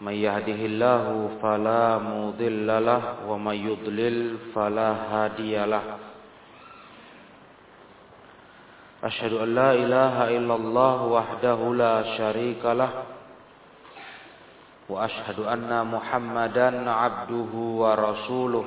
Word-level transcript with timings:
من 0.00 0.12
يهده 0.12 0.60
الله 0.70 1.04
فلا 1.42 1.98
مضل 1.98 2.68
له 2.86 3.02
ومن 3.26 3.54
يضلل 3.54 4.36
فلا 4.54 4.90
هادي 5.10 5.58
له. 5.66 5.82
أشهد 9.04 9.32
أن 9.32 9.54
لا 9.54 9.70
إله 9.74 10.16
إلا 10.36 10.54
الله 10.54 10.98
وحده 11.04 11.74
لا 11.74 11.96
شريك 12.18 12.64
له 12.64 12.92
وأشهد 14.88 15.38
أن 15.40 15.70
محمدا 15.86 16.90
عبده 16.90 17.52
ورسوله. 17.54 18.66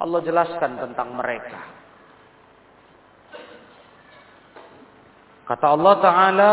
Allah 0.00 0.20
jelaskan 0.24 0.72
tentang 0.80 1.12
mereka. 1.12 1.60
Kata 5.44 5.66
Allah 5.68 5.94
Ta'ala, 6.00 6.52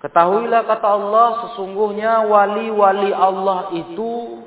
Ketahuilah 0.00 0.64
kata 0.64 0.88
Allah 0.88 1.28
sesungguhnya 1.44 2.24
wali-wali 2.24 3.12
Allah 3.12 3.68
itu 3.76 4.40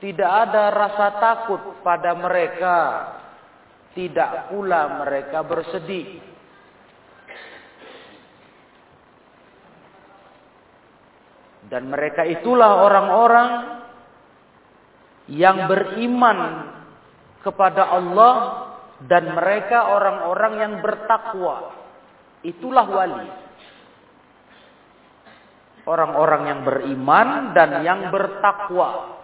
tidak 0.00 0.30
ada 0.48 0.72
rasa 0.72 1.06
takut 1.20 1.60
pada 1.84 2.16
mereka. 2.16 2.76
Tidak 3.92 4.52
pula 4.52 5.04
mereka 5.04 5.44
bersedih. 5.44 6.20
Dan 11.68 11.92
mereka 11.92 12.24
itulah 12.24 12.80
orang-orang 12.84 13.48
yang 15.32 15.68
beriman 15.68 16.70
kepada 17.44 17.92
Allah 17.92 18.34
dan 19.04 19.36
mereka 19.36 19.92
orang-orang 19.92 20.52
yang 20.60 20.74
bertakwa. 20.80 21.72
Itulah 22.44 22.86
wali 22.88 23.45
orang-orang 25.86 26.42
yang 26.50 26.60
beriman 26.66 27.54
dan 27.54 27.80
yang 27.86 28.10
bertakwa. 28.10 29.22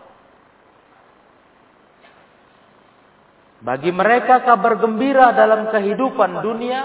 Bagi 3.63 3.95
mereka 3.95 4.43
kabar 4.43 4.79
gembira 4.79 5.31
dalam 5.35 5.71
kehidupan 5.71 6.43
dunia 6.43 6.81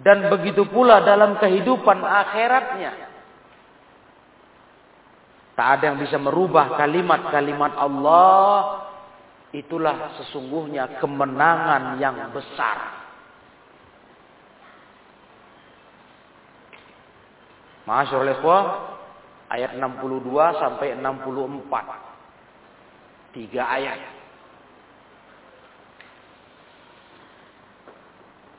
dan 0.00 0.28
begitu 0.28 0.68
pula 0.68 1.00
dalam 1.04 1.40
kehidupan 1.40 2.04
akhiratnya. 2.04 2.92
Tak 5.52 5.68
ada 5.78 5.84
yang 5.92 5.98
bisa 6.00 6.16
merubah 6.16 6.76
kalimat-kalimat 6.80 7.72
Allah. 7.76 8.88
Itulah 9.52 10.16
sesungguhnya 10.20 10.96
kemenangan 11.00 12.00
yang 12.00 12.32
besar. 12.32 13.04
Ikhwah, 17.88 18.91
ayat 19.52 19.76
62 19.76 20.32
sampai 20.56 20.96
64. 20.96 23.36
Tiga 23.36 23.68
ayat. 23.68 24.22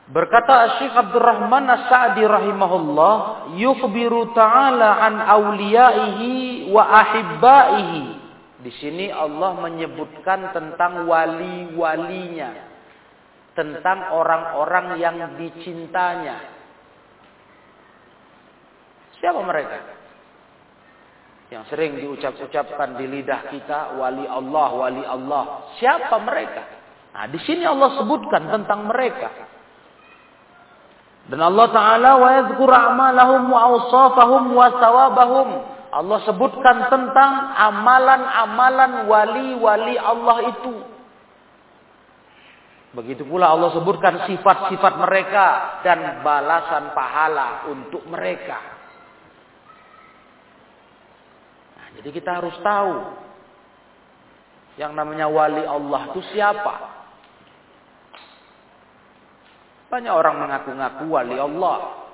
Berkata 0.04 0.76
Syekh 0.78 0.92
Abdurrahman 0.92 1.64
As-Sa'di 1.64 2.28
rahimahullah, 2.28 3.48
yukhbiru 3.56 4.36
ta'ala 4.36 5.00
an 5.00 5.14
awliyaihi 5.16 6.68
wa 6.68 6.84
ahibbaihi. 6.84 8.02
Di 8.60 8.72
sini 8.80 9.08
Allah 9.08 9.56
menyebutkan 9.64 10.52
tentang 10.52 11.08
wali-walinya, 11.08 12.52
tentang 13.56 14.12
orang-orang 14.12 15.00
yang 15.00 15.16
dicintanya. 15.40 16.52
Siapa 19.24 19.40
mereka? 19.40 19.93
Yang 21.54 21.70
sering 21.70 22.02
diucap-ucapkan 22.02 22.98
di 22.98 23.06
lidah 23.06 23.46
kita, 23.46 23.94
wali 23.94 24.26
Allah, 24.26 24.68
wali 24.74 25.06
Allah. 25.06 25.70
Siapa 25.78 26.18
mereka? 26.18 26.62
Nah, 27.14 27.30
di 27.30 27.38
sini 27.46 27.62
Allah 27.62 27.94
sebutkan 27.94 28.50
tentang 28.50 28.90
mereka. 28.90 29.30
Dan 31.30 31.38
Allah 31.38 31.70
Ta'ala 31.70 32.10
wa 32.18 32.28
yadhkur 32.42 32.68
a'malahum 32.68 33.42
wa 33.54 33.60
awsafahum 33.70 34.44
wa 34.50 34.66
sawabahum. 34.82 35.48
Allah 35.94 36.18
sebutkan 36.26 36.90
tentang 36.90 37.32
amalan-amalan 37.54 39.06
wali-wali 39.06 39.94
Allah 39.94 40.38
itu. 40.50 40.74
Begitu 42.98 43.22
pula 43.26 43.54
Allah 43.54 43.70
sebutkan 43.78 44.26
sifat-sifat 44.26 44.94
mereka 44.98 45.46
dan 45.86 46.18
balasan 46.26 46.94
pahala 46.98 47.70
untuk 47.70 48.02
mereka. 48.10 48.58
Nah, 51.74 51.88
jadi 52.04 52.20
kita 52.20 52.36
harus 52.36 52.52
tahu 52.60 53.16
yang 54.76 54.92
namanya 54.92 55.24
wali 55.24 55.64
Allah 55.64 56.12
itu 56.12 56.20
siapa. 56.36 56.92
Banyak 59.88 60.12
orang 60.12 60.36
mengaku-ngaku 60.36 61.04
wali 61.08 61.40
Allah. 61.40 62.04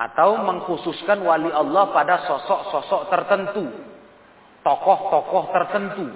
Atau 0.00 0.40
mengkhususkan 0.48 1.20
wali 1.20 1.52
Allah 1.52 1.92
pada 1.92 2.24
sosok-sosok 2.24 3.12
tertentu. 3.12 3.68
Tokoh-tokoh 4.64 5.44
tertentu. 5.52 6.08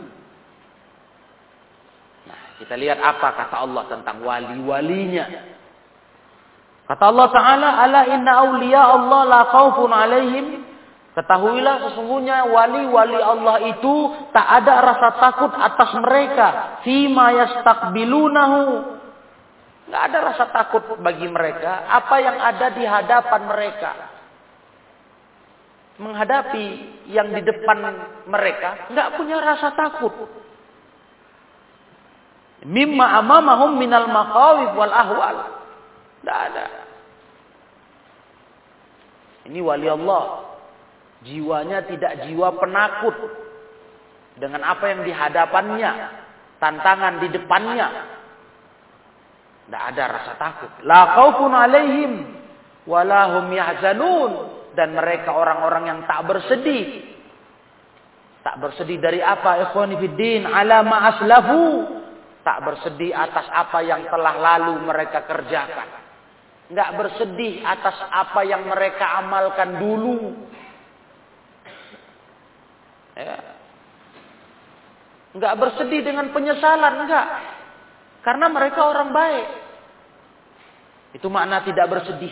Nah, 2.33 2.41
kita 2.65 2.81
lihat 2.81 2.97
apa 2.97 3.29
kata 3.45 3.57
Allah 3.61 3.85
tentang 3.93 4.25
wali-walinya. 4.25 5.27
Kata 6.89 7.05
Allah 7.13 7.29
Ta'ala, 7.29 7.69
Ala 7.85 8.01
inna 8.09 8.33
awliya 8.41 8.83
Allah 8.89 9.21
la 9.29 9.41
khawfun 9.53 9.93
alaihim 9.93 10.68
Ketahuilah 11.19 11.83
sesungguhnya 11.83 12.47
wali-wali 12.47 13.19
Allah 13.19 13.59
itu 13.67 13.95
tak 14.31 14.63
ada 14.63 14.75
rasa 14.87 15.09
takut 15.19 15.51
atas 15.51 15.91
mereka. 15.99 16.49
Fima 16.87 17.35
yastakbilunahu. 17.35 18.63
Tidak 19.83 19.99
ada 19.99 20.19
rasa 20.31 20.47
takut 20.55 20.95
bagi 21.03 21.27
mereka. 21.27 21.91
Apa 21.91 22.23
yang 22.23 22.39
ada 22.39 22.71
di 22.71 22.87
hadapan 22.87 23.41
mereka. 23.51 23.91
Menghadapi 25.99 26.67
yang 27.11 27.35
di 27.35 27.43
depan 27.43 27.79
mereka. 28.31 28.87
Tidak 28.87 29.09
punya 29.19 29.43
rasa 29.43 29.75
takut. 29.75 30.15
Mimma 32.63 33.19
amamahum 33.19 33.75
minal 33.75 34.07
maqawif 34.07 34.71
wal 34.71 34.95
ahwal. 34.95 35.37
Tidak 36.23 36.39
ada. 36.47 36.67
Ini 39.51 39.59
wali 39.59 39.91
Allah. 39.91 40.49
Jiwanya 41.27 41.83
tidak 41.91 42.31
jiwa 42.31 42.55
penakut 42.63 43.17
dengan 44.39 44.63
apa 44.63 44.85
yang 44.87 45.03
di 45.03 45.11
hadapannya, 45.11 45.93
tantangan 46.63 47.15
di 47.19 47.29
depannya. 47.35 47.89
Tidak 49.67 49.83
ada 49.95 50.05
rasa 50.09 50.33
takut. 50.39 50.71
La 50.87 51.19
khaufun 51.19 51.53
alaihim 51.53 52.13
wala 52.89 53.37
hum 53.37 53.53
yahzanun 53.53 54.33
dan 54.73 54.95
mereka 54.95 55.35
orang-orang 55.35 55.85
yang 55.91 56.01
tak 56.07 56.25
bersedih. 56.25 57.05
Tak 58.47 58.63
bersedih 58.63 58.97
dari 59.03 59.21
apa? 59.21 59.69
Ikhwani 59.69 59.99
fiddin 59.99 60.47
ala 60.47 60.87
ma 60.87 61.13
aslafu. 61.13 61.85
Tak 62.47 62.65
bersedih 62.65 63.13
atas 63.13 63.45
apa 63.53 63.85
yang 63.85 64.09
telah 64.09 64.35
lalu 64.39 64.89
mereka 64.89 65.27
kerjakan. 65.29 66.09
Enggak 66.73 66.91
bersedih 66.97 67.61
atas 67.61 67.97
apa 68.09 68.41
yang 68.47 68.65
mereka 68.65 69.21
amalkan 69.21 69.77
dulu. 69.77 70.49
Ya. 73.19 73.39
Enggak 75.35 75.55
bersedih 75.59 76.07
dengan 76.07 76.31
penyesalan, 76.31 77.05
enggak. 77.05 77.27
Karena 78.23 78.47
mereka 78.47 78.87
orang 78.87 79.11
baik. 79.11 79.49
Itu 81.19 81.27
makna 81.27 81.67
tidak 81.67 81.91
bersedih. 81.91 82.31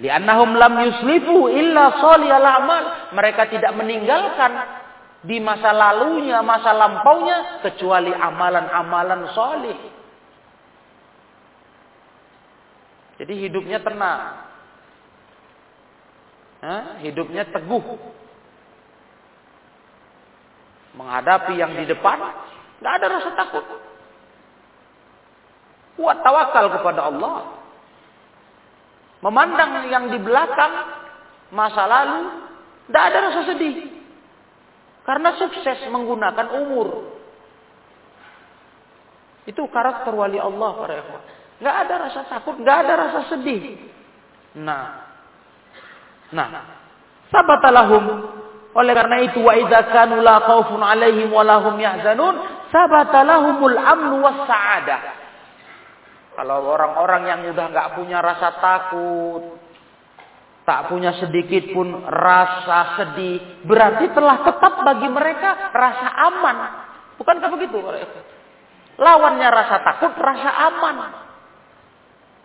Li'annahum 0.00 0.56
lam 0.56 0.74
yuslifu 0.84 1.48
illa 1.48 2.00
sholiyal 2.04 2.48
amal. 2.48 2.84
Mereka 3.16 3.48
tidak 3.48 3.72
meninggalkan 3.76 4.52
di 5.24 5.36
masa 5.40 5.72
lalunya, 5.72 6.40
masa 6.40 6.72
lampaunya 6.76 7.64
kecuali 7.64 8.12
amalan-amalan 8.12 9.20
solih. 9.32 9.78
Jadi 13.20 13.34
hidupnya 13.36 13.84
tenang. 13.84 14.20
Hah? 16.60 16.84
Hidupnya 17.04 17.48
teguh 17.52 17.84
menghadapi 21.00 21.56
yang 21.56 21.72
di 21.72 21.88
depan, 21.88 22.20
nggak 22.84 22.92
ada 23.00 23.06
rasa 23.08 23.30
takut. 23.32 23.64
Kuat 25.96 26.20
tawakal 26.20 26.68
kepada 26.76 27.08
Allah. 27.08 27.56
Memandang 29.20 29.88
yang 29.88 30.12
di 30.12 30.20
belakang, 30.20 30.72
masa 31.52 31.84
lalu, 31.88 32.20
tidak 32.88 33.04
ada 33.04 33.18
rasa 33.28 33.40
sedih. 33.52 33.76
Karena 35.04 35.36
sukses 35.40 35.88
menggunakan 35.88 36.46
umur. 36.56 36.88
Itu 39.48 39.64
karakter 39.72 40.12
wali 40.12 40.36
Allah 40.36 40.70
para 40.76 40.94
ikhwan. 41.00 41.22
Nggak 41.60 41.76
ada 41.84 41.94
rasa 42.08 42.20
takut, 42.28 42.56
nggak 42.60 42.78
ada 42.84 42.92
rasa 42.96 43.20
sedih. 43.32 43.76
Nah, 44.56 45.04
nah, 46.32 46.48
sabatalahum 47.28 48.39
oleh 48.70 48.92
karena 48.94 49.16
itu 49.26 49.42
wa 49.42 49.54
idza 49.58 49.90
kanu 49.90 50.22
la 50.22 50.46
khaufun 50.46 50.78
alaihim 50.78 51.34
wa 51.34 51.42
lahum 51.42 51.74
yahzanun 51.74 52.38
sabata 52.70 53.26
lahumul 53.26 53.74
amnu 53.74 54.22
was 54.22 54.46
sa'adah. 54.46 55.00
Kalau 56.38 56.70
orang-orang 56.70 57.22
yang 57.26 57.40
sudah 57.50 57.66
nggak 57.66 57.88
punya 57.98 58.22
rasa 58.22 58.54
takut, 58.62 59.58
tak 60.62 60.86
punya 60.86 61.18
sedikit 61.18 61.74
pun 61.74 62.06
rasa 62.06 62.94
sedih, 62.94 63.66
berarti 63.66 64.06
telah 64.14 64.46
tetap 64.46 64.86
bagi 64.86 65.08
mereka 65.10 65.74
rasa 65.74 66.08
aman. 66.30 66.56
Bukankah 67.18 67.50
begitu? 67.50 67.82
Lawannya 69.02 69.48
rasa 69.50 69.82
takut, 69.82 70.14
rasa 70.14 70.50
aman. 70.70 70.96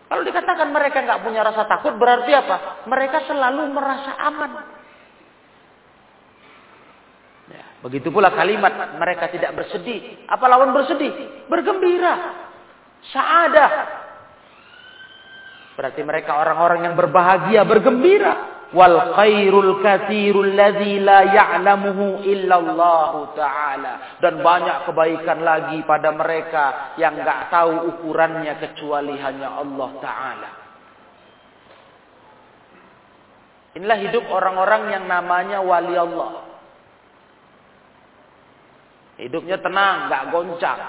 Kalau 0.10 0.22
dikatakan 0.26 0.74
mereka 0.74 1.06
nggak 1.06 1.22
punya 1.22 1.46
rasa 1.46 1.70
takut, 1.70 1.94
berarti 2.02 2.34
apa? 2.34 2.86
Mereka 2.90 3.30
selalu 3.30 3.70
merasa 3.70 4.12
aman. 4.26 4.52
Begitu 7.84 8.10
pula 8.10 8.32
kalimat 8.32 8.96
mereka 8.96 9.28
tidak 9.30 9.56
bersedih. 9.58 10.26
Apa 10.30 10.46
lawan 10.48 10.72
bersedih? 10.72 11.46
Bergembira. 11.52 12.14
Sa'adah. 13.12 13.72
Berarti 15.76 16.02
mereka 16.08 16.40
orang-orang 16.40 16.88
yang 16.88 16.96
berbahagia, 16.96 17.68
bergembira. 17.68 18.56
Wal 18.74 19.14
khairul 19.14 19.80
kathirul 19.80 20.58
ladzi 20.58 20.98
la 21.04 21.22
ya'lamuhu 21.30 22.26
illallahu 22.26 23.38
ta'ala. 23.38 24.18
Dan 24.24 24.42
banyak 24.42 24.90
kebaikan 24.90 25.46
lagi 25.46 25.86
pada 25.86 26.10
mereka 26.16 26.98
yang 26.98 27.20
enggak 27.22 27.54
tahu 27.54 27.92
ukurannya 27.94 28.56
kecuali 28.58 29.16
hanya 29.22 29.62
Allah 29.62 29.90
Ta'ala. 30.02 30.50
Inilah 33.76 34.00
hidup 34.08 34.24
orang-orang 34.32 34.96
yang 34.96 35.04
namanya 35.06 35.60
wali 35.60 35.94
Allah. 36.00 36.55
Hidupnya 39.16 39.58
tenang, 39.64 40.12
nggak 40.12 40.24
goncang. 40.32 40.80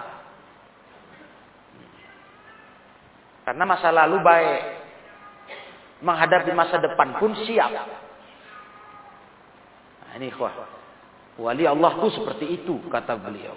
Karena 3.47 3.63
masa 3.63 3.95
lalu 3.95 4.19
baik. 4.19 4.63
Menghadapi 6.03 6.51
masa 6.53 6.83
depan 6.83 7.17
pun 7.23 7.33
siap. 7.47 7.71
Nah, 10.03 10.13
ini 10.19 10.29
ikhwah. 10.29 10.53
Wali 11.37 11.65
Allah 11.69 11.93
itu 12.01 12.09
seperti 12.17 12.47
itu, 12.63 12.81
kata 12.91 13.15
beliau. 13.21 13.55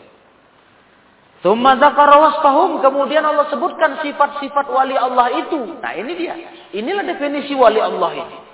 Thumma 1.40 1.80
Kemudian 1.80 3.24
Allah 3.24 3.48
sebutkan 3.48 4.04
sifat-sifat 4.04 4.66
wali 4.68 5.00
Allah 5.00 5.32
itu. 5.40 5.80
Nah 5.80 5.96
ini 5.96 6.12
dia. 6.20 6.36
Inilah 6.76 7.08
definisi 7.08 7.56
wali 7.56 7.80
Allah 7.80 8.12
ini. 8.12 8.49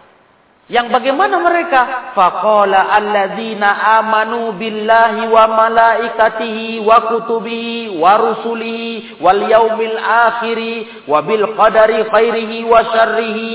Yang 0.66 0.98
bagaimana 0.98 1.38
mereka? 1.46 1.82
Faqala 2.18 2.90
alladzina 2.98 4.02
amanu 4.02 4.58
billahi 4.58 5.30
wa 5.30 5.46
malaikatihi 5.46 6.82
wa 6.82 7.06
kutubihi 7.06 8.02
wa 8.02 8.18
rusulihi 8.18 9.22
wal 9.22 9.46
yaumil 9.46 9.94
akhiri 10.02 11.06
wa 11.06 11.22
bil 11.22 11.54
qadari 11.54 12.10
khairihi 12.10 12.66
wa 12.66 12.82
syarrihi. 12.82 13.54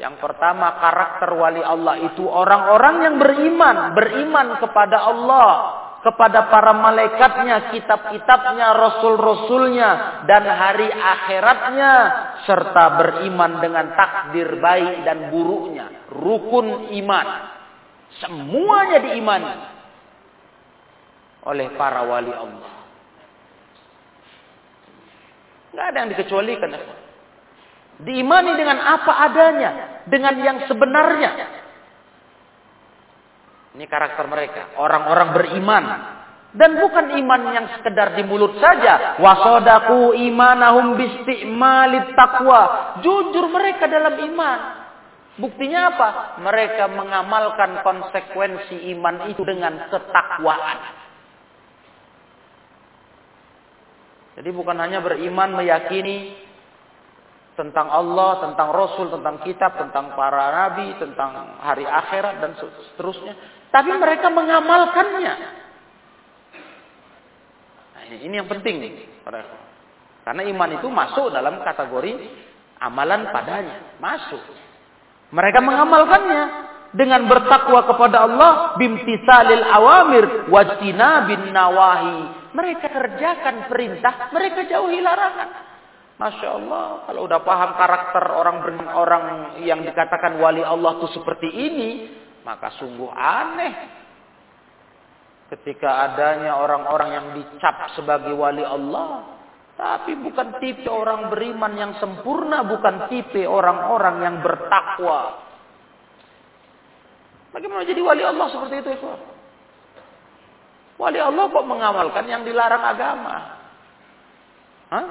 Yang 0.00 0.14
pertama 0.24 0.78
karakter 0.80 1.36
wali 1.36 1.60
Allah 1.60 2.00
itu 2.00 2.24
orang-orang 2.24 2.94
yang 3.04 3.16
beriman, 3.20 3.92
beriman 3.92 4.56
kepada 4.62 5.04
Allah, 5.04 5.52
kepada 5.98 6.46
para 6.46 6.70
malaikatnya, 6.70 7.74
kitab-kitabnya, 7.74 8.70
rasul-rasulnya, 8.70 9.90
dan 10.30 10.46
hari 10.46 10.86
akhiratnya, 10.86 11.92
serta 12.46 12.84
beriman 13.02 13.58
dengan 13.58 13.90
takdir 13.98 14.62
baik 14.62 15.02
dan 15.02 15.34
buruknya. 15.34 16.06
Rukun 16.14 16.94
iman. 17.02 17.26
Semuanya 18.22 18.98
diimani 19.04 19.54
oleh 21.44 21.66
para 21.74 22.06
wali 22.06 22.32
Allah. 22.32 22.72
Tidak 25.68 25.84
ada 25.84 25.98
yang 25.98 26.10
dikecualikan. 26.14 26.70
Diimani 28.06 28.52
dengan 28.54 28.78
apa 28.78 29.12
adanya. 29.26 29.70
Dengan 30.06 30.34
yang 30.40 30.58
sebenarnya. 30.70 31.30
Ini 33.78 33.86
karakter 33.86 34.26
mereka. 34.26 34.74
Orang-orang 34.74 35.38
beriman. 35.38 35.84
Dan 36.50 36.82
bukan 36.82 37.14
iman 37.14 37.42
yang 37.54 37.66
sekedar 37.78 38.18
di 38.18 38.26
mulut 38.26 38.58
saja. 38.58 39.22
Wasodaku 39.22 40.18
imanahum 40.18 40.98
bisti'malit 40.98 42.10
taqwa. 42.18 42.98
Jujur 43.06 43.46
mereka 43.46 43.86
dalam 43.86 44.18
iman. 44.18 44.58
Buktinya 45.38 45.94
apa? 45.94 46.08
Mereka 46.42 46.90
mengamalkan 46.90 47.86
konsekuensi 47.86 48.90
iman 48.98 49.30
itu 49.30 49.46
dengan 49.46 49.86
ketakwaan. 49.86 50.78
Jadi 54.42 54.50
bukan 54.50 54.74
hanya 54.82 54.98
beriman 54.98 55.54
meyakini 55.54 56.34
tentang 57.54 57.90
Allah, 57.90 58.50
tentang 58.50 58.74
Rasul, 58.74 59.14
tentang 59.14 59.38
kitab, 59.46 59.78
tentang 59.78 60.18
para 60.18 60.50
nabi, 60.50 60.94
tentang 60.98 61.58
hari 61.62 61.86
akhirat 61.86 62.42
dan 62.42 62.58
seterusnya. 62.58 63.57
Tapi 63.68 63.90
mereka 63.94 64.32
mengamalkannya. 64.32 65.34
Nah, 67.94 68.04
ini 68.08 68.34
yang 68.34 68.48
penting. 68.48 69.04
Karena 70.24 70.42
iman 70.44 70.70
itu 70.76 70.88
masuk 70.88 71.28
dalam 71.32 71.60
kategori 71.60 72.12
amalan 72.80 73.28
padanya. 73.28 73.96
Masuk. 74.00 74.40
Mereka 75.28 75.60
mengamalkannya 75.60 76.42
dengan 76.96 77.28
bertakwa 77.28 77.84
kepada 77.84 78.24
Allah 78.24 78.52
bimtisalil 78.80 79.64
awamir 79.68 80.48
wajtina 80.48 81.28
bin 81.28 81.52
nawahi. 81.52 82.48
Mereka 82.56 82.86
kerjakan 82.88 83.68
perintah, 83.68 84.32
mereka 84.32 84.64
jauhi 84.64 85.04
larangan. 85.04 85.68
Masya 86.18 86.48
Allah, 86.50 87.06
kalau 87.06 87.30
udah 87.30 87.40
paham 87.46 87.70
karakter 87.78 88.24
orang 88.34 88.56
orang 88.90 89.24
yang 89.62 89.86
dikatakan 89.86 90.34
wali 90.42 90.66
Allah 90.66 90.98
itu 90.98 91.14
seperti 91.14 91.46
ini, 91.46 91.90
maka 92.48 92.72
sungguh 92.80 93.12
aneh 93.12 93.74
ketika 95.52 96.08
adanya 96.08 96.56
orang-orang 96.56 97.10
yang 97.12 97.26
dicap 97.36 97.92
sebagai 97.92 98.32
wali 98.32 98.64
Allah. 98.64 99.36
Tapi 99.78 100.16
bukan 100.18 100.58
tipe 100.58 100.90
orang 100.90 101.30
beriman 101.30 101.70
yang 101.78 101.92
sempurna, 102.02 102.66
bukan 102.66 103.06
tipe 103.12 103.46
orang-orang 103.46 104.16
yang 104.26 104.36
bertakwa. 104.42 105.44
Bagaimana 107.54 107.86
jadi 107.86 108.00
wali 108.02 108.26
Allah 108.26 108.46
seperti 108.50 108.74
itu, 108.82 108.90
itu? 108.96 109.06
Wali 110.98 111.22
Allah 111.22 111.46
kok 111.46 111.68
mengamalkan 111.68 112.26
yang 112.26 112.42
dilarang 112.42 112.82
agama? 112.82 113.36
Hah? 114.90 115.06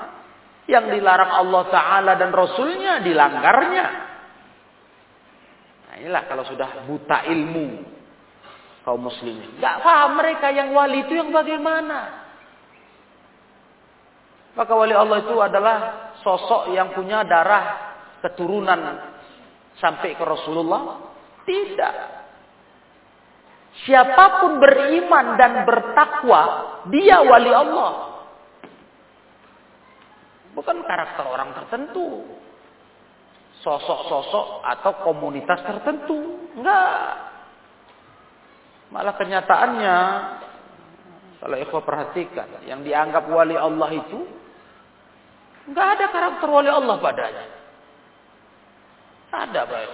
Yang 0.67 0.99
dilarang 0.99 1.31
Allah 1.31 1.63
Ta'ala 1.71 2.11
dan 2.19 2.35
Rasulnya 2.35 2.99
dilanggarnya. 2.99 3.85
Inilah 6.01 6.23
kalau 6.29 6.43
sudah 6.45 6.85
buta 6.85 7.25
ilmu 7.25 7.83
kaum 8.87 9.01
muslimin. 9.03 9.59
Gak 9.59 9.83
paham 9.83 10.15
mereka 10.15 10.47
yang 10.53 10.71
wali 10.71 11.03
itu 11.03 11.17
yang 11.17 11.33
bagaimana. 11.33 12.23
Maka 14.55 14.73
wali 14.73 14.95
Allah 14.95 15.21
itu 15.21 15.35
adalah 15.37 15.77
sosok 16.23 16.73
yang 16.73 16.95
punya 16.95 17.21
darah 17.27 17.93
keturunan 18.25 18.79
sampai 19.77 20.17
ke 20.17 20.23
Rasulullah? 20.23 21.13
Tidak. 21.45 21.95
Siapa 23.85 24.41
pun 24.41 24.57
beriman 24.57 25.37
dan 25.37 25.61
bertakwa, 25.61 26.41
dia 26.89 27.21
wali 27.21 27.51
Allah. 27.53 27.91
Bukan 30.57 30.81
karakter 30.81 31.21
orang 31.29 31.53
tertentu 31.53 32.25
sosok-sosok 33.67 34.63
atau 34.63 34.91
komunitas 35.03 35.59
tertentu. 35.67 36.47
Enggak. 36.55 37.27
Malah 38.87 39.19
kenyataannya, 39.19 39.97
kalau 41.43 41.55
ikhwah 41.59 41.83
perhatikan, 41.83 42.63
yang 42.63 42.87
dianggap 42.87 43.27
wali 43.27 43.59
Allah 43.59 43.91
itu, 43.91 44.23
enggak 45.67 45.87
ada 45.99 46.05
karakter 46.15 46.47
wali 46.47 46.71
Allah 46.71 46.95
padanya. 47.03 47.45
Ada 49.27 49.61
baik 49.67 49.91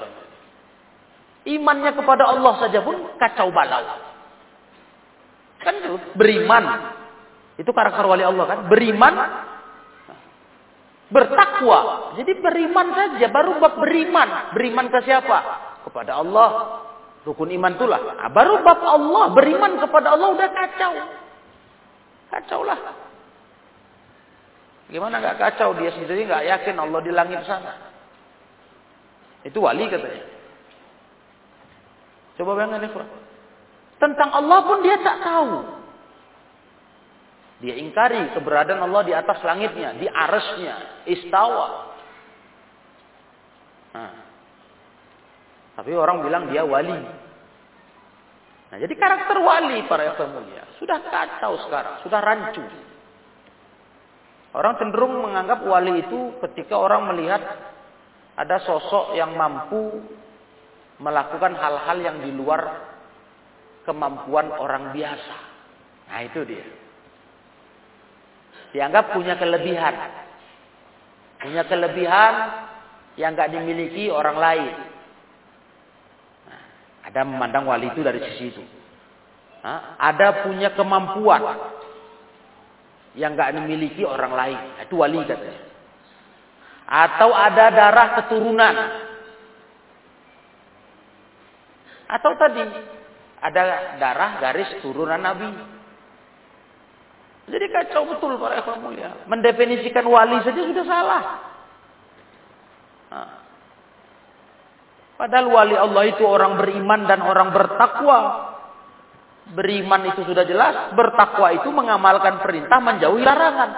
Imannya 1.43 1.91
kepada 1.97 2.29
Allah 2.29 2.53
saja 2.61 2.79
pun 2.85 3.17
kacau 3.17 3.49
balau. 3.49 3.83
Kan 5.59 5.75
beriman. 6.13 6.63
Itu 7.57 7.73
karakter 7.73 8.05
wali 8.05 8.23
Allah 8.23 8.45
kan. 8.45 8.59
Beriman, 8.69 9.13
Bertakwa. 11.13 12.11
Jadi 12.17 12.41
beriman 12.41 12.87
saja. 12.97 13.29
Baru 13.29 13.61
bab 13.61 13.77
beriman. 13.77 14.57
Beriman 14.57 14.89
ke 14.89 15.05
siapa? 15.05 15.37
Kepada 15.85 16.17
Allah. 16.17 16.49
Rukun 17.21 17.53
iman 17.53 17.77
itulah. 17.77 18.01
Nah, 18.01 18.29
baru 18.33 18.65
bab 18.65 18.81
Allah. 18.81 19.29
Beriman 19.37 19.77
kepada 19.77 20.17
Allah 20.17 20.33
udah 20.33 20.49
kacau. 20.49 20.93
Kacau 22.33 22.61
lah. 22.65 22.79
Gimana 24.89 25.21
nggak 25.21 25.37
kacau? 25.37 25.77
Dia 25.77 25.93
sendiri 25.93 26.25
nggak 26.25 26.49
yakin 26.49 26.75
Allah 26.81 26.99
di 27.05 27.11
langit 27.13 27.45
sana. 27.45 27.93
Itu 29.45 29.61
wali 29.61 29.85
katanya. 29.85 30.25
Coba 32.41 32.57
bayangkan 32.57 32.89
ya. 32.89 33.05
Tentang 34.01 34.29
Allah 34.33 34.59
pun 34.65 34.81
dia 34.81 34.97
tak 34.99 35.21
tahu. 35.21 35.82
Dia 37.63 37.79
ingkari 37.79 38.35
keberadaan 38.35 38.83
Allah 38.83 39.07
di 39.07 39.15
atas 39.15 39.39
langitnya, 39.39 39.95
di 39.95 40.03
arasnya, 40.03 41.07
istawa. 41.07 41.95
Nah. 43.95 44.13
Tapi 45.79 45.91
orang 45.95 46.27
bilang 46.27 46.51
dia 46.51 46.67
wali. 46.67 46.91
Nah, 48.67 48.77
jadi 48.77 48.93
karakter 48.99 49.37
wali 49.39 49.79
para 49.87 50.11
yang 50.11 50.27
mulia 50.35 50.67
sudah 50.75 50.99
kacau 51.07 51.55
sekarang, 51.63 52.03
sudah 52.03 52.19
rancu. 52.19 52.63
Orang 54.51 54.75
cenderung 54.75 55.23
menganggap 55.23 55.63
wali 55.63 56.03
itu 56.03 56.35
ketika 56.43 56.75
orang 56.75 57.15
melihat 57.15 57.41
ada 58.35 58.59
sosok 58.67 59.15
yang 59.15 59.39
mampu 59.39 60.03
melakukan 60.99 61.55
hal-hal 61.55 61.97
yang 62.03 62.17
di 62.21 62.35
luar 62.35 62.91
kemampuan 63.87 64.51
orang 64.51 64.91
biasa. 64.91 65.35
Nah, 66.11 66.19
itu 66.27 66.43
dia. 66.43 66.65
Dianggap 68.73 69.13
punya 69.13 69.37
kelebihan. 69.37 69.95
Punya 71.37 71.63
kelebihan 71.69 72.33
yang 73.21 73.37
nggak 73.37 73.53
dimiliki 73.53 74.09
orang 74.09 74.37
lain. 74.41 74.73
Nah, 76.49 76.61
ada 77.05 77.21
memandang 77.21 77.69
wali 77.69 77.93
itu 77.93 78.01
dari 78.01 78.17
sisi 78.25 78.49
itu. 78.49 78.63
Nah, 79.61 79.95
ada 80.01 80.41
punya 80.43 80.73
kemampuan 80.73 81.45
yang 83.13 83.37
nggak 83.37 83.53
dimiliki 83.61 84.01
orang 84.01 84.33
lain. 84.33 84.57
Nah, 84.57 84.83
itu 84.89 84.95
wali 84.97 85.21
katanya. 85.21 85.61
Atau 86.89 87.29
ada 87.29 87.65
darah 87.69 88.07
keturunan. 88.17 88.75
Atau 92.09 92.31
tadi 92.41 92.61
ada 93.43 93.61
darah 94.01 94.31
garis 94.41 94.69
turunan 94.81 95.19
Nabi. 95.19 95.72
Jadi 97.43 97.65
kacau 97.69 98.07
betul 98.07 98.39
para 98.39 98.63
ikhwan 98.63 98.79
mulia. 98.79 99.27
Mendefinisikan 99.27 100.07
wali 100.07 100.39
saja 100.43 100.61
sudah 100.63 100.85
salah. 100.87 101.23
Padahal 105.19 105.47
wali 105.51 105.75
Allah 105.75 106.03
itu 106.09 106.23
orang 106.23 106.55
beriman 106.57 107.05
dan 107.05 107.19
orang 107.23 107.51
bertakwa. 107.51 108.51
Beriman 109.43 110.07
itu 110.07 110.23
sudah 110.23 110.47
jelas, 110.47 110.95
bertakwa 110.95 111.51
itu 111.51 111.67
mengamalkan 111.67 112.39
perintah, 112.39 112.79
menjauhi 112.79 113.21
larangan. 113.27 113.69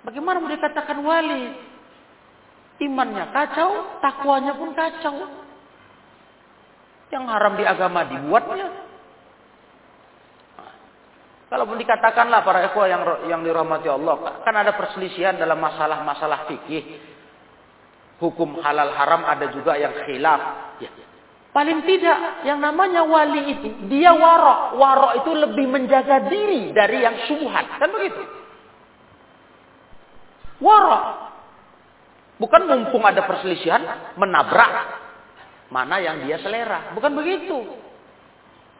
Bagaimana 0.00 0.40
mau 0.40 0.48
dikatakan 0.48 0.96
wali? 1.04 1.68
imannya 2.80 3.28
kacau, 3.30 4.00
takwanya 4.00 4.56
pun 4.56 4.72
kacau. 4.72 5.28
Yang 7.12 7.24
haram 7.28 7.54
di 7.60 7.64
agama 7.68 8.08
dibuatnya. 8.08 8.68
Kalau 11.50 11.66
pun 11.66 11.82
dikatakanlah 11.82 12.46
para 12.46 12.62
ekwa 12.70 12.86
yang 12.86 13.02
yang 13.26 13.42
dirahmati 13.42 13.90
Allah, 13.90 14.38
kan 14.46 14.54
ada 14.54 14.70
perselisihan 14.78 15.34
dalam 15.34 15.58
masalah-masalah 15.58 16.46
fikih. 16.46 17.10
Hukum 18.22 18.62
halal 18.62 18.94
haram 18.94 19.26
ada 19.26 19.50
juga 19.50 19.74
yang 19.74 19.90
khilaf. 20.06 20.78
Ya. 20.78 20.94
Paling 21.50 21.82
tidak 21.82 22.46
yang 22.46 22.62
namanya 22.62 23.02
wali 23.02 23.58
itu 23.58 23.68
dia 23.90 24.14
warok. 24.14 24.78
Warok 24.78 25.12
itu 25.18 25.30
lebih 25.34 25.66
menjaga 25.66 26.30
diri 26.30 26.70
dari 26.70 27.02
yang 27.02 27.18
syubhat. 27.26 27.82
Kan 27.82 27.90
begitu? 27.90 28.22
Warok. 30.62 31.04
Bukan 32.38 32.62
mumpung 32.70 33.02
ada 33.02 33.26
perselisihan 33.26 34.14
menabrak 34.14 34.70
mana 35.74 35.98
yang 35.98 36.22
dia 36.22 36.38
selera. 36.38 36.94
Bukan 36.94 37.10
begitu. 37.18 37.89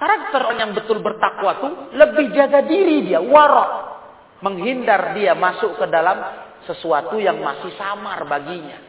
Karakter 0.00 0.56
yang 0.56 0.72
betul 0.72 1.04
bertakwa 1.04 1.60
tuh 1.60 1.72
lebih 1.92 2.32
jaga 2.32 2.64
diri 2.64 3.04
dia, 3.04 3.20
warok. 3.20 3.92
Menghindar 4.40 5.12
dia 5.12 5.36
masuk 5.36 5.76
ke 5.76 5.84
dalam 5.92 6.16
sesuatu 6.64 7.20
yang 7.20 7.36
masih 7.44 7.76
samar 7.76 8.24
baginya. 8.24 8.80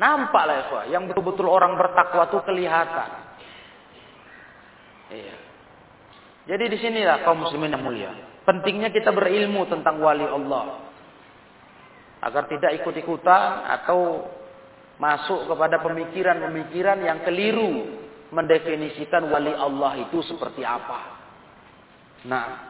Nampaklah 0.00 0.88
ya, 0.88 0.96
yang 0.96 1.04
betul-betul 1.04 1.52
orang 1.52 1.76
bertakwa 1.76 2.32
itu 2.32 2.38
kelihatan. 2.48 3.10
Iya. 5.12 5.36
Jadi 6.48 6.64
di 6.72 6.78
sinilah 6.80 7.28
kaum 7.28 7.44
muslimin 7.44 7.76
yang 7.76 7.84
mulia. 7.84 8.10
Pentingnya 8.48 8.88
kita 8.88 9.12
berilmu 9.12 9.68
tentang 9.68 10.00
wali 10.00 10.24
Allah. 10.24 10.80
Agar 12.24 12.48
tidak 12.48 12.72
ikut-ikutan 12.80 13.68
atau 13.68 14.24
masuk 14.96 15.44
kepada 15.44 15.76
pemikiran-pemikiran 15.84 17.04
yang 17.04 17.20
keliru 17.28 18.07
mendefinisikan 18.34 19.28
wali 19.32 19.52
Allah 19.52 20.04
itu 20.04 20.20
seperti 20.24 20.62
apa. 20.64 20.98
Nah, 22.28 22.68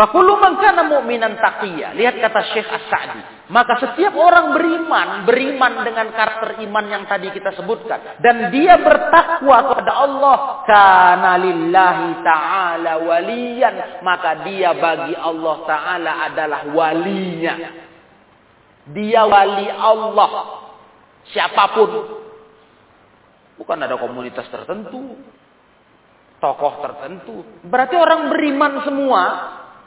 Fakulu 0.00 0.40
man 0.40 0.56
kana 0.56 0.88
mu'minan 0.88 1.36
taqiyya. 1.36 1.92
Lihat 1.92 2.24
kata 2.24 2.40
Syekh 2.56 2.72
As-Sa'di. 2.72 3.20
Maka 3.52 3.76
setiap 3.84 4.16
orang 4.16 4.56
beriman, 4.56 5.28
beriman 5.28 5.84
dengan 5.84 6.08
karakter 6.16 6.56
iman 6.64 6.86
yang 6.88 7.04
tadi 7.04 7.28
kita 7.34 7.52
sebutkan 7.52 8.16
dan 8.22 8.48
dia 8.48 8.80
bertakwa 8.80 9.74
kepada 9.74 9.92
Allah, 9.92 10.36
kana 10.64 11.32
lillahi 11.36 12.08
ta'ala 12.24 12.92
waliyan, 13.04 14.00
maka 14.00 14.40
dia 14.46 14.72
bagi 14.72 15.12
Allah 15.18 15.56
taala 15.68 16.12
adalah 16.32 16.60
walinya. 16.72 17.54
Dia 18.88 19.28
wali 19.28 19.68
Allah. 19.68 20.30
Siapa 21.28 21.76
pun. 21.76 21.90
Bukan 23.60 23.76
ada 23.76 24.00
komunitas 24.00 24.48
tertentu, 24.48 25.20
tokoh 26.40 26.80
tertentu. 26.80 27.44
Berarti 27.68 27.92
orang 28.00 28.32
beriman 28.32 28.72
semua 28.88 29.22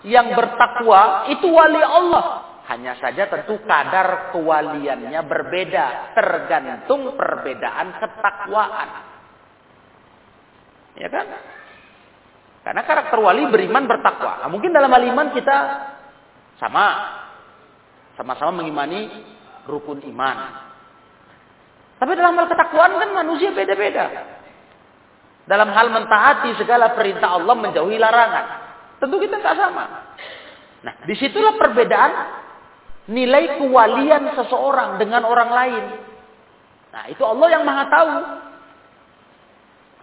yang 0.06 0.38
bertakwa 0.38 1.34
itu 1.34 1.50
wali 1.50 1.82
Allah. 1.82 2.54
Hanya 2.70 2.96
saja 3.02 3.28
tentu 3.28 3.60
kadar 3.66 4.30
kewaliannya 4.30 5.20
berbeda. 5.26 6.14
Tergantung 6.14 7.18
perbedaan 7.18 7.98
ketakwaan. 7.98 8.90
Ya 10.94 11.10
kan? 11.10 11.28
Karena 12.64 12.82
karakter 12.88 13.20
wali 13.20 13.44
beriman 13.52 13.90
bertakwa. 13.90 14.46
Nah, 14.46 14.50
mungkin 14.54 14.72
dalam 14.72 14.94
hal 14.94 15.04
iman 15.10 15.28
kita 15.34 15.58
sama. 16.62 16.86
Sama-sama 18.14 18.62
mengimani 18.62 19.10
rukun 19.66 20.06
iman. 20.14 20.38
Tapi 22.04 22.20
dalam 22.20 22.36
hal 22.36 22.52
ketakwaan 22.52 23.00
kan 23.00 23.16
manusia 23.16 23.56
beda-beda. 23.56 24.12
Dalam 25.48 25.72
hal 25.72 25.88
mentaati 25.88 26.52
segala 26.60 26.92
perintah 27.00 27.40
Allah 27.40 27.56
menjauhi 27.56 27.96
larangan. 27.96 28.46
Tentu 29.00 29.24
kita 29.24 29.40
nggak 29.40 29.56
sama. 29.56 29.86
Nah, 30.84 30.94
di 31.08 31.16
situlah 31.16 31.56
perbedaan 31.56 32.12
nilai 33.08 33.56
kewalian 33.56 34.36
seseorang 34.36 35.00
dengan 35.00 35.24
orang 35.24 35.48
lain. 35.48 35.84
Nah, 36.92 37.08
itu 37.08 37.24
Allah 37.24 37.48
yang 37.56 37.64
maha 37.64 37.88
tahu. 37.88 38.12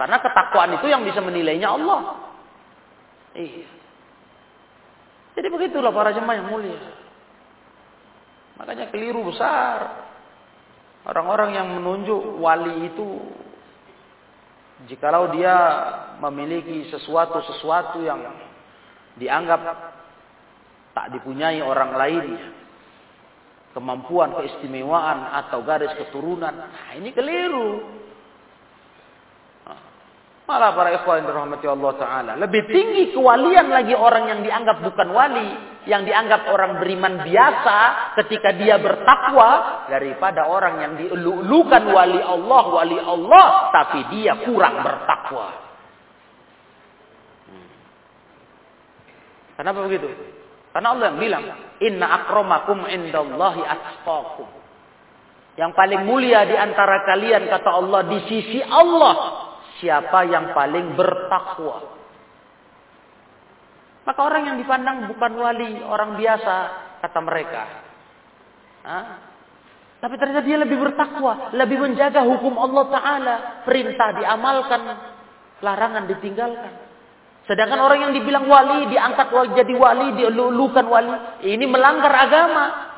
Karena 0.01 0.17
ketakwaan 0.25 0.81
itu 0.81 0.89
yang 0.89 1.05
bisa 1.05 1.21
menilainya 1.21 1.69
Allah. 1.69 2.17
Iya. 3.37 3.69
Jadi 5.37 5.47
begitulah 5.53 5.93
para 5.93 6.17
jemaah 6.17 6.41
yang 6.41 6.49
mulia. 6.49 6.81
Makanya 8.57 8.89
keliru 8.89 9.21
besar. 9.29 10.09
Orang-orang 11.01 11.57
yang 11.57 11.67
menunjuk 11.81 12.37
wali 12.37 12.93
itu 12.93 13.07
jikalau 14.85 15.33
dia 15.33 15.55
memiliki 16.21 16.89
sesuatu-sesuatu 16.93 18.05
yang 18.05 18.21
dianggap 19.17 19.61
tak 20.93 21.09
dipunyai 21.17 21.61
orang 21.63 21.91
lainnya. 21.97 22.47
Kemampuan, 23.71 24.35
keistimewaan 24.35 25.31
atau 25.31 25.63
garis 25.63 25.95
keturunan. 25.95 26.51
Nah, 26.51 26.91
ini 26.91 27.15
keliru. 27.15 27.87
Malah 30.51 30.75
para 30.75 30.91
ikhwan 30.91 31.23
yang 31.23 31.31
dirahmati 31.31 31.63
Allah 31.63 31.91
Ta'ala. 31.95 32.31
Lebih 32.35 32.67
tinggi 32.67 33.15
kewalian 33.15 33.71
lagi 33.71 33.95
orang 33.95 34.27
yang 34.27 34.39
dianggap 34.43 34.83
bukan 34.83 35.07
wali. 35.15 35.47
Yang 35.87 36.11
dianggap 36.11 36.51
orang 36.51 36.75
beriman 36.75 37.23
biasa 37.23 37.77
ketika 38.19 38.51
dia 38.59 38.75
bertakwa. 38.75 39.87
Daripada 39.87 40.51
orang 40.51 40.75
yang 40.83 40.93
dielulukan 40.99 41.87
wali 41.87 42.19
Allah, 42.19 42.63
wali 42.67 42.99
Allah. 42.99 43.47
Tapi 43.71 43.99
dia 44.11 44.43
kurang 44.43 44.83
bertakwa. 44.83 45.47
Kenapa 49.55 49.79
begitu? 49.87 50.11
Karena 50.75 50.87
Allah 50.91 51.05
yang 51.15 51.19
bilang, 51.23 51.43
"Inna 51.79 52.27
akramakum 52.27 52.91
indallahi 52.91 53.63
atqakum." 53.63 54.51
Yang 55.55 55.71
paling 55.79 56.03
mulia 56.03 56.43
di 56.43 56.59
antara 56.59 57.07
kalian 57.07 57.47
kata 57.47 57.71
Allah 57.71 58.01
di 58.03 58.19
sisi 58.27 58.59
Allah, 58.59 59.47
siapa 59.81 60.23
yang 60.29 60.53
paling 60.53 60.93
bertakwa. 60.93 61.99
Maka 64.01 64.19
orang 64.21 64.53
yang 64.53 64.57
dipandang 64.61 65.09
bukan 65.09 65.31
wali, 65.37 65.81
orang 65.81 66.17
biasa 66.17 66.53
kata 67.01 67.19
mereka. 67.21 67.63
Hah? 68.81 69.05
Tapi 70.01 70.17
ternyata 70.17 70.41
dia 70.41 70.57
lebih 70.57 70.81
bertakwa, 70.81 71.53
lebih 71.53 71.77
menjaga 71.77 72.25
hukum 72.25 72.57
Allah 72.57 72.85
Ta'ala. 72.89 73.35
Perintah 73.61 74.17
diamalkan, 74.17 74.81
larangan 75.61 76.09
ditinggalkan. 76.09 76.73
Sedangkan 77.45 77.77
orang 77.77 78.09
yang 78.09 78.13
dibilang 78.17 78.49
wali, 78.49 78.89
diangkat 78.89 79.29
jadi 79.29 79.73
wali, 79.77 80.17
dilulukan 80.17 80.85
wali, 80.89 81.13
ini 81.45 81.65
melanggar 81.69 82.09
agama. 82.09 82.89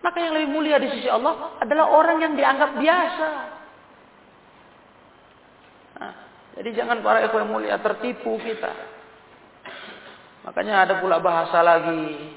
Maka 0.00 0.16
yang 0.24 0.32
lebih 0.40 0.48
mulia 0.48 0.80
di 0.80 0.88
sisi 0.88 1.08
Allah 1.10 1.60
adalah 1.60 1.92
orang 1.92 2.16
yang 2.22 2.32
dianggap 2.32 2.80
biasa. 2.80 3.28
Nah, 5.98 6.12
jadi 6.58 6.74
jangan 6.74 6.98
para 7.06 7.22
yang 7.22 7.46
mulia 7.46 7.78
tertipu 7.78 8.34
kita. 8.42 8.74
Makanya 10.42 10.90
ada 10.90 10.94
pula 10.98 11.22
bahasa 11.22 11.62
lagi 11.62 12.34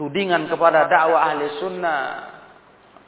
tudingan 0.00 0.48
kepada 0.48 0.88
dakwah 0.88 1.28
ahli 1.28 1.60
sunnah. 1.60 2.02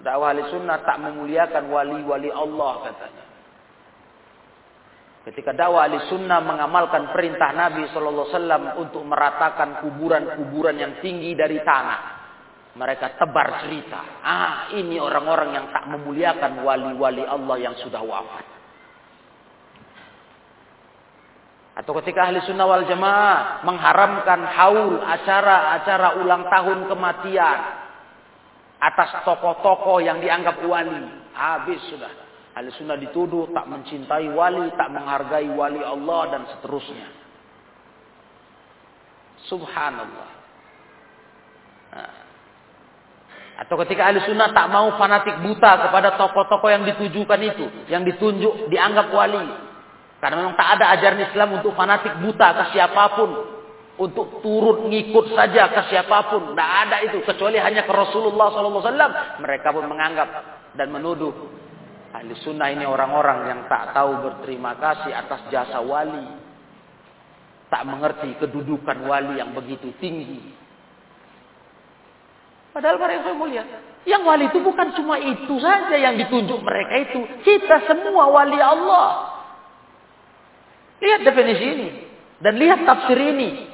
Dakwah 0.05 0.37
ahli 0.37 0.45
sunnah 0.53 0.85
tak 0.85 1.01
memuliakan 1.01 1.65
wali-wali 1.73 2.29
Allah 2.29 2.73
katanya. 2.85 3.25
Ketika 5.25 5.57
dakwah 5.57 5.89
ahli 5.89 6.05
sunnah 6.13 6.45
mengamalkan 6.45 7.17
perintah 7.17 7.57
Nabi 7.57 7.89
Wasallam 7.89 8.77
untuk 8.77 9.01
meratakan 9.01 9.81
kuburan-kuburan 9.81 10.77
yang 10.77 11.01
tinggi 11.01 11.33
dari 11.33 11.65
tanah. 11.65 12.21
Mereka 12.77 13.17
tebar 13.17 13.65
cerita. 13.65 14.21
Ah, 14.21 14.69
ini 14.77 15.01
orang-orang 15.01 15.57
yang 15.57 15.67
tak 15.73 15.89
memuliakan 15.89 16.61
wali-wali 16.61 17.25
Allah 17.25 17.57
yang 17.57 17.75
sudah 17.81 18.05
wafat. 18.05 18.60
Atau 21.81 21.97
ketika 22.05 22.29
ahli 22.29 22.45
sunnah 22.45 22.69
wal 22.69 22.85
jamaah 22.85 23.65
mengharamkan 23.65 24.45
haul 24.53 25.01
acara-acara 25.01 26.21
ulang 26.21 26.45
tahun 26.45 26.93
kematian 26.93 27.59
atas 28.77 29.25
tokoh-tokoh 29.25 30.05
yang 30.05 30.21
dianggap 30.21 30.61
wali. 30.61 31.09
Habis 31.33 31.81
sudah. 31.89 32.13
Ahli 32.53 32.69
sunnah 32.77 33.01
dituduh 33.01 33.49
tak 33.57 33.65
mencintai 33.65 34.29
wali, 34.29 34.69
tak 34.77 34.93
menghargai 34.93 35.49
wali 35.57 35.81
Allah 35.81 36.37
dan 36.37 36.43
seterusnya. 36.53 37.09
Subhanallah. 39.49 40.31
Nah. 41.97 42.17
Atau 43.65 43.81
ketika 43.89 44.05
ahli 44.13 44.21
sunnah 44.29 44.53
tak 44.53 44.69
mau 44.69 44.93
fanatik 45.01 45.41
buta 45.41 45.81
kepada 45.89 46.21
tokoh-tokoh 46.21 46.69
yang 46.69 46.85
ditujukan 46.85 47.41
itu. 47.41 47.89
Yang 47.89 48.03
ditunjuk, 48.13 48.69
dianggap 48.69 49.09
wali. 49.17 49.70
Karena 50.21 50.37
memang 50.45 50.55
tak 50.55 50.69
ada 50.77 50.93
ajaran 50.95 51.25
Islam 51.25 51.49
untuk 51.57 51.73
fanatik 51.73 52.21
buta 52.21 52.49
ke 52.53 52.65
siapa 52.77 53.05
pun. 53.17 53.33
untuk 54.01 54.41
turut 54.41 54.89
ngikut 54.89 55.37
saja 55.37 55.69
ke 55.77 55.93
siapa 55.93 56.33
pun. 56.33 56.57
Tidak 56.57 56.71
ada 56.89 57.05
itu 57.05 57.21
kecuali 57.21 57.61
hanya 57.61 57.85
ke 57.85 57.93
Rasulullah 57.93 58.49
SAW. 58.49 59.45
Mereka 59.45 59.69
pun 59.77 59.85
menganggap 59.85 60.29
dan 60.73 60.89
menuduh 60.89 61.29
ahli 62.17 62.33
sunnah 62.41 62.73
ini 62.73 62.89
orang-orang 62.89 63.53
yang 63.53 63.61
tak 63.69 63.93
tahu 63.93 64.25
berterima 64.25 64.73
kasih 64.81 65.13
atas 65.13 65.45
jasa 65.53 65.85
wali. 65.85 66.33
Tak 67.69 67.85
mengerti 67.85 68.41
kedudukan 68.41 69.05
wali 69.05 69.37
yang 69.37 69.53
begitu 69.53 69.93
tinggi. 70.01 70.49
Padahal 72.73 72.97
mereka 72.97 73.37
mulia. 73.37 73.65
Yang 74.09 74.23
wali 74.25 74.45
itu 74.49 74.59
bukan 74.65 74.97
cuma 74.97 75.21
itu 75.21 75.55
saja 75.61 75.93
yang 75.93 76.17
ditunjuk 76.17 76.65
mereka 76.65 76.95
itu. 77.05 77.21
Kita 77.45 77.85
semua 77.85 78.33
wali 78.33 78.57
Allah. 78.57 79.40
Lihat 81.01 81.21
definisi 81.25 81.65
ini. 81.65 81.89
Dan 82.41 82.57
lihat 82.57 82.85
tafsir 82.85 83.17
ini. 83.17 83.69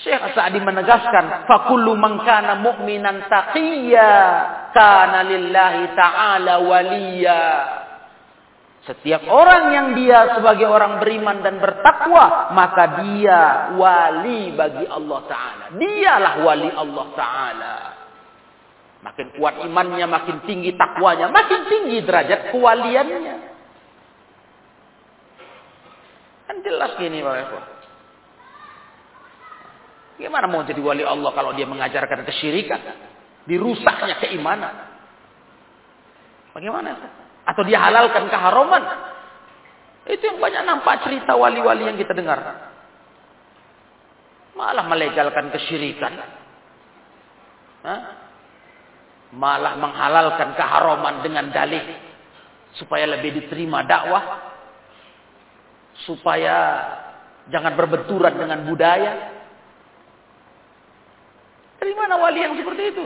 Syekh 0.00 0.32
Sa'di 0.32 0.64
menegaskan, 0.64 1.44
"Fakullu 1.44 1.92
man 1.92 2.24
kana 2.24 2.56
mu'minan 2.56 3.28
taqiyya 3.28 4.12
kana 4.72 5.20
lillahi 5.26 5.92
ta'ala 5.92 6.54
waliya." 6.64 7.44
Setiap 8.88 9.28
orang 9.28 9.76
yang 9.76 9.88
dia 9.92 10.40
sebagai 10.40 10.64
orang 10.64 11.04
beriman 11.04 11.44
dan 11.44 11.60
bertakwa, 11.60 12.48
maka 12.56 13.04
dia 13.04 13.76
wali 13.76 14.56
bagi 14.56 14.88
Allah 14.88 15.20
Ta'ala. 15.28 15.64
Dialah 15.76 16.34
wali 16.40 16.70
Allah 16.72 17.06
Ta'ala. 17.12 17.76
Makin 19.04 19.36
kuat 19.36 19.60
imannya, 19.68 20.08
makin 20.08 20.36
tinggi 20.48 20.72
takwanya, 20.80 21.28
makin 21.28 21.68
tinggi 21.68 22.00
derajat 22.00 22.56
kewaliannya. 22.56 23.49
Kan 26.50 26.66
jelas 26.66 26.98
gini 26.98 27.22
Pak 27.22 27.46
Ikhwan. 27.46 27.64
Gimana 30.18 30.50
mau 30.50 30.66
jadi 30.66 30.82
wali 30.82 31.06
Allah 31.06 31.30
kalau 31.30 31.54
dia 31.54 31.62
mengajarkan 31.62 32.26
kesyirikan? 32.26 32.82
Dirusaknya 33.46 34.18
keimanan. 34.18 34.74
Bagaimana? 36.50 36.90
Atau 37.46 37.62
dia 37.62 37.78
halalkan 37.78 38.26
keharaman? 38.26 38.82
Itu 40.10 40.26
yang 40.26 40.42
banyak 40.42 40.62
nampak 40.66 41.06
cerita 41.06 41.38
wali-wali 41.38 41.86
yang 41.86 41.94
kita 41.94 42.18
dengar. 42.18 42.42
Malah 44.58 44.90
melegalkan 44.90 45.54
kesyirikan. 45.54 46.18
Hah? 47.86 48.00
Malah 49.38 49.78
menghalalkan 49.78 50.58
keharaman 50.58 51.22
dengan 51.22 51.46
dalih. 51.54 51.86
Supaya 52.74 53.06
lebih 53.06 53.38
diterima 53.38 53.86
dakwah. 53.86 54.49
Supaya 56.08 56.56
jangan 57.50 57.74
berbenturan 57.76 58.34
dengan 58.36 58.64
budaya. 58.64 59.12
Dari 61.80 61.92
mana 61.96 62.20
wali 62.20 62.44
yang 62.44 62.54
seperti 62.56 62.92
itu? 62.92 63.02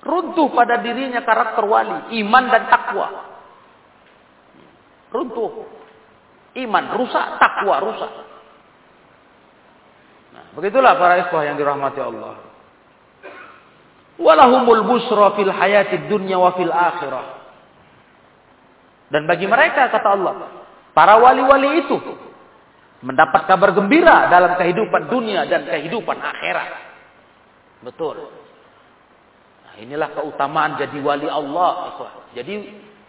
Runtuh 0.00 0.48
pada 0.56 0.80
dirinya 0.80 1.20
karakter 1.20 1.64
wali, 1.68 2.16
iman 2.24 2.44
dan 2.48 2.64
takwa. 2.72 3.08
Runtuh. 5.12 5.52
Iman 6.50 6.84
rusak, 6.98 7.38
takwa 7.38 7.76
rusak. 7.78 8.12
Nah, 10.34 10.44
begitulah 10.56 10.98
para 10.98 11.14
ikhwah 11.26 11.42
yang 11.46 11.54
dirahmati 11.60 12.00
Allah. 12.02 12.34
Walahumul 14.18 14.84
busra 14.84 15.32
fil 15.38 15.52
hayati 15.52 16.10
dunya 16.10 16.36
wa 16.36 16.52
fil 16.58 16.72
akhirah. 16.72 17.39
Dan 19.10 19.26
bagi 19.26 19.44
mereka 19.50 19.90
kata 19.90 20.08
Allah, 20.14 20.34
para 20.94 21.18
wali-wali 21.18 21.82
itu 21.82 21.98
mendapat 23.02 23.50
kabar 23.50 23.74
gembira 23.74 24.30
dalam 24.30 24.54
kehidupan 24.54 25.10
dunia 25.10 25.50
dan 25.50 25.66
kehidupan 25.66 26.14
akhirat. 26.14 26.70
Betul. 27.82 28.30
Nah, 29.66 29.74
inilah 29.82 30.14
keutamaan 30.14 30.78
jadi 30.78 30.94
wali 31.02 31.26
Allah. 31.26 31.98
Jadi 32.38 32.54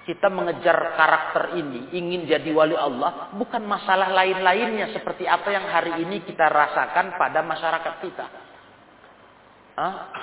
kita 0.02 0.34
mengejar 0.34 0.98
karakter 0.98 1.54
ini, 1.62 1.94
ingin 1.94 2.26
jadi 2.26 2.50
wali 2.50 2.74
Allah, 2.74 3.30
bukan 3.38 3.62
masalah 3.62 4.10
lain-lainnya 4.10 4.90
seperti 4.98 5.30
apa 5.30 5.54
yang 5.54 5.70
hari 5.70 6.02
ini 6.02 6.26
kita 6.26 6.50
rasakan 6.50 7.22
pada 7.22 7.46
masyarakat 7.46 7.94
kita. 8.02 8.26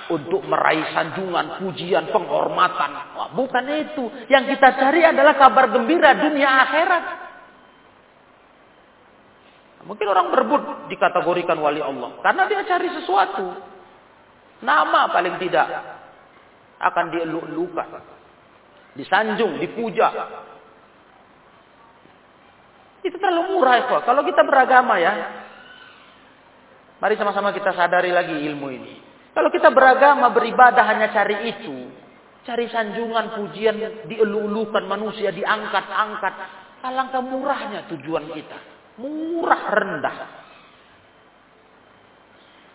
Untuk 0.09 0.45
meraih 0.45 0.87
sanjungan, 0.95 1.59
pujian, 1.59 2.07
penghormatan. 2.13 2.91
Wah, 3.17 3.29
bukan 3.35 3.65
itu. 3.75 4.07
Yang 4.31 4.55
kita 4.55 4.77
cari 4.77 5.01
adalah 5.03 5.35
kabar 5.35 5.67
gembira 5.73 6.15
dunia 6.15 6.47
akhirat. 6.63 7.05
Mungkin 9.89 10.05
orang 10.05 10.31
berebut 10.31 10.63
dikategorikan 10.93 11.57
wali 11.59 11.81
Allah. 11.81 12.21
Karena 12.23 12.45
dia 12.45 12.61
cari 12.63 12.87
sesuatu. 12.93 13.45
Nama 14.63 15.01
paling 15.11 15.35
tidak. 15.41 15.67
Akan 16.79 17.11
dieluk-elukan. 17.11 17.87
Disanjung, 18.95 19.59
dipuja. 19.59 20.07
Itu 23.03 23.15
terlalu 23.17 23.59
murah 23.59 23.75
ya. 23.81 23.97
Kalau 24.03 24.21
kita 24.23 24.41
beragama 24.45 25.01
ya. 25.01 25.13
Mari 26.99 27.15
sama-sama 27.15 27.55
kita 27.55 27.71
sadari 27.75 28.11
lagi 28.11 28.35
ilmu 28.35 28.67
ini. 28.71 29.08
Kalau 29.39 29.49
kita 29.55 29.71
beragama, 29.71 30.35
beribadah 30.35 30.83
hanya 30.83 31.15
cari 31.15 31.47
itu. 31.47 31.87
Cari 32.43 32.67
sanjungan, 32.67 33.39
pujian, 33.39 34.03
dielulukan 34.11 34.83
manusia, 34.83 35.31
diangkat-angkat. 35.31 36.33
Alangkah 36.83 37.23
murahnya 37.23 37.87
tujuan 37.87 38.35
kita 38.35 38.79
murah 38.99 39.63
rendah. 39.71 40.17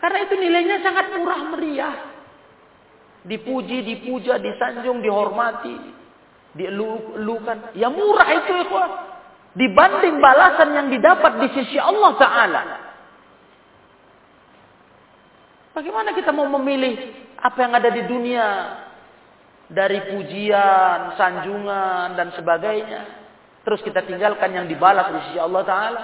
Karena 0.00 0.18
itu 0.24 0.35
nilainya 0.37 0.77
sangat 0.85 1.07
murah 1.16 1.40
meriah. 1.53 1.96
Dipuji, 3.24 3.81
dipuja, 3.81 4.37
disanjung, 4.37 5.00
dihormati, 5.00 5.77
dielukan. 6.53 7.72
Ya 7.72 7.88
murah 7.88 8.29
itu 8.37 8.53
ikhwan. 8.68 8.92
Dibanding 9.55 10.20
balasan 10.20 10.77
yang 10.77 10.88
didapat 10.92 11.40
di 11.40 11.48
sisi 11.57 11.79
Allah 11.81 12.12
Ta'ala. 12.20 12.62
Bagaimana 15.75 16.15
kita 16.15 16.31
mau 16.31 16.47
memilih 16.47 16.95
apa 17.43 17.59
yang 17.59 17.73
ada 17.75 17.91
di 17.91 18.03
dunia 18.07 18.47
dari 19.67 19.99
pujian, 20.15 21.19
sanjungan 21.19 22.15
dan 22.15 22.31
sebagainya 22.39 23.25
Terus 23.65 23.81
kita 23.81 24.05
tinggalkan 24.05 24.53
yang 24.53 24.69
dibalas 24.69 25.09
di 25.09 25.19
sisi 25.29 25.41
Allah 25.41 25.65
Ta'ala. 25.65 26.03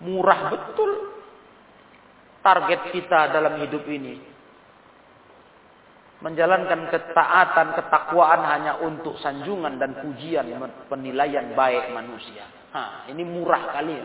Murah 0.00 0.40
betul. 0.48 0.90
Target 2.40 2.88
kita 2.96 3.36
dalam 3.36 3.60
hidup 3.60 3.84
ini. 3.84 4.16
Menjalankan 6.24 6.88
ketaatan, 6.88 7.76
ketakwaan 7.76 8.44
hanya 8.48 8.80
untuk 8.80 9.20
sanjungan 9.20 9.76
dan 9.76 10.00
pujian 10.00 10.48
penilaian 10.88 11.52
baik 11.52 11.92
manusia. 11.92 12.48
Ha, 12.72 13.08
ini 13.12 13.24
murah 13.28 13.76
kali. 13.76 13.96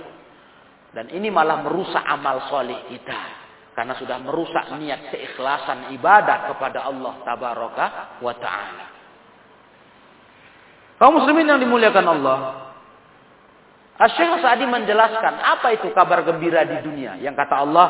Dan 0.95 1.11
ini 1.15 1.31
malah 1.31 1.63
merusak 1.63 2.03
amal 2.03 2.51
soleh 2.51 2.91
kita. 2.91 3.44
Karena 3.75 3.91
sudah 3.99 4.17
merusak 4.23 4.71
niat 4.79 5.11
keikhlasan 5.11 5.91
ibadah 5.99 6.47
kepada 6.55 6.87
Allah 6.87 7.13
Tabaraka 7.27 7.85
wa 8.23 8.33
Ta'ala. 8.39 8.85
Kaum 10.95 11.19
muslimin 11.19 11.43
yang 11.43 11.59
dimuliakan 11.59 12.05
Allah. 12.07 12.37
Asyik 13.95 14.43
Sa'di 14.43 14.63
menjelaskan 14.67 15.39
apa 15.43 15.75
itu 15.75 15.91
kabar 15.91 16.23
gembira 16.23 16.63
di 16.63 16.87
dunia. 16.87 17.19
Yang 17.19 17.35
kata 17.35 17.55
Allah, 17.67 17.87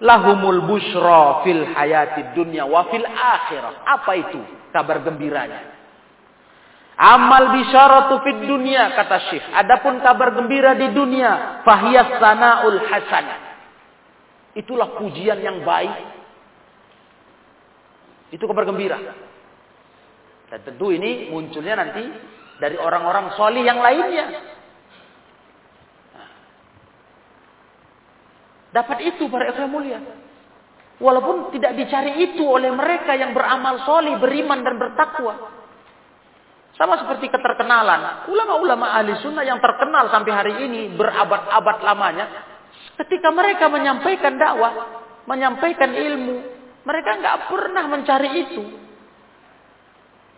lahumul 0.00 0.64
busra 0.64 1.44
fil 1.44 1.68
hayati 1.68 2.32
dunya 2.32 2.64
wa 2.64 2.88
fil 2.88 3.04
akhirah. 3.04 3.84
Apa 3.84 4.12
itu 4.16 4.40
kabar 4.72 5.04
gembiranya? 5.04 5.80
Amal 7.00 7.56
bisyaratu 7.56 8.20
fid 8.24 8.44
dunya 8.44 8.92
kata 8.92 9.32
Syekh. 9.32 9.44
Adapun 9.56 10.00
kabar 10.04 10.36
gembira 10.36 10.76
di 10.76 10.92
dunia, 10.92 11.64
fahiyas 11.64 12.20
sanaul 12.20 12.80
hasan. 12.88 13.49
Itulah 14.54 14.98
pujian 14.98 15.38
yang 15.38 15.62
baik. 15.62 15.94
Itu 18.34 18.46
kabar 18.46 18.66
gembira. 18.66 18.98
Dan 20.50 20.60
tentu 20.66 20.90
ini 20.90 21.30
munculnya 21.30 21.78
nanti 21.78 22.02
dari 22.58 22.74
orang-orang 22.74 23.34
solih 23.38 23.62
yang 23.62 23.78
lainnya. 23.78 24.26
Dapat 28.70 28.98
itu 29.02 29.26
para 29.30 29.50
ikhwan 29.50 29.70
mulia. 29.70 29.98
Walaupun 31.00 31.50
tidak 31.54 31.74
dicari 31.80 32.22
itu 32.22 32.44
oleh 32.44 32.70
mereka 32.70 33.16
yang 33.16 33.32
beramal 33.32 33.82
soleh, 33.88 34.20
beriman 34.20 34.60
dan 34.62 34.76
bertakwa. 34.76 35.34
Sama 36.76 36.96
seperti 37.00 37.28
keterkenalan. 37.32 38.30
Ulama-ulama 38.30 38.94
ahli 38.94 39.16
sunnah 39.20 39.44
yang 39.44 39.58
terkenal 39.58 40.12
sampai 40.12 40.32
hari 40.32 40.54
ini 40.64 40.92
berabad-abad 40.94 41.76
lamanya. 41.82 42.26
Ketika 43.00 43.32
mereka 43.32 43.72
menyampaikan 43.72 44.36
dakwah, 44.36 44.72
menyampaikan 45.24 45.88
ilmu, 45.88 46.36
mereka 46.84 47.16
nggak 47.16 47.38
pernah 47.48 47.84
mencari 47.88 48.30
itu. 48.44 48.62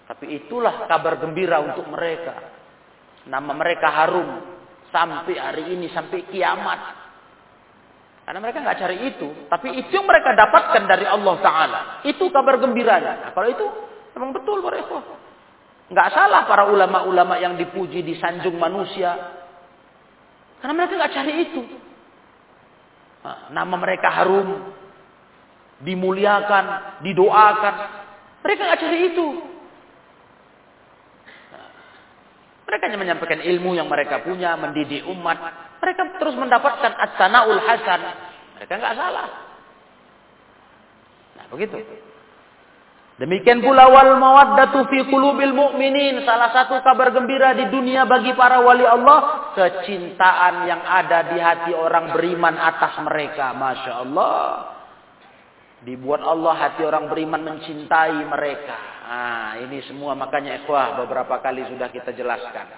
Tapi 0.07 0.31
itulah 0.31 0.87
kabar 0.87 1.19
gembira 1.19 1.59
untuk 1.59 1.91
mereka. 1.91 2.39
Nama 3.27 3.51
mereka 3.51 3.89
harum 3.91 4.31
sampai 4.95 5.35
hari 5.35 5.75
ini, 5.75 5.91
sampai 5.91 6.23
kiamat. 6.31 6.81
Karena 8.23 8.39
mereka 8.39 8.63
nggak 8.63 8.79
cari 8.79 8.99
itu, 9.11 9.29
tapi 9.51 9.83
itu 9.83 9.99
yang 9.99 10.07
mereka 10.07 10.31
dapatkan 10.31 10.87
dari 10.87 11.03
Allah 11.03 11.37
Taala. 11.43 11.81
Itu 12.07 12.31
kabar 12.31 12.63
gembiranya. 12.63 13.27
Nah, 13.27 13.31
kalau 13.35 13.49
itu 13.51 13.67
memang 14.15 14.31
betul 14.39 14.63
ikhwah. 14.63 15.03
Nggak 15.91 16.09
salah 16.15 16.47
para 16.47 16.71
ulama-ulama 16.71 17.43
yang 17.43 17.59
dipuji, 17.59 18.07
disanjung 18.07 18.55
manusia. 18.55 19.19
Karena 20.63 20.79
mereka 20.79 20.95
nggak 20.95 21.15
cari 21.19 21.33
itu. 21.51 21.63
Nama 23.55 23.75
mereka 23.79 24.11
harum, 24.11 24.75
dimuliakan, 25.87 26.65
didoakan. 27.07 27.75
Mereka 28.43 28.61
nggak 28.67 28.81
cari 28.83 28.99
itu. 29.15 29.29
Mereka 32.67 32.83
hanya 32.89 32.99
menyampaikan 32.99 33.41
ilmu 33.45 33.79
yang 33.79 33.87
mereka 33.87 34.27
punya, 34.27 34.59
mendidik 34.59 35.07
umat. 35.07 35.39
Mereka 35.79 36.19
terus 36.19 36.35
mendapatkan 36.35 36.93
as-sanaul 36.99 37.63
hasan. 37.63 38.01
Mereka 38.59 38.73
nggak 38.81 38.97
salah. 38.97 39.29
Nah, 41.39 41.45
begitu. 41.53 41.79
Demikian 43.23 43.63
pula 43.63 43.87
wal 43.87 44.19
mawaddatu 44.19 44.91
fi 44.91 45.07
qulubil 45.07 45.55
mu'minin. 45.55 46.27
Salah 46.27 46.51
satu 46.51 46.83
kabar 46.83 47.15
gembira 47.15 47.55
di 47.55 47.71
dunia 47.71 48.03
bagi 48.03 48.35
para 48.35 48.59
wali 48.59 48.83
Allah. 48.83 49.55
Kecintaan 49.55 50.67
yang 50.67 50.83
ada 50.83 51.31
di 51.31 51.39
hati 51.39 51.71
orang 51.71 52.11
beriman 52.11 52.59
atas 52.59 52.99
mereka. 52.99 53.55
Masya 53.55 53.93
Allah. 54.03 54.43
Dibuat 55.87 56.19
Allah 56.19 56.67
hati 56.67 56.83
orang 56.83 57.07
beriman 57.07 57.47
mencintai 57.47 58.27
mereka. 58.27 58.79
Nah, 59.07 59.55
ini 59.71 59.79
semua 59.87 60.19
makanya 60.19 60.59
ikhwah 60.59 60.99
beberapa 61.07 61.39
kali 61.39 61.63
sudah 61.71 61.95
kita 61.95 62.11
jelaskan. 62.19 62.75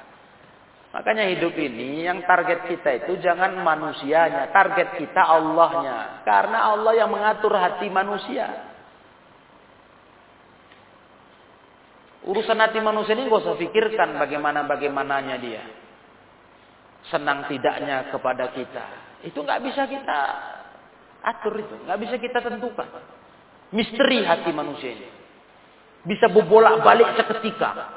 Makanya 0.93 1.25
hidup 1.25 1.57
ini 1.57 2.05
yang 2.05 2.21
target 2.29 2.69
kita 2.69 3.01
itu 3.01 3.17
jangan 3.25 3.65
manusianya. 3.65 4.53
Target 4.53 5.01
kita 5.01 5.25
Allahnya. 5.25 6.21
Karena 6.21 6.69
Allah 6.69 6.93
yang 7.01 7.09
mengatur 7.09 7.57
hati 7.57 7.89
manusia. 7.89 8.74
Urusan 12.25 12.57
hati 12.57 12.81
manusia 12.81 13.13
ini 13.13 13.29
gak 13.29 13.45
usah 13.45 13.61
pikirkan 13.61 14.17
bagaimana-bagaimananya 14.17 15.37
dia. 15.45 15.63
Senang 17.13 17.45
tidaknya 17.53 18.09
kepada 18.09 18.49
kita. 18.57 18.85
Itu 19.29 19.45
nggak 19.45 19.61
bisa 19.61 19.85
kita 19.85 20.21
atur 21.21 21.61
itu. 21.61 21.77
nggak 21.85 22.01
bisa 22.01 22.17
kita 22.17 22.41
tentukan. 22.41 22.89
Misteri 23.77 24.25
hati 24.25 24.51
manusia 24.57 24.97
ini. 24.97 25.09
Bisa 26.05 26.33
berbolak 26.33 26.81
balik 26.81 27.13
seketika. 27.17 27.93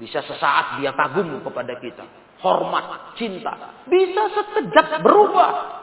Bisa 0.00 0.24
sesaat 0.24 0.80
dia 0.80 0.96
kagum 0.96 1.44
kepada 1.44 1.76
kita. 1.76 2.04
Hormat, 2.40 3.16
cinta. 3.20 3.84
Bisa 3.84 4.32
sekejap 4.32 5.04
berubah. 5.04 5.80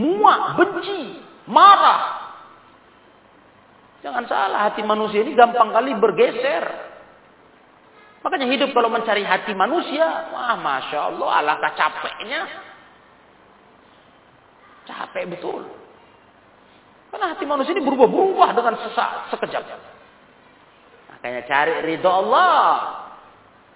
Muak, 0.00 0.56
benci, 0.56 1.20
marah, 1.44 2.17
Jangan 3.98 4.24
salah, 4.30 4.70
hati 4.70 4.86
manusia 4.86 5.26
ini 5.26 5.34
gampang 5.34 5.74
kali 5.74 5.90
bergeser. 5.98 6.64
Makanya 8.22 8.46
hidup 8.50 8.70
kalau 8.74 8.90
mencari 8.90 9.22
hati 9.26 9.54
manusia, 9.54 10.30
wah 10.34 10.54
masya 10.58 10.98
Allah, 11.10 11.28
alangkah 11.42 11.72
capeknya. 11.74 12.46
Capek 14.86 15.24
betul. 15.34 15.66
Karena 17.08 17.34
hati 17.34 17.44
manusia 17.48 17.74
ini 17.74 17.82
berubah-berubah 17.82 18.48
dengan 18.54 18.74
sesaat, 18.86 19.34
sekejap. 19.34 19.64
Makanya 21.18 21.42
cari 21.50 21.74
ridho 21.82 22.10
Allah. 22.10 23.06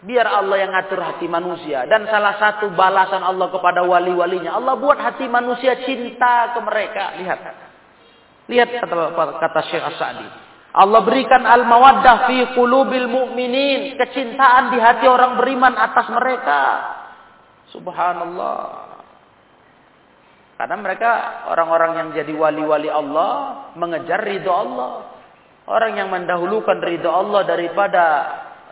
Biar 0.02 0.26
Allah 0.26 0.58
yang 0.58 0.74
ngatur 0.74 0.98
hati 0.98 1.30
manusia. 1.30 1.86
Dan 1.86 2.10
salah 2.10 2.34
satu 2.34 2.74
balasan 2.74 3.22
Allah 3.22 3.46
kepada 3.54 3.86
wali-walinya. 3.86 4.58
Allah 4.58 4.74
buat 4.74 4.98
hati 4.98 5.30
manusia 5.30 5.78
cinta 5.86 6.50
ke 6.54 6.58
mereka. 6.58 7.14
Lihat. 7.22 7.38
Lihat 8.50 8.68
kata, 8.82 9.14
kata 9.38 9.60
Syekh 9.70 9.84
As-Sa'di. 9.84 10.26
Allah 10.72 11.04
berikan 11.04 11.44
al-mawaddah 11.44 12.32
fi 12.32 12.38
qulubil 12.56 13.06
mu'minin. 13.06 14.00
Kecintaan 14.00 14.72
di 14.72 14.78
hati 14.80 15.04
orang 15.04 15.36
beriman 15.36 15.76
atas 15.76 16.08
mereka. 16.08 16.60
Subhanallah. 17.76 18.60
Karena 20.56 20.76
mereka 20.80 21.10
orang-orang 21.52 21.90
yang 22.00 22.08
jadi 22.16 22.32
wali-wali 22.32 22.88
Allah. 22.88 23.68
Mengejar 23.76 24.24
ridho 24.24 24.48
Allah. 24.48 25.12
Orang 25.68 25.94
yang 25.94 26.08
mendahulukan 26.08 26.80
ridho 26.80 27.12
Allah 27.12 27.44
daripada 27.44 28.04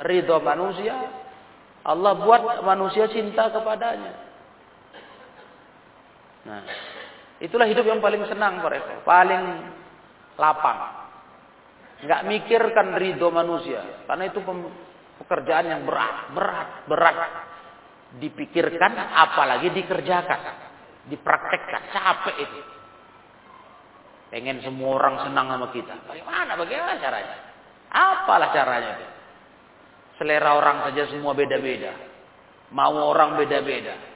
ridho 0.03 0.41
manusia. 0.41 0.97
Allah 1.85 2.13
buat 2.17 2.65
manusia 2.65 3.09
cinta 3.13 3.53
kepadanya. 3.53 4.13
Nah, 6.41 6.65
Itulah 7.41 7.65
hidup 7.65 7.89
yang 7.89 8.05
paling 8.05 8.21
senang 8.29 8.61
mereka, 8.61 9.01
paling 9.01 9.43
lapang. 10.37 10.79
Enggak 12.05 12.21
mikirkan 12.29 12.97
ridho 13.01 13.33
manusia, 13.33 14.05
karena 14.05 14.29
itu 14.29 14.41
pekerjaan 15.25 15.67
yang 15.69 15.83
berat, 15.89 16.33
berat, 16.37 16.69
berat. 16.85 17.17
Dipikirkan, 18.11 18.93
apalagi 18.97 19.71
dikerjakan, 19.71 20.41
dipraktekkan, 21.09 21.83
capek 21.95 22.37
itu. 22.43 22.61
Pengen 24.35 24.59
semua 24.67 24.99
orang 24.99 25.27
senang 25.27 25.47
sama 25.47 25.71
kita. 25.71 25.95
Bagaimana? 26.11 26.59
Bagaimana 26.59 26.99
caranya? 26.99 27.37
Apalah 27.91 28.51
caranya 28.55 28.91
itu? 28.99 29.07
Selera 30.19 30.59
orang 30.59 30.91
saja 30.91 31.07
semua 31.11 31.35
beda-beda. 31.35 31.95
Mau 32.75 32.95
orang 33.11 33.39
beda-beda. 33.39 34.10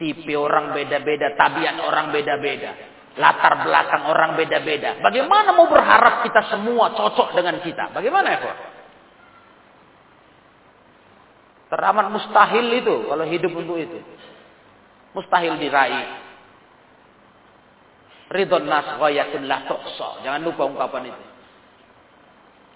Tipe 0.00 0.32
orang 0.32 0.72
beda-beda, 0.72 1.36
tabiat 1.36 1.76
orang 1.84 2.08
beda-beda. 2.08 2.72
Latar 3.20 3.68
belakang 3.68 4.08
orang 4.08 4.32
beda-beda. 4.32 4.96
Bagaimana 5.04 5.52
mau 5.52 5.68
berharap 5.68 6.24
kita 6.24 6.48
semua 6.48 6.96
cocok 6.96 7.36
dengan 7.36 7.60
kita? 7.60 7.92
Bagaimana 7.92 8.28
ya, 8.32 8.40
Teramat 11.68 12.08
mustahil 12.08 12.80
itu 12.80 12.96
kalau 13.12 13.24
hidup 13.28 13.52
untuk 13.52 13.76
itu. 13.76 14.00
Mustahil 15.12 15.60
diraih. 15.60 16.08
Ridon 18.32 18.64
nas 18.64 18.96
ghayatun 18.96 19.44
la 19.44 19.68
tuhsa. 19.68 20.24
Jangan 20.24 20.40
lupa 20.40 20.64
ungkapan 20.64 21.12
itu. 21.12 21.22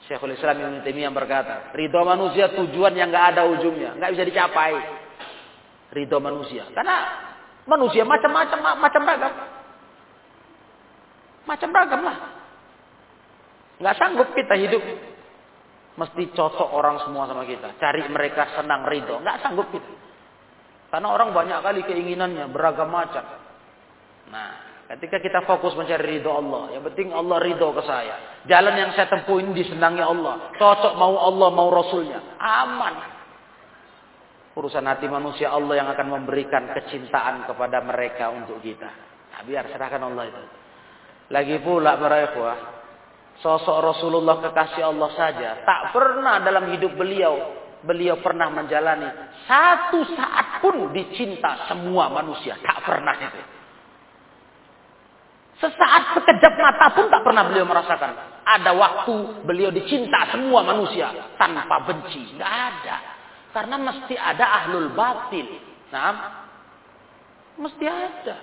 Syekhul 0.05 0.37
Islam 0.37 0.61
Ibnu 0.61 0.79
Taimiyah 0.85 1.09
berkata, 1.17 1.73
ridho 1.73 2.05
manusia 2.05 2.53
tujuan 2.53 2.93
yang 2.93 3.09
enggak 3.09 3.33
ada 3.33 3.49
ujungnya, 3.49 3.97
enggak 3.97 4.13
bisa 4.13 4.25
dicapai 4.29 4.77
ridho 5.95 6.19
manusia. 6.19 6.67
Karena 6.75 6.97
manusia 7.65 8.03
macam-macam, 8.03 8.59
macam 8.83 9.03
ragam. 9.07 9.35
Macam 11.45 11.71
ragam 11.71 12.03
lah. 12.03 12.17
Nggak 13.79 13.97
sanggup 13.97 14.29
kita 14.35 14.55
hidup. 14.59 14.83
Mesti 15.95 16.35
cocok 16.35 16.75
orang 16.75 16.99
semua 17.07 17.31
sama 17.31 17.47
kita. 17.47 17.79
Cari 17.79 18.03
mereka 18.11 18.51
senang 18.59 18.83
ridho. 18.91 19.23
Nggak 19.23 19.41
sanggup 19.47 19.71
kita. 19.71 19.87
Karena 20.91 21.11
orang 21.11 21.31
banyak 21.35 21.59
kali 21.63 21.81
keinginannya 21.87 22.51
beragam 22.51 22.91
macam. 22.91 23.23
Nah, 24.31 24.51
ketika 24.95 25.19
kita 25.23 25.43
fokus 25.47 25.75
mencari 25.79 26.19
ridho 26.19 26.31
Allah. 26.31 26.75
Yang 26.75 26.83
penting 26.91 27.09
Allah 27.15 27.39
ridho 27.43 27.71
ke 27.75 27.83
saya. 27.87 28.43
Jalan 28.47 28.75
yang 28.75 28.91
saya 28.99 29.07
tempuh 29.11 29.39
ini 29.39 29.55
disenangi 29.55 30.03
Allah. 30.03 30.55
Cocok 30.59 30.95
mau 30.99 31.15
Allah, 31.19 31.49
mau 31.55 31.69
Rasulnya. 31.71 32.19
Aman. 32.39 33.14
Urusan 34.55 34.87
hati 34.87 35.11
manusia 35.11 35.51
Allah 35.51 35.83
yang 35.83 35.89
akan 35.91 36.23
memberikan 36.23 36.71
kecintaan 36.71 37.43
kepada 37.51 37.83
mereka 37.83 38.31
untuk 38.31 38.63
kita. 38.63 38.87
Nah, 39.35 39.43
biar 39.43 39.67
serahkan 39.67 39.99
Allah 39.99 40.31
itu. 40.31 40.43
Lagi 41.35 41.57
pula 41.59 41.99
para 41.99 42.31
ikhwah, 42.31 42.57
sosok 43.43 43.83
Rasulullah 43.83 44.39
kekasih 44.39 44.95
Allah 44.95 45.11
saja 45.19 45.49
tak 45.67 45.91
pernah 45.91 46.39
dalam 46.39 46.71
hidup 46.71 46.95
beliau 46.95 47.35
beliau 47.85 48.17
pernah 48.25 48.49
menjalani 48.49 49.35
satu 49.45 50.09
saat 50.17 50.65
pun 50.65 50.95
dicinta 50.97 51.69
semua 51.69 52.09
manusia, 52.09 52.57
tak 52.65 52.81
pernah 52.81 53.15
itu. 53.21 53.43
Sesaat 55.61 56.17
sekejap 56.19 56.55
mata 56.59 56.87
pun 56.97 57.07
tak 57.13 57.23
pernah 57.23 57.45
beliau 57.47 57.69
merasakan. 57.69 58.43
Ada 58.45 58.73
waktu 58.75 59.15
beliau 59.45 59.71
dicinta 59.71 60.33
semua 60.33 60.65
manusia 60.65 61.13
tanpa 61.37 61.85
benci, 61.85 62.37
nggak 62.37 62.53
ada. 62.53 62.97
Karena 63.55 63.79
mesti 63.79 64.19
ada 64.19 64.45
ahlul 64.67 64.91
batil. 64.99 65.47
Nah, 65.95 66.15
mesti 67.55 67.85
ada. 67.87 68.37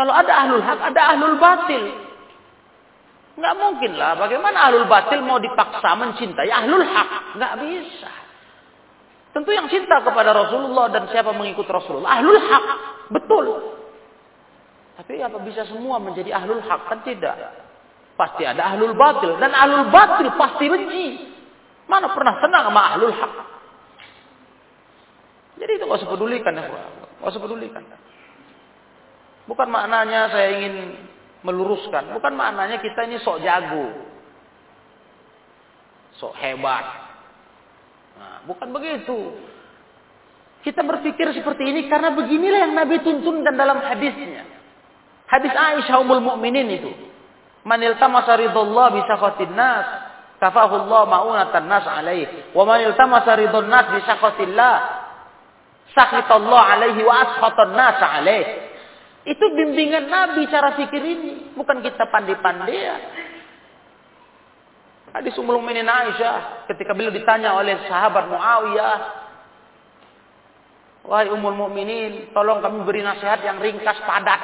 Kalau 0.00 0.12
ada 0.16 0.32
ahlul 0.32 0.64
hak, 0.64 0.78
ada 0.80 1.00
ahlul 1.12 1.36
batil. 1.36 1.84
Nggak 3.36 3.54
mungkin 3.60 3.92
lah. 4.00 4.16
Bagaimana 4.16 4.72
ahlul 4.72 4.88
batil 4.88 5.20
mau 5.20 5.36
dipaksa 5.36 5.92
mencintai 5.92 6.48
ahlul 6.48 6.80
hak? 6.80 7.36
Nggak 7.36 7.54
bisa. 7.60 8.10
Tentu 9.36 9.52
yang 9.52 9.68
cinta 9.68 10.00
kepada 10.02 10.32
Rasulullah 10.32 10.88
dan 10.88 11.06
siapa 11.12 11.30
mengikut 11.36 11.68
Rasulullah. 11.68 12.16
Ahlul 12.16 12.40
hak. 12.40 12.64
Betul. 13.12 13.46
Tapi 14.98 15.20
apa 15.20 15.38
bisa 15.44 15.68
semua 15.68 16.00
menjadi 16.00 16.32
ahlul 16.32 16.64
hak? 16.64 16.80
Kan 16.88 17.04
tidak. 17.04 17.36
Pasti 18.16 18.42
ada 18.48 18.72
ahlul 18.74 18.96
batil. 18.96 19.36
Dan 19.36 19.52
ahlul 19.52 19.92
batil 19.92 20.32
pasti 20.34 20.64
benci. 20.66 21.29
Mana 21.90 22.06
pernah 22.14 22.38
senang 22.38 22.70
sama 22.70 22.94
ahlul 22.94 23.10
hak? 23.10 23.32
Jadi 25.58 25.72
itu 25.74 25.84
gak 25.90 25.98
usah 25.98 26.10
pedulikan 26.14 26.54
ya. 26.54 26.70
Gak 27.18 27.30
usah 27.34 27.42
pedulikan. 27.42 27.82
Bukan 29.50 29.66
maknanya 29.66 30.30
saya 30.30 30.54
ingin 30.54 30.94
meluruskan. 31.42 32.14
Bukan 32.14 32.32
maknanya 32.38 32.78
kita 32.78 33.10
ini 33.10 33.18
sok 33.18 33.42
jago. 33.42 33.90
Sok 36.22 36.38
hebat. 36.38 36.86
Nah, 38.14 38.46
bukan 38.46 38.70
begitu. 38.70 39.34
Kita 40.62 40.86
berpikir 40.86 41.34
seperti 41.34 41.66
ini 41.66 41.90
karena 41.90 42.14
beginilah 42.14 42.70
yang 42.70 42.74
Nabi 42.78 43.02
tuntunkan 43.02 43.56
dalam 43.58 43.82
hadisnya. 43.82 44.46
Hadis 45.26 45.50
Aisyah 45.50 45.98
Ummul 46.04 46.22
Mukminin 46.22 46.68
itu. 46.70 46.92
Man 47.64 47.80
iltamasa 47.80 48.36
ridallah 48.36 48.92
bi 48.92 49.00
sakhatin 49.04 49.52
nas, 49.52 49.88
kafahu 50.40 50.88
Allah 50.88 51.02
ma'unatan 51.06 51.64
nas 51.68 51.84
alaih. 51.84 52.50
Wa 52.56 52.64
man 52.64 52.80
iltamasa 52.80 53.36
ridon 53.36 53.68
nas 53.68 53.86
bi 53.92 54.00
sakhatillah, 54.02 54.76
sakhitallah 55.92 56.62
alaihi 56.74 57.04
wa 57.04 57.14
askhatan 57.28 57.76
nas 57.76 58.00
alaih. 58.00 58.44
Itu 59.28 59.44
bimbingan 59.52 60.08
Nabi 60.08 60.48
cara 60.48 60.72
pikir 60.80 61.02
ini. 61.04 61.52
Bukan 61.52 61.84
kita 61.84 62.08
pandai-pandai. 62.08 62.88
Hadis 65.10 65.36
Ummul 65.36 65.60
Mukminin 65.60 65.90
Aisyah 65.90 66.66
ketika 66.70 66.94
beliau 66.94 67.10
ditanya 67.10 67.58
oleh 67.58 67.76
sahabat 67.90 68.30
Muawiyah, 68.30 68.98
"Wahai 71.04 71.28
Ummul 71.34 71.58
Mukminin, 71.58 72.30
tolong 72.30 72.62
kami 72.62 72.86
beri 72.86 73.02
nasihat 73.02 73.42
yang 73.42 73.58
ringkas 73.58 73.98
padat." 74.06 74.40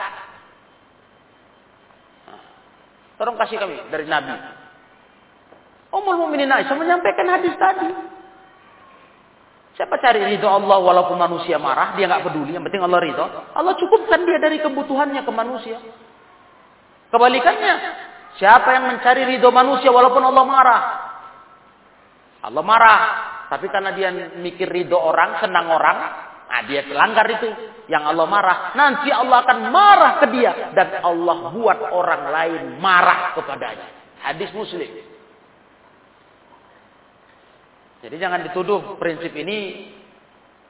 Tolong 3.17 3.39
kasih 3.41 3.57
kami 3.57 3.81
dari 3.89 4.05
Nabi. 4.05 4.56
Ummul 5.95 6.17
Mukminin 6.27 6.51
Aisyah 6.51 6.75
menyampaikan 6.75 7.27
hadis 7.31 7.55
tadi. 7.55 7.91
Siapa 9.77 10.01
cari 10.01 10.25
ridho 10.25 10.49
Allah 10.49 10.81
walaupun 10.81 11.21
manusia 11.21 11.61
marah, 11.61 11.93
dia 12.01 12.09
nggak 12.09 12.25
peduli. 12.25 12.57
Yang 12.57 12.65
penting 12.73 12.83
Allah 12.83 13.01
ridho. 13.01 13.25
Allah 13.53 13.75
cukupkan 13.77 14.25
dia 14.25 14.41
dari 14.41 14.57
kebutuhannya 14.65 15.21
ke 15.21 15.33
manusia. 15.37 15.77
Kebalikannya, 17.13 17.75
siapa 18.41 18.73
yang 18.73 18.85
mencari 18.97 19.37
ridho 19.37 19.53
manusia 19.53 19.93
walaupun 19.93 20.25
Allah 20.25 20.45
marah? 20.49 20.83
Allah 22.41 22.65
marah, 22.65 23.01
tapi 23.53 23.69
karena 23.69 23.93
dia 23.93 24.09
mikir 24.41 24.65
ridho 24.65 24.97
orang, 24.97 25.45
senang 25.45 25.69
orang, 25.69 25.99
nah 26.49 26.61
dia 26.65 26.81
selanggar 26.89 27.29
itu. 27.37 27.49
Yang 27.87 28.03
Allah 28.17 28.27
marah, 28.27 28.57
nanti 28.75 29.15
Allah 29.15 29.47
akan 29.47 29.59
marah 29.71 30.13
ke 30.19 30.27
dia 30.35 30.75
dan 30.75 31.05
Allah 31.07 31.55
buat 31.55 31.79
orang 31.95 32.23
lain 32.35 32.63
marah 32.83 33.37
kepadanya. 33.39 34.19
Hadis 34.27 34.51
Muslim. 34.51 35.06
Jadi 38.07 38.23
jangan 38.23 38.39
dituduh 38.47 38.95
prinsip 39.03 39.35
ini 39.35 39.91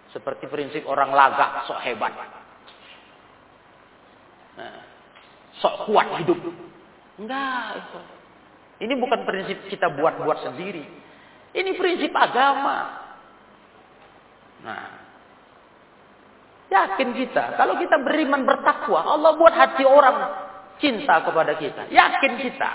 seperti 0.09 0.49
prinsip 0.49 0.89
orang 0.89 1.13
lagak 1.13 1.69
sok 1.69 1.85
hebat. 1.85 2.17
Nah, 4.57 4.81
sok 5.61 5.85
kuat 5.85 6.17
hidup. 6.25 6.41
Enggak. 7.21 7.93
Ini 8.81 8.97
bukan 8.97 9.29
prinsip 9.29 9.69
kita 9.69 9.93
buat-buat 9.93 10.49
sendiri. 10.49 10.81
Ini 11.53 11.71
prinsip 11.77 12.17
agama. 12.17 13.05
Nah, 14.65 14.85
yakin 16.73 17.21
kita 17.21 17.61
kalau 17.61 17.77
kita 17.77 18.01
beriman 18.01 18.49
bertakwa, 18.49 19.13
Allah 19.13 19.37
buat 19.37 19.53
hati 19.53 19.85
orang 19.85 20.17
cinta 20.81 21.21
kepada 21.21 21.53
kita. 21.61 21.93
Yakin 21.93 22.33
kita. 22.41 22.71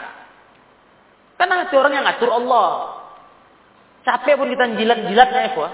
Karena 1.41 1.65
hati 1.65 1.73
orang 1.73 1.97
yang 1.97 2.05
ngatur 2.05 2.29
Allah. 2.29 3.00
Capek 4.01 4.33
pun 4.33 4.49
kita 4.49 4.65
jilat-jilatnya 4.77 5.41
ya, 5.53 5.67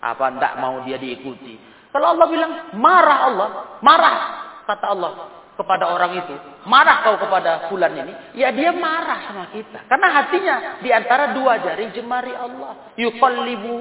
Apa 0.00 0.24
ndak 0.32 0.52
mau 0.62 0.80
dia 0.88 0.96
diikuti? 0.96 1.60
Kalau 1.92 2.16
Allah 2.16 2.26
bilang 2.28 2.52
marah 2.76 3.18
Allah, 3.28 3.48
marah 3.84 4.16
kata 4.64 4.86
Allah 4.92 5.12
kepada 5.58 5.90
orang 5.90 6.22
itu, 6.22 6.34
marah 6.70 7.02
kau 7.02 7.16
kepada 7.18 7.66
fulan 7.66 7.90
ini, 7.98 8.12
ya 8.38 8.54
dia 8.54 8.70
marah 8.70 9.26
sama 9.26 9.44
kita. 9.50 9.88
Karena 9.90 10.08
hatinya 10.14 10.54
di 10.78 10.88
antara 10.94 11.34
dua 11.34 11.58
jari 11.58 11.90
jemari 11.90 12.30
Allah. 12.30 12.94
Yuqallibu 12.94 13.76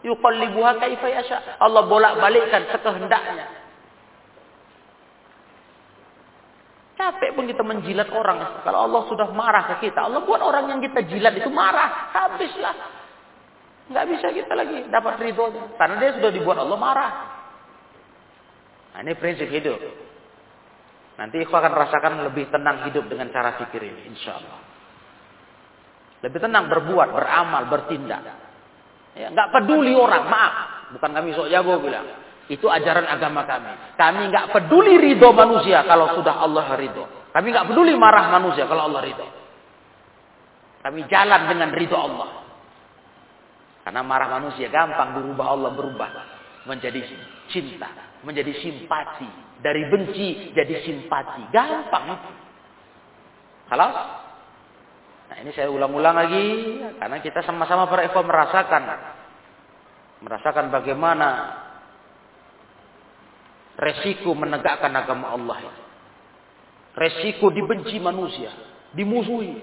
yuqallibuha 0.00 0.80
kaifa 0.80 1.08
yasha. 1.12 1.60
Allah 1.60 1.84
bolak-balikkan 1.84 2.72
sekehendaknya. 2.72 3.59
Capek 7.00 7.32
pun 7.32 7.48
kita 7.48 7.64
menjilat 7.64 8.12
orang. 8.12 8.60
Kalau 8.60 8.84
Allah 8.84 9.08
sudah 9.08 9.32
marah 9.32 9.72
ke 9.72 9.88
kita, 9.88 10.04
Allah 10.04 10.20
buat 10.20 10.44
orang 10.44 10.68
yang 10.68 10.80
kita 10.84 11.00
jilat 11.08 11.32
itu 11.32 11.48
marah. 11.48 12.12
Habislah. 12.12 12.76
Nggak 13.88 14.04
bisa 14.12 14.26
kita 14.28 14.52
lagi 14.52 14.84
dapat 14.92 15.16
ridho. 15.16 15.48
Karena 15.80 15.96
dia 15.96 16.12
sudah 16.20 16.28
dibuat 16.28 16.60
Allah 16.60 16.76
marah. 16.76 17.10
Nah, 18.92 19.00
ini 19.00 19.16
prinsip 19.16 19.48
hidup. 19.48 19.80
Nanti 21.16 21.40
ikhwan 21.40 21.64
akan 21.64 21.72
rasakan 21.72 22.12
lebih 22.28 22.52
tenang 22.52 22.84
hidup 22.92 23.08
dengan 23.08 23.32
cara 23.32 23.56
pikir 23.56 23.80
ini. 23.80 24.12
Insya 24.12 24.36
Allah. 24.36 24.60
Lebih 26.20 26.36
tenang 26.36 26.68
berbuat, 26.68 27.16
beramal, 27.16 27.64
bertindak. 27.72 28.28
Ya, 29.16 29.32
nggak 29.32 29.56
peduli 29.56 29.96
orang, 29.96 30.28
maaf. 30.28 30.54
Bukan 30.92 31.10
kami 31.16 31.32
sok 31.32 31.48
jago 31.48 31.80
bilang. 31.80 32.04
Itu 32.50 32.66
ajaran 32.66 33.06
agama 33.06 33.46
kami. 33.46 33.94
Kami 33.94 34.20
nggak 34.26 34.50
peduli 34.50 34.98
ridho 34.98 35.30
manusia 35.30 35.86
kalau 35.86 36.18
sudah 36.18 36.42
Allah 36.42 36.74
ridho. 36.74 37.30
Kami 37.30 37.46
nggak 37.46 37.70
peduli 37.70 37.94
marah 37.94 38.26
manusia 38.34 38.66
kalau 38.66 38.90
Allah 38.90 39.06
ridho. 39.06 39.26
Kami 40.82 41.06
jalan 41.06 41.46
dengan 41.46 41.70
ridho 41.70 41.94
Allah. 41.94 42.42
Karena 43.86 44.02
marah 44.02 44.28
manusia 44.34 44.66
gampang 44.66 45.14
berubah 45.14 45.46
Allah 45.46 45.70
berubah 45.78 46.10
menjadi 46.66 47.00
cinta, 47.54 48.18
menjadi 48.26 48.50
simpati, 48.58 49.30
dari 49.62 49.86
benci 49.86 50.50
jadi 50.50 50.74
simpati, 50.82 51.46
gampang. 51.54 52.18
Kalau 53.70 53.90
Nah 55.30 55.38
ini 55.38 55.54
saya 55.54 55.70
ulang-ulang 55.70 56.18
lagi 56.18 56.46
karena 56.98 57.22
kita 57.22 57.46
sama-sama 57.46 57.86
para 57.86 58.02
merasakan 58.10 58.82
merasakan 60.26 60.74
bagaimana 60.74 61.28
Resiko 63.80 64.36
menegakkan 64.36 64.92
agama 64.92 65.32
Allah. 65.32 65.72
Resiko 66.92 67.48
dibenci 67.48 67.96
manusia. 67.96 68.52
Dimusuhi. 68.92 69.56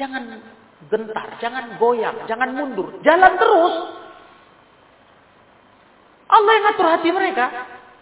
Jangan 0.00 0.40
gentar, 0.88 1.36
jangan 1.36 1.76
goyang, 1.76 2.24
jangan 2.24 2.48
mundur. 2.56 2.96
Jalan 3.04 3.36
terus. 3.36 3.74
Allah 6.32 6.52
yang 6.56 6.64
ngatur 6.72 6.88
hati 6.88 7.08
mereka. 7.12 7.46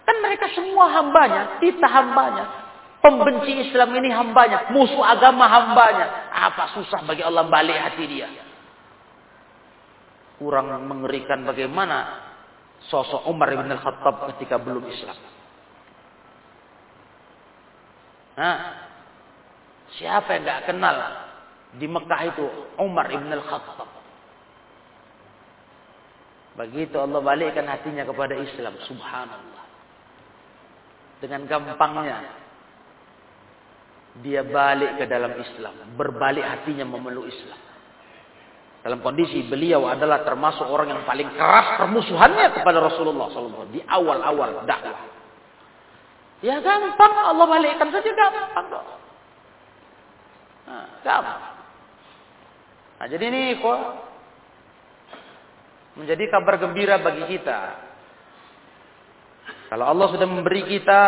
Kan 0.07 0.17
mereka 0.23 0.47
semua 0.55 0.87
hambanya, 0.87 1.59
kita 1.59 1.83
hambanya. 1.83 2.45
Pembenci 3.03 3.67
Islam 3.67 3.91
ini 3.97 4.13
hambanya, 4.13 4.71
musuh 4.71 5.03
agama 5.03 5.51
hambanya. 5.51 6.31
Apa 6.31 6.79
susah 6.79 7.03
bagi 7.03 7.27
Allah 7.27 7.43
balik 7.49 7.75
hati 7.75 8.07
dia. 8.07 8.29
Kurang 10.39 10.71
mengerikan 10.87 11.43
bagaimana 11.43 12.29
sosok 12.87 13.27
Umar 13.29 13.51
bin 13.51 13.67
Al-Khattab 13.67 14.31
ketika 14.33 14.57
belum 14.57 14.85
Islam. 14.89 15.40
Siapa 19.99 20.29
yang 20.39 20.43
nggak 20.47 20.61
kenal 20.71 20.97
di 21.75 21.87
Mekah 21.87 22.21
itu 22.31 22.45
Umar 22.79 23.07
ibn 23.11 23.31
al-Khattab. 23.31 23.89
Begitu 26.51 26.95
Allah 26.99 27.23
balikkan 27.23 27.63
hatinya 27.67 28.03
kepada 28.03 28.35
Islam, 28.35 28.75
subhanallah. 28.87 29.63
Dengan 31.23 31.47
gampangnya 31.47 32.17
dia 34.19 34.43
balik 34.43 34.99
ke 34.99 35.05
dalam 35.07 35.31
Islam, 35.39 35.95
berbalik 35.95 36.43
hatinya 36.43 36.83
memeluk 36.83 37.31
Islam. 37.31 37.59
Dalam 38.81 38.99
kondisi 39.05 39.45
beliau 39.45 39.85
adalah 39.85 40.25
termasuk 40.25 40.65
orang 40.65 40.89
yang 40.89 41.03
paling 41.05 41.29
keras 41.37 41.77
permusuhannya 41.77 42.47
kepada 42.57 42.81
Rasulullah 42.81 43.29
SAW 43.29 43.69
di 43.69 43.77
awal-awal 43.85 44.65
dakwah. 44.65 45.10
Ya 46.41 46.57
gampang 46.57 47.13
Allah 47.13 47.45
balikkan 47.45 47.93
saja 47.93 48.09
gampang 48.09 48.65
kok. 48.73 48.85
Nah, 50.65 50.85
gampang. 51.05 51.43
Nah, 53.01 53.07
jadi 53.09 53.23
ini 53.29 53.61
kok 53.61 53.79
menjadi 56.01 56.23
kabar 56.33 56.57
gembira 56.57 56.97
bagi 57.01 57.29
kita. 57.29 57.59
Kalau 59.69 59.85
Allah 59.87 60.07
sudah 60.11 60.27
memberi 60.27 60.67
kita 60.67 61.01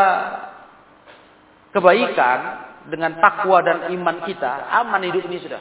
kebaikan 1.74 2.40
dengan 2.88 3.18
takwa 3.18 3.60
dan 3.66 3.92
iman 3.92 4.18
kita, 4.24 4.70
aman 4.70 5.02
hidup 5.04 5.26
ini 5.28 5.42
sudah. 5.42 5.60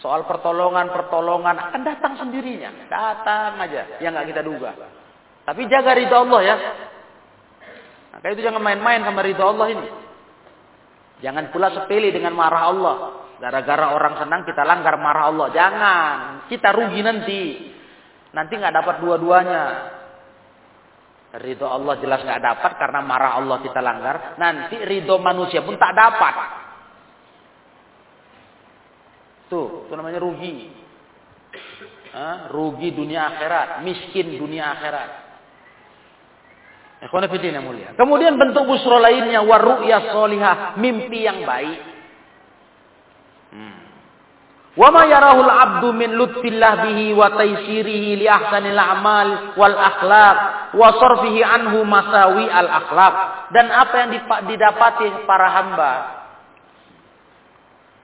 Soal 0.00 0.24
pertolongan-pertolongan 0.24 1.56
akan 1.68 1.82
datang 1.84 2.16
sendirinya. 2.16 2.88
Datang 2.88 3.60
aja, 3.60 4.00
yang 4.00 4.16
nggak 4.16 4.32
kita 4.32 4.42
duga. 4.46 4.72
Tapi 5.44 5.68
jaga 5.68 5.92
ridho 5.92 6.16
Allah 6.16 6.40
ya. 6.40 6.56
Maka 8.10 8.26
itu 8.34 8.42
jangan 8.42 8.62
main-main 8.62 9.06
sama 9.06 9.22
ridho 9.22 9.44
Allah 9.46 9.68
ini. 9.70 9.88
Jangan 11.20 11.54
pula 11.54 11.68
sepele 11.70 12.10
dengan 12.10 12.34
marah 12.34 12.64
Allah. 12.66 12.96
Gara-gara 13.40 13.96
orang 13.96 14.20
senang 14.20 14.42
kita 14.44 14.66
langgar 14.66 14.98
marah 14.98 15.30
Allah. 15.30 15.48
Jangan. 15.54 16.16
Kita 16.50 16.68
rugi 16.74 17.00
nanti. 17.00 17.42
Nanti 18.34 18.52
nggak 18.56 18.74
dapat 18.74 18.94
dua-duanya. 19.00 19.62
Ridho 21.30 21.62
Allah 21.62 21.94
jelas 22.02 22.26
nggak 22.26 22.42
dapat 22.42 22.72
karena 22.74 23.00
marah 23.06 23.38
Allah 23.38 23.56
kita 23.62 23.78
langgar. 23.78 24.34
Nanti 24.34 24.76
ridho 24.82 25.22
manusia 25.22 25.62
pun 25.62 25.78
tak 25.78 25.94
dapat. 25.94 26.34
Tuh, 29.50 29.86
itu 29.86 29.92
namanya 29.94 30.18
rugi. 30.22 30.70
Hah? 32.10 32.50
Rugi 32.50 32.90
dunia 32.94 33.34
akhirat, 33.34 33.82
miskin 33.86 34.38
dunia 34.38 34.74
akhirat. 34.74 35.29
Yang 37.00 37.64
mulia. 37.64 37.96
Kemudian 37.96 38.36
bentuk 38.36 38.68
busro 38.68 39.00
lainnya 39.00 39.40
waru'ya 39.40 40.12
solihah, 40.12 40.76
mimpi 40.76 41.24
yang 41.24 41.48
baik. 41.48 41.80
Wa 44.78 44.88
ma 44.94 45.02
yarahul 45.02 45.50
abdu 45.50 45.88
min 45.90 46.14
lutfillah 46.14 46.86
bihi 46.86 47.10
wa 47.16 47.34
taysirihi 47.34 48.22
li 48.22 48.26
ahsanil 48.30 48.78
a'mal 48.78 49.58
wal 49.58 49.76
akhlaq 49.76 50.38
wa 50.78 50.88
sarfihi 50.94 51.42
anhu 51.42 51.82
masawi 51.82 52.46
al 52.46 52.68
akhlaq 52.70 53.14
dan 53.50 53.66
apa 53.66 53.94
yang 53.98 54.10
didapati 54.46 55.26
para 55.26 55.48
hamba 55.58 55.92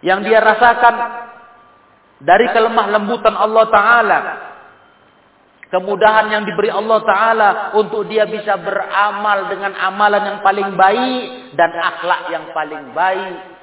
yang 0.03 0.27
dia 0.27 0.43
rasakan 0.43 0.95
dari 2.19 2.51
kelemah 2.51 2.87
lembutan 2.99 3.39
Allah 3.39 3.65
taala 3.71 4.19
kemudahan 5.77 6.33
yang 6.33 6.49
diberi 6.49 6.73
Allah 6.73 7.05
taala 7.05 7.49
untuk 7.77 8.09
dia 8.09 8.25
bisa 8.25 8.57
beramal 8.57 9.53
dengan 9.53 9.77
amalan 9.77 10.23
yang 10.25 10.39
paling 10.41 10.73
baik 10.73 11.53
dan 11.53 11.71
akhlak 11.77 12.33
yang 12.33 12.45
paling 12.57 12.97
baik 12.97 13.57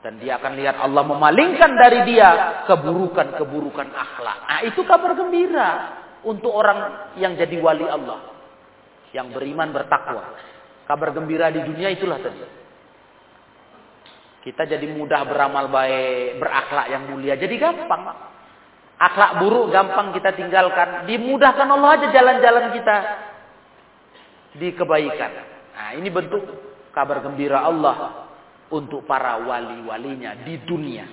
dan 0.00 0.16
dia 0.22 0.40
akan 0.40 0.56
lihat 0.56 0.80
Allah 0.80 1.04
memalingkan 1.04 1.76
dari 1.76 2.08
dia 2.08 2.64
keburukan-keburukan 2.70 3.88
akhlak. 3.92 4.38
Nah, 4.46 4.60
itu 4.64 4.80
kabar 4.86 5.12
gembira 5.18 5.68
untuk 6.22 6.54
orang 6.54 7.12
yang 7.18 7.34
jadi 7.34 7.58
wali 7.58 7.84
Allah. 7.84 8.32
Yang 9.10 9.36
beriman 9.36 9.68
bertakwa. 9.74 10.38
Kabar 10.86 11.12
gembira 11.12 11.50
di 11.50 11.60
dunia 11.60 11.90
itulah 11.90 12.22
tadi. 12.22 12.40
Kita 14.48 14.64
jadi 14.64 14.86
mudah 14.86 15.26
beramal 15.28 15.66
baik, 15.68 16.40
berakhlak 16.40 16.86
yang 16.88 17.02
mulia. 17.10 17.34
Jadi 17.34 17.58
gampang. 17.58 18.02
Akhlak 18.98 19.38
buruk 19.38 19.70
gampang 19.70 20.10
kita 20.10 20.34
tinggalkan. 20.34 21.06
Dimudahkan 21.06 21.70
Allah 21.70 21.90
aja 21.94 22.06
jalan-jalan 22.10 22.74
kita 22.74 22.96
di 24.58 24.74
kebaikan. 24.74 25.32
Nah, 25.78 25.90
ini 25.94 26.10
bentuk 26.10 26.42
kabar 26.90 27.22
gembira 27.22 27.62
Allah 27.62 28.26
untuk 28.74 29.06
para 29.06 29.38
wali-walinya 29.38 30.42
di 30.42 30.58
dunia. 30.66 31.06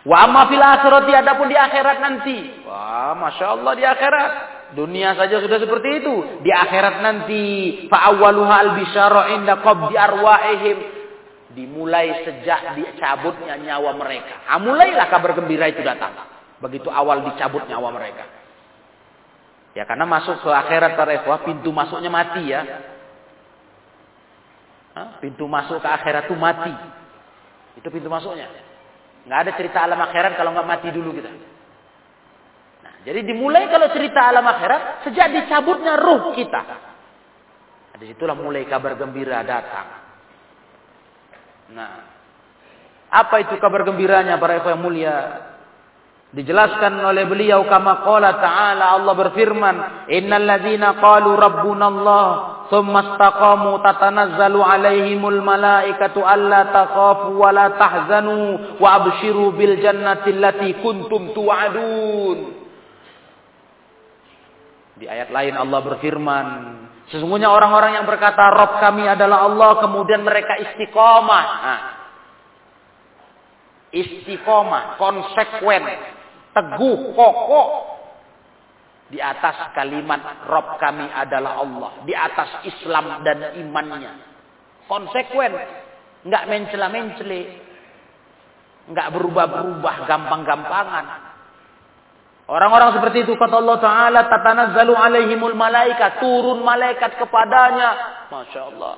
Wa 0.00 0.24
amma 0.24 0.48
fil 0.48 0.62
akhirati 0.62 1.12
adapun 1.12 1.50
di 1.50 1.58
akhirat 1.58 1.96
nanti. 2.00 2.38
Wah, 2.64 3.18
Masya 3.18 3.46
Allah 3.50 3.72
di 3.74 3.84
akhirat. 3.84 4.30
Dunia 4.70 5.18
saja 5.18 5.42
sudah 5.42 5.58
seperti 5.58 5.88
itu. 6.00 6.14
Di 6.46 6.54
akhirat 6.54 7.02
nanti. 7.02 7.44
Fa'awwaluha 7.90 8.56
al-bisyara 8.70 9.34
inda 9.34 9.58
qabdi 9.58 9.98
arwahihim. 9.98 10.78
Dimulai 11.50 12.22
sejak 12.22 12.78
dicabutnya 12.78 13.58
nyawa 13.58 13.98
mereka. 13.98 14.46
Ah, 14.46 14.62
mulailah 14.62 15.10
kabar 15.10 15.34
gembira 15.34 15.66
itu 15.66 15.82
datang. 15.82 16.14
Begitu 16.60 16.92
awal 16.92 17.24
dicabut 17.32 17.64
nyawa 17.64 17.88
mereka. 17.96 18.24
Ya 19.72 19.86
karena 19.88 20.04
masuk 20.04 20.42
ke 20.44 20.50
akhirat 20.50 20.98
para 20.98 21.14
pintu 21.46 21.70
masuknya 21.72 22.10
mati 22.12 22.42
ya. 22.52 22.62
Pintu 25.24 25.48
masuk 25.48 25.80
ke 25.80 25.88
akhirat 25.88 26.28
itu 26.28 26.36
mati. 26.36 26.74
Itu 27.80 27.88
pintu 27.88 28.12
masuknya. 28.12 28.50
Nggak 29.24 29.38
ada 29.46 29.52
cerita 29.56 29.78
alam 29.84 30.00
akhirat 30.00 30.32
kalau 30.36 30.50
nggak 30.52 30.68
mati 30.68 30.88
dulu 30.92 31.16
kita. 31.16 31.30
Nah, 32.84 32.94
jadi 33.04 33.20
dimulai 33.24 33.68
kalau 33.72 33.88
cerita 33.92 34.20
alam 34.26 34.44
akhirat 34.44 35.06
sejak 35.08 35.28
dicabutnya 35.32 35.96
ruh 35.96 36.34
kita. 36.36 36.60
Nah, 37.94 37.96
di 37.96 38.10
situlah 38.10 38.36
mulai 38.36 38.66
kabar 38.68 38.96
gembira 38.96 39.44
datang. 39.46 39.88
Nah, 41.70 41.92
apa 43.10 43.34
itu 43.44 43.54
kabar 43.62 43.86
gembiranya 43.86 44.34
para 44.36 44.58
ikhwan 44.58 44.82
mulia? 44.82 45.49
Dijelaskan 46.30 47.02
oleh 47.02 47.26
beliau 47.26 47.66
kama 47.66 48.06
qala 48.06 48.38
ta'ala 48.38 48.94
Allah 48.94 49.14
berfirman, 49.18 50.06
"Innal 50.14 50.46
ladzina 50.46 50.94
qalu 51.02 51.34
rabbuna 51.34 51.90
Allah 51.90 52.26
thumma 52.70 53.02
istaqamu 53.02 53.82
tatanazzalu 53.82 54.62
alaihimul 54.62 55.42
malaikatu 55.42 56.22
alla 56.22 56.70
takhafu 56.70 57.34
wa 57.34 57.50
la 57.50 57.74
tahzanu 57.74 58.38
wa 58.78 58.88
abshiru 59.02 59.58
bil 59.58 59.82
jannati 59.82 60.30
allati 60.30 60.78
kuntum 60.78 61.34
tu'adun." 61.34 62.38
Di 65.02 65.10
ayat 65.10 65.34
lain 65.34 65.58
Allah 65.58 65.82
berfirman, 65.82 66.46
sesungguhnya 67.10 67.50
orang-orang 67.50 67.98
yang 67.98 68.06
berkata 68.06 68.54
Rabb 68.54 68.78
kami 68.78 69.02
adalah 69.02 69.50
Allah 69.50 69.82
kemudian 69.82 70.22
mereka 70.22 70.62
istiqomah. 70.62 71.46
Nah, 71.58 71.80
istiqomah, 73.90 74.94
konsekuen, 74.94 75.82
teguh, 76.54 77.14
kokoh 77.14 77.68
di 79.10 79.18
atas 79.18 79.74
kalimat 79.74 80.46
Rob 80.46 80.78
kami 80.78 81.10
adalah 81.10 81.58
Allah, 81.58 81.90
di 82.06 82.14
atas 82.14 82.62
Islam 82.62 83.26
dan 83.26 83.58
imannya. 83.58 84.12
Konsekuen, 84.86 85.54
nggak 86.26 86.46
mencela-mencele, 86.46 87.42
nggak 88.90 89.08
berubah-berubah 89.10 89.94
gampang-gampangan. 90.06 91.06
Orang-orang 92.50 92.98
seperti 92.98 93.22
itu 93.22 93.38
kata 93.38 93.62
Allah 93.62 93.78
Taala 93.78 94.20
tatanazzalu 94.26 94.94
alaihimul 94.94 95.54
malaikat 95.54 96.18
turun 96.18 96.66
malaikat 96.66 97.14
kepadanya. 97.18 97.90
Masya 98.26 98.60
Allah. 98.74 98.94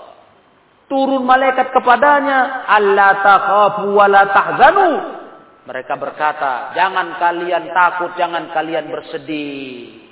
Turun 0.88 1.24
malaikat 1.24 1.68
kepadanya. 1.72 2.64
Allah 2.64 3.20
takhafu 3.20 3.92
wa 3.92 4.08
la 4.08 4.24
tahzanu 4.32 5.21
mereka 5.62 5.94
berkata, 5.94 6.74
jangan 6.74 7.22
kalian 7.22 7.70
takut, 7.70 8.10
jangan 8.18 8.50
kalian 8.50 8.90
bersedih. 8.90 10.02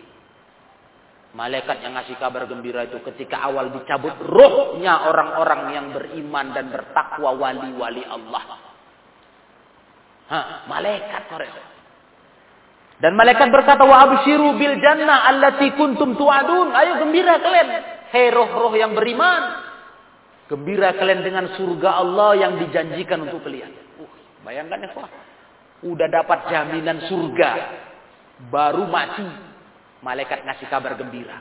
Malaikat 1.35 1.83
yang 1.83 1.95
ngasih 1.95 2.19
kabar 2.19 2.47
gembira 2.47 2.87
itu 2.87 2.99
ketika 3.07 3.39
awal 3.47 3.71
dicabut 3.71 4.15
rohnya 4.19 5.07
orang-orang 5.07 5.63
yang 5.75 5.87
beriman 5.95 6.55
dan 6.55 6.75
bertakwa 6.75 7.35
wali-wali 7.39 8.03
Allah. 8.03 8.45
Hah, 10.31 10.47
malaikat 10.71 11.27
mereka. 11.31 11.63
Dan 13.03 13.17
malaikat 13.17 13.49
berkata, 13.51 13.83
wa 13.83 13.97
abshiru 14.07 14.55
bil 14.55 14.79
jannah 14.79 15.27
allati 15.27 15.75
kuntum 15.75 16.15
tu'adun. 16.15 16.71
Ayo 16.77 17.03
gembira 17.03 17.43
kalian. 17.43 17.69
Hei 18.15 18.31
roh-roh 18.31 18.75
yang 18.79 18.95
beriman. 18.95 19.67
Gembira 20.47 20.95
kalian 20.95 21.23
dengan 21.23 21.47
surga 21.55 21.91
Allah 21.95 22.31
yang 22.39 22.53
dijanjikan 22.59 23.23
untuk 23.23 23.47
kalian. 23.47 23.71
Uh, 24.03 24.11
bayangkan 24.43 24.83
ya, 24.83 24.91
udah 25.81 26.09
dapat 26.13 26.39
jaminan 26.53 27.09
surga, 27.09 27.51
baru 28.53 28.85
mati, 28.85 29.29
malaikat 30.05 30.45
ngasih 30.45 30.67
kabar 30.69 30.97
gembira. 30.97 31.41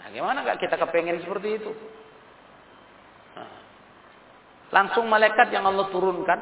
Nah, 0.00 0.08
gimana 0.14 0.46
nggak 0.46 0.62
kita 0.62 0.78
kepengen 0.78 1.18
seperti 1.22 1.48
itu? 1.58 1.70
Nah, 3.34 3.50
langsung 4.70 5.10
malaikat 5.10 5.50
yang 5.50 5.66
Allah 5.66 5.90
turunkan 5.90 6.40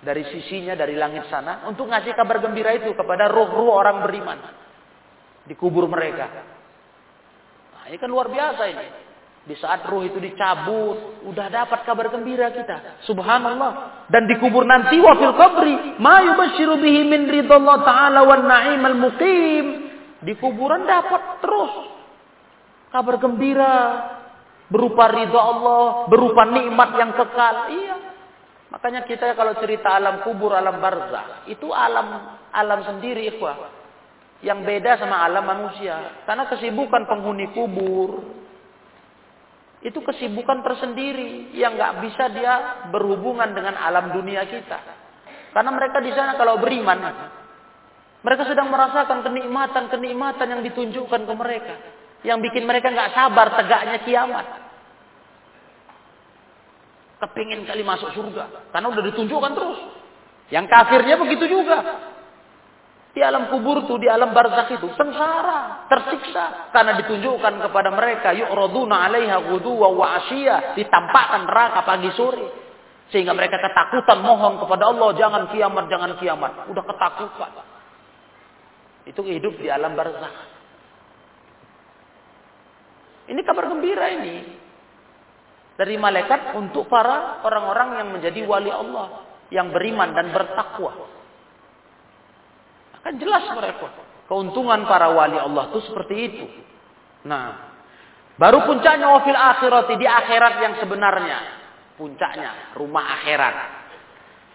dari 0.00 0.24
sisinya 0.32 0.74
dari 0.74 0.96
langit 0.96 1.28
sana 1.28 1.68
untuk 1.68 1.86
ngasih 1.86 2.16
kabar 2.16 2.40
gembira 2.42 2.74
itu 2.74 2.90
kepada 2.96 3.28
roh-roh 3.30 3.76
orang 3.76 4.02
beriman 4.02 4.38
di 5.46 5.54
kubur 5.54 5.86
mereka. 5.86 6.26
Nah, 7.74 7.84
ini 7.86 7.96
kan 8.02 8.10
luar 8.10 8.26
biasa 8.26 8.62
ini. 8.66 9.09
Di 9.40 9.56
saat 9.56 9.88
ruh 9.88 10.04
itu 10.04 10.20
dicabut, 10.20 11.24
udah 11.24 11.46
dapat 11.48 11.82
kabar 11.88 12.12
gembira 12.12 12.52
kita. 12.52 13.02
Subhanallah. 13.08 14.04
Dan 14.12 14.28
dikubur 14.28 14.68
nanti 14.68 15.00
wa 15.00 15.16
fil 15.16 15.32
qabri 15.32 15.96
ma 15.96 16.20
bihi 16.76 17.00
min 17.08 17.24
taala 17.82 18.20
wan 18.20 18.44
na'im 18.44 18.82
al 18.84 18.96
muqim. 19.00 19.66
Di 20.20 20.36
kuburan 20.36 20.84
dapat 20.84 21.40
terus 21.40 21.72
kabar 22.92 23.16
gembira 23.16 23.72
berupa 24.68 25.08
ridha 25.08 25.40
Allah, 25.40 26.06
berupa 26.06 26.44
nikmat 26.44 26.90
yang 27.00 27.10
kekal. 27.16 27.56
Iya. 27.72 27.96
Makanya 28.70 29.02
kita 29.08 29.34
kalau 29.34 29.58
cerita 29.58 29.98
alam 29.98 30.22
kubur, 30.22 30.54
alam 30.54 30.78
barzah, 30.78 31.42
itu 31.50 31.66
alam 31.74 32.38
alam 32.54 32.80
sendiri, 32.86 33.34
ikhwah. 33.34 33.56
Yang 34.40 34.58
beda 34.62 34.90
sama 35.02 35.26
alam 35.26 35.42
manusia. 35.42 36.22
Karena 36.24 36.46
kesibukan 36.48 37.04
penghuni 37.04 37.50
kubur, 37.50 38.24
itu 39.80 39.96
kesibukan 40.04 40.60
tersendiri 40.60 41.56
yang 41.56 41.72
nggak 41.72 42.04
bisa 42.04 42.28
dia 42.36 42.84
berhubungan 42.92 43.48
dengan 43.56 43.80
alam 43.80 44.12
dunia 44.12 44.44
kita. 44.44 44.78
Karena 45.56 45.70
mereka 45.72 46.04
di 46.04 46.12
sana 46.12 46.36
kalau 46.36 46.60
beriman, 46.60 47.00
mereka 48.20 48.44
sedang 48.44 48.68
merasakan 48.68 49.24
kenikmatan-kenikmatan 49.24 50.46
yang 50.52 50.62
ditunjukkan 50.68 51.20
ke 51.24 51.34
mereka, 51.34 51.74
yang 52.28 52.38
bikin 52.44 52.68
mereka 52.68 52.92
nggak 52.92 53.16
sabar 53.16 53.56
tegaknya 53.56 53.96
kiamat. 54.04 54.46
Kepingin 57.24 57.64
kali 57.64 57.80
masuk 57.80 58.12
surga, 58.12 58.72
karena 58.72 58.86
udah 58.88 59.04
ditunjukkan 59.12 59.52
terus. 59.56 59.80
Yang 60.52 60.66
kafirnya 60.68 61.16
begitu 61.16 61.44
juga. 61.48 61.78
Di 63.10 63.20
alam 63.26 63.50
kubur 63.50 63.82
itu, 63.82 63.98
di 63.98 64.06
alam 64.06 64.30
barzakh 64.30 64.70
itu 64.78 64.86
sengsara, 64.94 65.90
tersiksa 65.90 66.70
karena 66.70 66.94
ditunjukkan 67.02 67.58
kepada 67.66 67.90
mereka 67.90 68.30
yu'raduna 68.30 69.10
'alaiha 69.10 69.50
ghuduwa 69.50 69.90
wa 69.90 70.06
'ashiya, 70.14 70.78
ditampakkan 70.78 71.42
neraka 71.50 71.82
pagi 71.82 72.10
sore. 72.14 72.46
Sehingga 73.10 73.34
mereka 73.34 73.58
ketakutan 73.58 74.22
mohon 74.22 74.62
kepada 74.62 74.94
Allah, 74.94 75.10
jangan 75.18 75.50
kiamat, 75.50 75.90
jangan 75.90 76.14
kiamat. 76.22 76.70
Udah 76.70 76.84
ketakutan. 76.86 77.50
Itu 79.10 79.26
hidup 79.26 79.58
di 79.58 79.66
alam 79.66 79.98
barzakh. 79.98 80.36
Ini 83.34 83.40
kabar 83.42 83.66
gembira 83.74 84.06
ini. 84.14 84.62
Dari 85.74 85.98
malaikat 85.98 86.54
untuk 86.54 86.86
para 86.86 87.42
orang-orang 87.42 87.88
yang 87.98 88.08
menjadi 88.14 88.46
wali 88.46 88.70
Allah. 88.70 89.26
Yang 89.50 89.74
beriman 89.74 90.14
dan 90.14 90.30
bertakwa. 90.30 91.19
Kan 93.10 93.18
jelas 93.18 93.42
mereka. 93.58 93.90
Keuntungan 94.30 94.86
para 94.86 95.10
wali 95.10 95.34
Allah 95.34 95.74
itu 95.74 95.82
seperti 95.90 96.14
itu. 96.30 96.46
Nah, 97.26 97.74
baru 98.38 98.62
puncaknya 98.70 99.10
wafil 99.10 99.34
akhirat 99.34 99.90
di 99.98 100.06
akhirat 100.06 100.54
yang 100.62 100.74
sebenarnya. 100.78 101.38
Puncaknya 101.98 102.78
rumah 102.78 103.18
akhirat. 103.18 103.54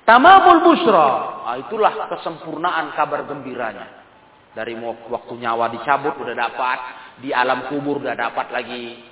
Tamamul 0.08 0.64
busra. 0.64 1.10
Nah, 1.44 1.56
itulah 1.68 2.08
kesempurnaan 2.16 2.96
kabar 2.96 3.28
gembiranya. 3.28 4.08
Dari 4.56 4.72
waktu 5.12 5.36
nyawa 5.36 5.68
dicabut 5.76 6.16
udah 6.16 6.32
dapat, 6.32 6.80
di 7.20 7.36
alam 7.36 7.68
kubur 7.68 8.00
udah 8.00 8.16
dapat 8.16 8.56
lagi, 8.56 9.04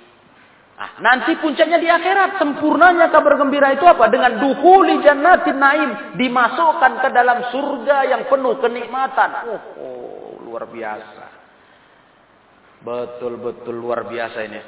Nah, 0.74 0.90
nanti 0.98 1.38
puncaknya 1.38 1.78
di 1.78 1.86
akhirat. 1.86 2.42
Sempurnanya 2.42 3.06
kabar 3.14 3.38
gembira 3.38 3.70
itu 3.70 3.86
apa? 3.86 4.10
Dengan 4.10 4.42
duhuli 4.42 4.98
jannatin 5.06 5.58
naim. 5.58 5.90
Dimasukkan 6.18 6.92
ke 6.98 7.08
dalam 7.14 7.38
surga 7.54 7.96
yang 8.10 8.22
penuh 8.26 8.58
kenikmatan. 8.58 9.30
Oh, 9.54 9.60
oh 9.78 10.30
luar 10.42 10.66
biasa. 10.66 11.26
Betul-betul 12.82 13.74
luar 13.78 14.02
biasa 14.10 14.38
ini. 14.42 14.60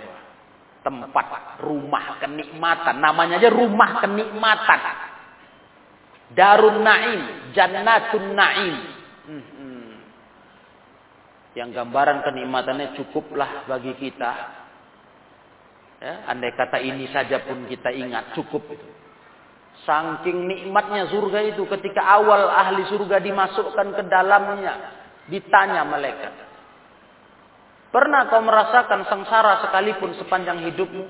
Tempat 0.86 1.58
rumah 1.66 2.22
kenikmatan. 2.22 3.02
Namanya 3.02 3.42
aja 3.42 3.50
rumah 3.50 3.98
kenikmatan. 3.98 4.80
Darun 6.38 6.86
Naim. 6.86 7.50
Jannatun 7.50 8.26
Naim. 8.30 8.74
Hmm, 9.26 9.42
hmm. 9.42 9.90
Yang 11.58 11.68
gambaran 11.82 12.22
kenikmatannya 12.22 12.94
cukuplah 12.94 13.66
bagi 13.66 13.90
kita 13.98 14.65
Ya, 15.96 16.28
andai 16.28 16.52
kata 16.52 16.76
ini 16.76 17.08
saja 17.08 17.40
pun 17.40 17.64
kita 17.64 17.88
ingat 17.88 18.36
cukup 18.36 18.68
itu. 18.68 18.88
Saking 19.88 20.44
nikmatnya 20.44 21.08
surga 21.08 21.56
itu 21.56 21.64
ketika 21.68 22.04
awal 22.04 22.52
ahli 22.52 22.84
surga 22.88 23.16
dimasukkan 23.20 23.96
ke 23.96 24.02
dalamnya, 24.08 24.74
ditanya 25.28 25.88
malaikat. 25.88 26.32
Pernah 27.92 28.28
kau 28.28 28.44
merasakan 28.44 29.08
sengsara 29.08 29.64
sekalipun 29.64 30.12
sepanjang 30.20 30.68
hidupmu? 30.68 31.04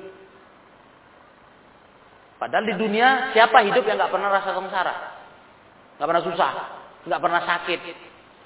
Padahal 2.37 2.69
di 2.69 2.75
dunia 2.79 3.33
siapa 3.33 3.65
hidup 3.65 3.83
yang 3.89 3.97
nggak 3.97 4.13
pernah 4.13 4.29
rasa 4.29 4.51
sengsara? 4.55 4.95
Nggak 5.97 6.09
pernah 6.13 6.25
susah, 6.31 6.53
nggak 7.09 7.23
pernah 7.27 7.43
sakit, 7.43 7.81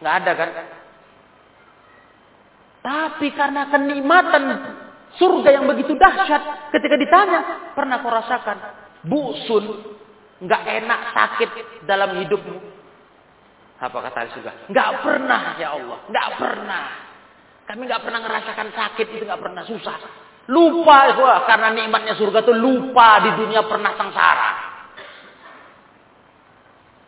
nggak 0.00 0.14
ada 0.24 0.32
kan? 0.38 0.50
Tapi 2.80 3.28
karena 3.36 3.62
kenikmatan 3.68 4.44
Surga 5.20 5.52
yang 5.52 5.68
begitu 5.68 5.92
dahsyat 6.00 6.72
ketika 6.72 6.96
ditanya, 6.96 7.40
pernah 7.76 8.00
kau 8.00 8.08
rasakan 8.08 8.56
busun, 9.04 9.64
nggak 10.40 10.62
enak 10.80 11.00
sakit 11.12 11.50
dalam 11.84 12.16
hidupmu? 12.24 12.56
Apa 13.84 14.08
kata 14.08 14.32
surga? 14.32 14.52
Nggak 14.72 14.90
pernah 15.04 15.60
ya 15.60 15.76
Allah, 15.76 15.98
nggak 16.08 16.28
pernah. 16.40 16.84
Kami 17.68 17.82
nggak 17.84 18.02
pernah 18.02 18.20
ngerasakan 18.24 18.68
sakit 18.72 19.06
itu 19.12 19.22
nggak 19.28 19.42
pernah 19.44 19.62
susah. 19.68 19.96
Lupa 20.48 21.12
wah, 21.20 21.44
karena 21.44 21.68
nikmatnya 21.76 22.16
surga 22.16 22.40
itu 22.40 22.56
lupa 22.56 23.20
di 23.20 23.30
dunia 23.36 23.60
pernah 23.68 23.92
sengsara. 24.00 24.50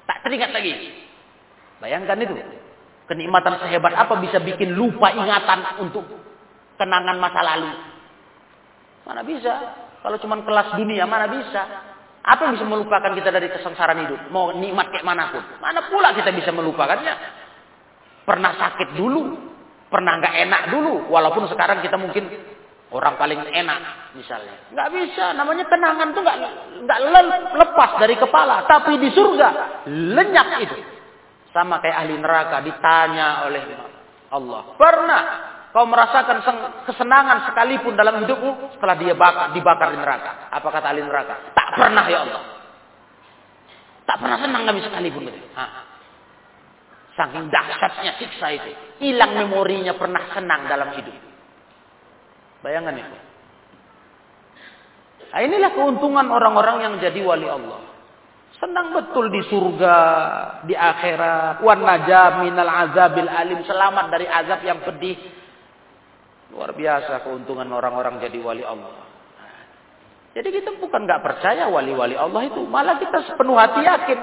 Tak 0.05 0.19
teringat 0.29 0.53
lagi. 0.53 0.73
Bayangkan 1.81 2.21
itu. 2.21 2.35
Kenikmatan 3.09 3.57
sehebat 3.57 3.97
apa 3.97 4.21
bisa 4.21 4.37
bikin 4.37 4.77
lupa 4.77 5.11
ingatan 5.17 5.81
untuk 5.81 6.05
kenangan 6.77 7.17
masa 7.17 7.41
lalu. 7.41 7.92
Mana 9.03 9.27
bisa? 9.27 9.55
Kalau 10.03 10.19
cuma 10.19 10.39
kelas 10.43 10.75
dunia, 10.79 11.07
mana 11.07 11.31
bisa? 11.31 11.63
Apa 12.23 12.47
yang 12.47 12.55
bisa 12.55 12.67
melupakan 12.67 13.11
kita 13.19 13.35
dari 13.35 13.51
kesengsaraan 13.51 14.07
hidup? 14.07 14.31
Mau 14.31 14.55
nikmat 14.55 14.95
kayak 14.95 15.07
mana 15.07 15.35
pun. 15.35 15.43
Mana 15.59 15.91
pula 15.91 16.15
kita 16.15 16.31
bisa 16.31 16.55
melupakannya? 16.55 17.15
Pernah 18.23 18.53
sakit 18.55 18.95
dulu. 18.95 19.23
Pernah 19.91 20.23
nggak 20.23 20.35
enak 20.47 20.63
dulu. 20.71 21.11
Walaupun 21.11 21.51
sekarang 21.51 21.83
kita 21.83 21.99
mungkin 21.99 22.31
orang 22.95 23.19
paling 23.19 23.43
enak 23.43 24.15
misalnya. 24.15 24.55
Nggak 24.71 24.89
bisa. 24.95 25.35
Namanya 25.35 25.65
kenangan 25.67 26.09
tuh 26.15 26.23
nggak 26.23 26.39
nggak 26.87 26.99
lepas 27.59 27.91
dari 27.99 28.15
kepala. 28.15 28.71
Tapi 28.71 29.03
di 29.03 29.11
surga 29.11 29.49
lenyap 29.91 30.49
itu. 30.63 30.79
Sama 31.51 31.83
kayak 31.83 32.07
ahli 32.07 32.15
neraka 32.23 32.63
ditanya 32.63 33.51
oleh 33.51 33.63
Allah. 34.31 34.63
Pernah 34.79 35.23
Kau 35.73 35.89
merasakan 35.89 36.45
kesenangan 36.85 37.49
sekalipun 37.49 37.97
dalam 37.97 38.21
hidupmu 38.21 38.77
setelah 38.77 38.93
dia 39.01 39.17
bakar, 39.17 39.57
dibakar 39.57 39.89
di 39.97 39.99
neraka. 40.05 40.53
Apa 40.53 40.69
kata 40.69 40.93
ahli 40.93 41.01
neraka? 41.01 41.49
Tak 41.57 41.69
pernah 41.81 42.05
ya 42.13 42.19
Allah. 42.29 42.43
Tak 44.05 44.17
pernah 44.21 44.37
senang 44.37 44.63
kami 44.69 44.85
sekalipun. 44.85 45.33
Gitu. 45.33 45.41
Saking 47.17 47.49
dahsyatnya 47.49 48.13
siksa 48.21 48.47
itu. 48.53 48.71
Hilang 49.01 49.33
memorinya 49.33 49.97
pernah 49.97 50.29
senang 50.37 50.69
dalam 50.69 50.93
hidup. 50.93 51.17
Bayangkan 52.61 53.01
itu. 53.01 53.17
Nah, 55.33 55.41
inilah 55.41 55.73
keuntungan 55.73 56.29
orang-orang 56.29 56.77
yang 56.85 56.95
jadi 57.01 57.21
wali 57.25 57.49
Allah. 57.49 57.81
Senang 58.61 58.93
betul 58.93 59.33
di 59.33 59.41
surga, 59.49 59.97
di 60.69 60.77
akhirat. 60.77 61.65
Wan 61.65 61.81
najab 61.81 62.45
minal 62.45 62.69
azabil 62.69 63.25
alim. 63.33 63.65
Selamat 63.65 64.13
dari 64.13 64.29
azab 64.29 64.61
yang 64.69 64.85
pedih 64.85 65.17
Luar 66.53 66.77
biasa 66.77 67.25
keuntungan 67.25 67.67
orang-orang 67.73 68.21
jadi 68.21 68.39
wali 68.45 68.61
Allah. 68.61 69.09
Jadi 70.33 70.49
kita 70.49 70.77
bukan 70.81 71.05
nggak 71.05 71.25
percaya 71.25 71.69
wali-wali 71.69 72.17
Allah 72.17 72.49
itu, 72.49 72.65
malah 72.65 72.97
kita 72.97 73.21
sepenuh 73.29 73.53
hati 73.53 73.85
yakin 73.85 74.19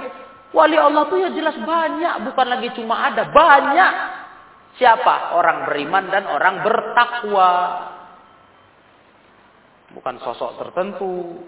wali 0.53 0.77
Allah 0.77 1.05
itu 1.05 1.15
ya 1.21 1.29
jelas 1.33 1.57
banyak, 1.61 2.13
bukan 2.25 2.47
lagi 2.49 2.69
cuma 2.73 3.09
ada, 3.09 3.29
banyak. 3.29 3.93
Siapa? 4.81 5.35
Orang 5.35 5.69
beriman 5.69 6.07
dan 6.09 6.23
orang 6.29 6.65
bertakwa. 6.65 7.51
Bukan 9.89 10.15
sosok 10.21 10.61
tertentu, 10.61 11.41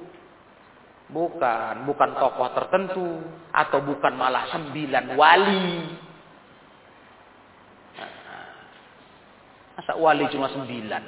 bukan, 1.09 1.85
bukan 1.85 2.09
tokoh 2.17 2.49
tertentu, 2.57 3.07
atau 3.53 3.79
bukan 3.85 4.13
malah 4.17 4.49
sembilan 4.49 5.05
wali. 5.13 5.65
Masa 9.81 9.97
wali 9.97 10.29
cuma 10.29 10.45
sembilan? 10.53 11.03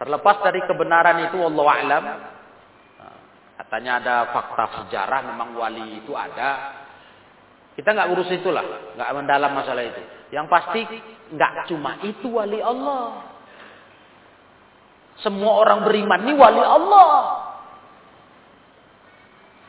Terlepas 0.00 0.36
dari 0.40 0.64
kebenaran 0.64 1.28
itu, 1.28 1.36
Allah 1.36 1.66
alam. 1.68 2.04
Katanya 3.60 3.92
ada 4.00 4.16
fakta 4.32 4.64
sejarah, 4.80 5.20
memang 5.28 5.52
wali 5.52 6.00
itu 6.00 6.16
ada. 6.16 6.80
Kita 7.76 7.92
nggak 7.92 8.08
urus 8.08 8.32
itulah, 8.32 8.64
nggak 8.96 9.10
mendalam 9.12 9.52
masalah 9.52 9.84
itu. 9.84 10.00
Yang 10.32 10.46
pasti 10.48 10.80
nggak 11.36 11.68
cuma 11.68 12.00
itu 12.08 12.24
wali 12.32 12.56
Allah. 12.64 13.20
Semua 15.20 15.60
orang 15.60 15.84
beriman 15.84 16.24
ini 16.24 16.32
wali 16.40 16.64
Allah. 16.64 17.12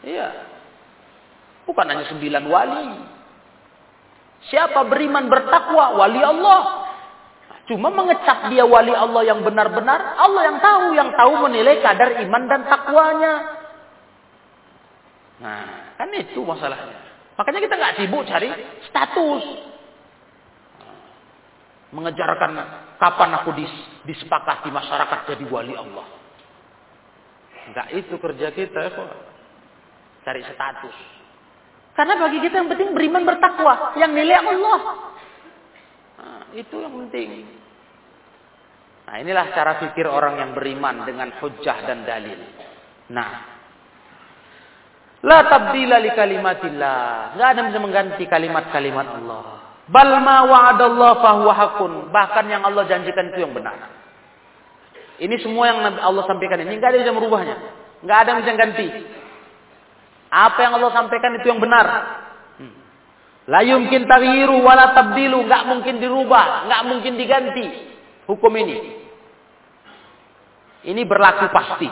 Iya. 0.08 0.28
Bukan 1.68 1.84
hanya 1.84 2.08
sembilan 2.08 2.44
wali. 2.48 3.17
Siapa 4.48 4.88
beriman 4.88 5.28
bertakwa? 5.28 6.00
Wali 6.00 6.22
Allah. 6.24 6.88
Cuma 7.68 7.92
mengecap 7.92 8.48
dia 8.48 8.64
wali 8.64 8.96
Allah 8.96 9.28
yang 9.28 9.44
benar-benar. 9.44 10.16
Allah 10.16 10.42
yang 10.48 10.58
tahu. 10.64 10.86
Yang 10.96 11.10
tahu 11.20 11.34
menilai 11.44 11.84
kadar 11.84 12.16
iman 12.24 12.44
dan 12.48 12.62
takwanya. 12.64 13.34
Nah, 15.44 15.96
kan 16.00 16.10
itu 16.16 16.40
masalahnya. 16.42 16.98
Makanya 17.38 17.60
kita 17.62 17.76
nggak 17.76 17.96
sibuk 18.00 18.24
cari 18.26 18.50
status. 18.90 19.46
Mengejarkan 21.92 22.52
kapan 23.00 23.32
aku 23.38 23.52
dis, 23.56 23.72
disepakati 24.08 24.72
masyarakat 24.72 25.20
jadi 25.30 25.46
wali 25.48 25.76
Allah. 25.76 26.08
Enggak 27.68 27.88
itu 27.94 28.16
kerja 28.16 28.48
kita 28.56 28.82
kok. 28.96 29.12
Cari 30.24 30.42
status. 30.56 31.17
Karena 31.98 32.14
bagi 32.22 32.38
kita 32.46 32.62
yang 32.62 32.70
penting 32.70 32.94
beriman 32.94 33.26
bertakwa. 33.26 33.98
Yang 33.98 34.12
nilai 34.14 34.38
Allah. 34.38 34.80
Nah, 36.22 36.42
itu 36.54 36.76
yang 36.78 36.94
penting. 36.94 37.50
Nah 39.08 39.16
inilah 39.24 39.56
cara 39.56 39.82
pikir 39.82 40.06
orang 40.06 40.38
yang 40.38 40.52
beriman 40.54 41.08
dengan 41.10 41.34
hujah 41.42 41.78
dan 41.90 42.06
dalil. 42.06 42.38
Nah. 43.10 43.32
La 45.26 45.40
tabdila 45.50 45.98
li 45.98 46.14
kalimatillah. 46.14 47.34
Enggak 47.34 47.48
ada 47.50 47.58
yang 47.58 47.68
bisa 47.74 47.82
mengganti 47.82 48.24
kalimat-kalimat 48.30 49.08
Allah. 49.18 49.44
Bal 49.90 50.12
ma 50.22 50.46
wa'adallah 50.46 51.12
fahuwa 51.24 51.54
hakun. 51.56 51.94
Bahkan 52.14 52.46
yang 52.52 52.62
Allah 52.62 52.84
janjikan 52.86 53.34
itu 53.34 53.42
yang 53.42 53.56
benar. 53.58 53.90
Ini 55.18 55.34
semua 55.42 55.74
yang 55.74 55.82
Allah 55.98 56.24
sampaikan 56.30 56.62
ini 56.62 56.78
enggak 56.78 56.94
ada 56.94 57.02
yang 57.02 57.10
bisa 57.10 57.18
merubahnya. 57.18 57.56
Enggak 58.06 58.18
ada 58.22 58.28
yang 58.30 58.40
bisa 58.46 58.54
ganti. 58.54 58.88
Apa 60.28 60.60
yang 60.60 60.76
Allah 60.80 60.92
sampaikan 60.92 61.36
itu 61.40 61.48
yang 61.48 61.62
benar. 61.64 61.88
La 63.48 63.64
yumkin 63.64 64.04
taghyiru 64.04 64.60
wala 64.60 64.92
tabdilu, 64.92 65.48
enggak 65.48 65.64
mungkin 65.72 66.04
dirubah, 66.04 66.68
enggak 66.68 66.82
mungkin 66.84 67.14
diganti 67.16 67.66
hukum 68.28 68.52
ini. 68.60 68.78
Ini 70.84 71.02
berlaku 71.08 71.48
pasti. 71.52 71.90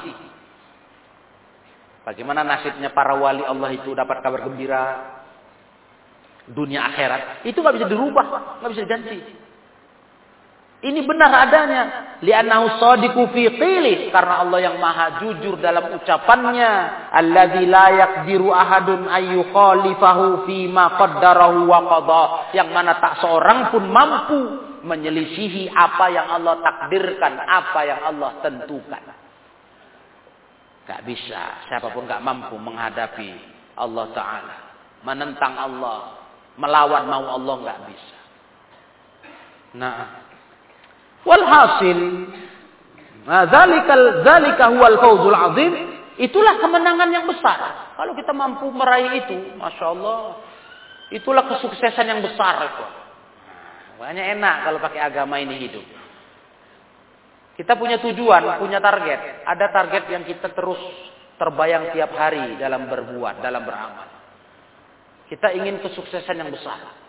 Bagaimana 2.03 2.43
nasibnya 2.43 2.91
para 2.91 3.17
wali 3.17 3.41
Allah 3.41 3.71
itu 3.71 3.95
dapat 3.95 4.21
kabar 4.21 4.45
gembira 4.45 4.83
dunia 6.45 6.85
akhirat, 6.85 7.41
itu 7.49 7.57
nggak 7.57 7.75
bisa 7.81 7.87
dirubah, 7.89 8.61
nggak 8.61 8.71
bisa 8.75 8.83
diganti. 8.85 9.17
Ini 10.83 10.99
benar 11.07 11.31
adanya. 11.47 11.83
Li'annahu 12.19 12.79
sadiqu 12.79 13.21
fi 13.31 13.43
qili. 13.55 14.11
Karena 14.11 14.43
Allah 14.43 14.59
yang 14.71 14.77
maha 14.79 15.23
jujur 15.23 15.55
dalam 15.59 15.95
ucapannya. 15.95 16.71
Alladzi 17.15 17.63
la 17.67 17.85
yaqdiru 17.95 18.51
ahadun 18.51 19.07
ayyukhalifahu 19.07 20.43
fi 20.49 20.67
ma 20.67 20.99
qaddarahu 20.99 21.69
wa 21.69 21.79
qadha. 21.87 22.23
Yang 22.57 22.69
mana 22.75 22.91
tak 22.99 23.23
seorang 23.23 23.71
pun 23.71 23.83
mampu 23.87 24.39
menyelisihi 24.85 25.73
apa 25.73 26.05
yang 26.13 26.29
Allah 26.29 26.61
takdirkan, 26.61 27.33
apa 27.41 27.79
yang 27.81 28.01
Allah 28.05 28.31
tentukan. 28.45 29.03
Gak 30.85 31.01
bisa, 31.01 31.65
siapa 31.65 31.89
pun 31.89 32.05
gak 32.05 32.21
mampu 32.21 32.53
menghadapi 32.61 33.33
Allah 33.81 34.05
Ta'ala. 34.13 34.55
Menentang 35.01 35.57
Allah, 35.57 36.21
melawan 36.61 37.03
mau 37.09 37.25
Allah 37.25 37.55
gak 37.65 37.79
bisa. 37.89 38.17
Nah, 39.81 40.24
walhasil, 41.25 41.99
nah, 43.25 43.43
zalikal, 43.49 44.21
zalika 44.21 44.71
huwal 44.71 44.95
fawzul 45.01 45.35
azim, 45.35 45.73
itulah 46.21 46.61
kemenangan 46.61 47.09
yang 47.11 47.25
besar. 47.25 47.91
Kalau 47.97 48.13
kita 48.13 48.31
mampu 48.31 48.69
meraih 48.71 49.25
itu, 49.25 49.57
Masya 49.57 49.85
Allah, 49.91 50.39
itulah 51.11 51.43
kesuksesan 51.49 52.05
yang 52.05 52.21
besar. 52.21 52.55
Itu. 52.63 52.85
Banyak 53.99 54.25
enak 54.39 54.55
kalau 54.69 54.79
pakai 54.79 55.01
agama 55.01 55.41
ini 55.41 55.55
hidup. 55.59 55.85
Kita 57.55 57.79
punya 57.79 58.03
tujuan, 58.03 58.59
punya 58.59 58.83
target. 58.83 59.47
Ada 59.47 59.65
target 59.71 60.03
yang 60.11 60.23
kita 60.27 60.51
terus 60.51 60.79
terbayang 61.39 61.95
tiap 61.95 62.11
hari 62.11 62.59
dalam 62.59 62.91
berbuat, 62.91 63.39
dalam 63.39 63.63
beramal. 63.63 64.07
Kita 65.31 65.55
ingin 65.55 65.79
kesuksesan 65.79 66.35
yang 66.35 66.51
besar. 66.51 67.04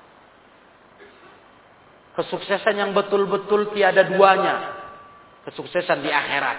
Kesuksesan 2.17 2.81
yang 2.81 2.91
betul-betul 2.97 3.77
tiada 3.77 4.09
duanya. 4.09 4.73
Kesuksesan 5.45 6.01
di 6.01 6.09
akhirat. 6.09 6.59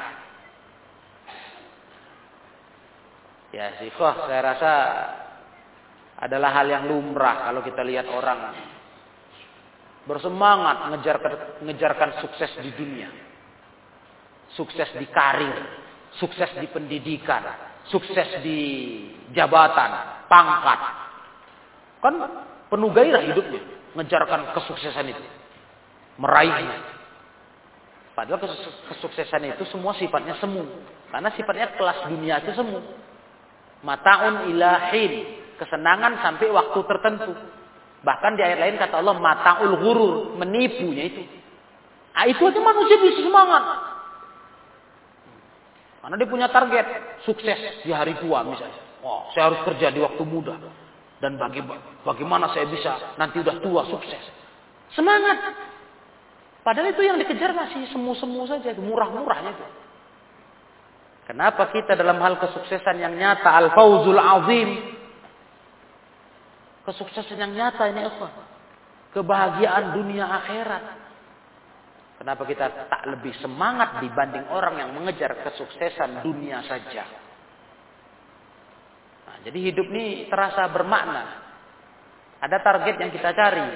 Ya 3.57 3.73
sih, 3.81 3.89
saya 3.97 4.41
rasa 4.53 4.71
adalah 6.17 6.61
hal 6.61 6.67
yang 6.69 6.83
lumrah 6.85 7.49
kalau 7.49 7.65
kita 7.65 7.81
lihat 7.81 8.05
orang 8.09 8.53
bersemangat 10.05 10.93
ngejarkan, 10.93 11.33
ngejarkan 11.65 12.09
sukses 12.21 12.51
di 12.61 12.71
dunia. 12.77 13.09
Sukses 14.55 14.87
di 14.95 15.05
karir, 15.09 15.57
sukses 16.21 16.53
di 16.57 16.69
pendidikan, 16.71 17.43
sukses 17.91 18.39
di 18.45 18.59
jabatan, 19.33 20.23
pangkat. 20.31 20.79
Kan 21.99 22.13
penuh 22.71 22.89
gairah 22.93 23.25
hidupnya, 23.25 23.61
ngejarkan 23.97 24.55
kesuksesan 24.55 25.11
itu. 25.11 25.36
Meraihnya. 26.17 26.97
Padahal 28.17 28.41
kesuksesan 28.89 29.45
itu 29.53 29.63
semua 29.69 29.93
sifatnya 29.93 30.33
semu. 30.41 30.65
Karena 31.13 31.29
sifatnya 31.37 31.77
kelas 31.77 32.09
dunia 32.09 32.41
itu 32.41 32.51
semu. 32.57 32.81
Mataun 33.85 34.49
ilahin. 34.49 35.45
Kesenangan 35.57 36.21
sampai 36.21 36.49
waktu 36.49 36.79
tertentu. 36.85 37.33
Bahkan 38.01 38.31
di 38.37 38.41
ayat 38.45 38.59
lain 38.61 38.75
kata 38.77 39.01
Allah 39.01 39.17
mataul 39.17 39.73
ghurur, 39.81 40.13
menipunya 40.37 41.09
itu. 41.09 41.25
Nah, 42.13 42.25
itu 42.25 42.41
aja 42.45 42.59
manusia 42.61 42.97
bisa 42.97 43.21
semangat. 43.25 43.63
Karena 46.01 46.15
dia 46.17 46.29
punya 46.29 46.47
target 46.49 46.85
sukses 47.25 47.85
di 47.85 47.93
hari 47.93 48.17
tua 48.21 48.41
misalnya. 48.45 48.81
Oh, 49.05 49.29
saya 49.33 49.53
harus 49.53 49.61
kerja 49.65 49.93
di 49.93 50.01
waktu 50.01 50.23
muda. 50.25 50.57
Dan 51.21 51.37
bagaimana 52.05 52.53
saya 52.53 52.69
bisa 52.69 53.17
nanti 53.17 53.41
udah 53.41 53.61
tua 53.61 53.85
sukses. 53.89 54.23
Semangat. 54.93 55.66
Padahal 56.67 56.91
itu 56.91 56.99
yang 56.99 57.15
dikejar 57.15 57.55
masih 57.55 57.87
semu-semu 57.95 58.43
saja, 58.43 58.75
murah-murahnya. 58.75 59.55
Kenapa 61.23 61.71
kita 61.71 61.95
dalam 61.95 62.19
hal 62.19 62.43
kesuksesan 62.43 62.99
yang 62.99 63.15
nyata, 63.15 63.55
al-fauzul 63.55 64.19
azim, 64.19 64.99
Kesuksesan 66.87 67.35
yang 67.35 67.51
nyata 67.51 67.91
ini 67.91 67.99
apa? 67.99 68.27
Kebahagiaan 69.11 69.95
dunia 69.95 70.23
akhirat. 70.23 70.83
Kenapa 72.23 72.47
kita 72.47 72.87
tak 72.87 73.03
lebih 73.11 73.35
semangat 73.43 73.99
dibanding 73.99 74.47
orang 74.51 74.79
yang 74.79 74.89
mengejar 74.95 75.35
kesuksesan 75.43 76.23
dunia 76.23 76.63
saja? 76.63 77.03
Nah, 79.27 79.37
jadi 79.43 79.59
hidup 79.71 79.87
ini 79.91 80.31
terasa 80.31 80.67
bermakna. 80.71 81.43
Ada 82.39 82.59
target 82.63 82.95
yang 83.03 83.11
kita 83.11 83.35
cari, 83.35 83.67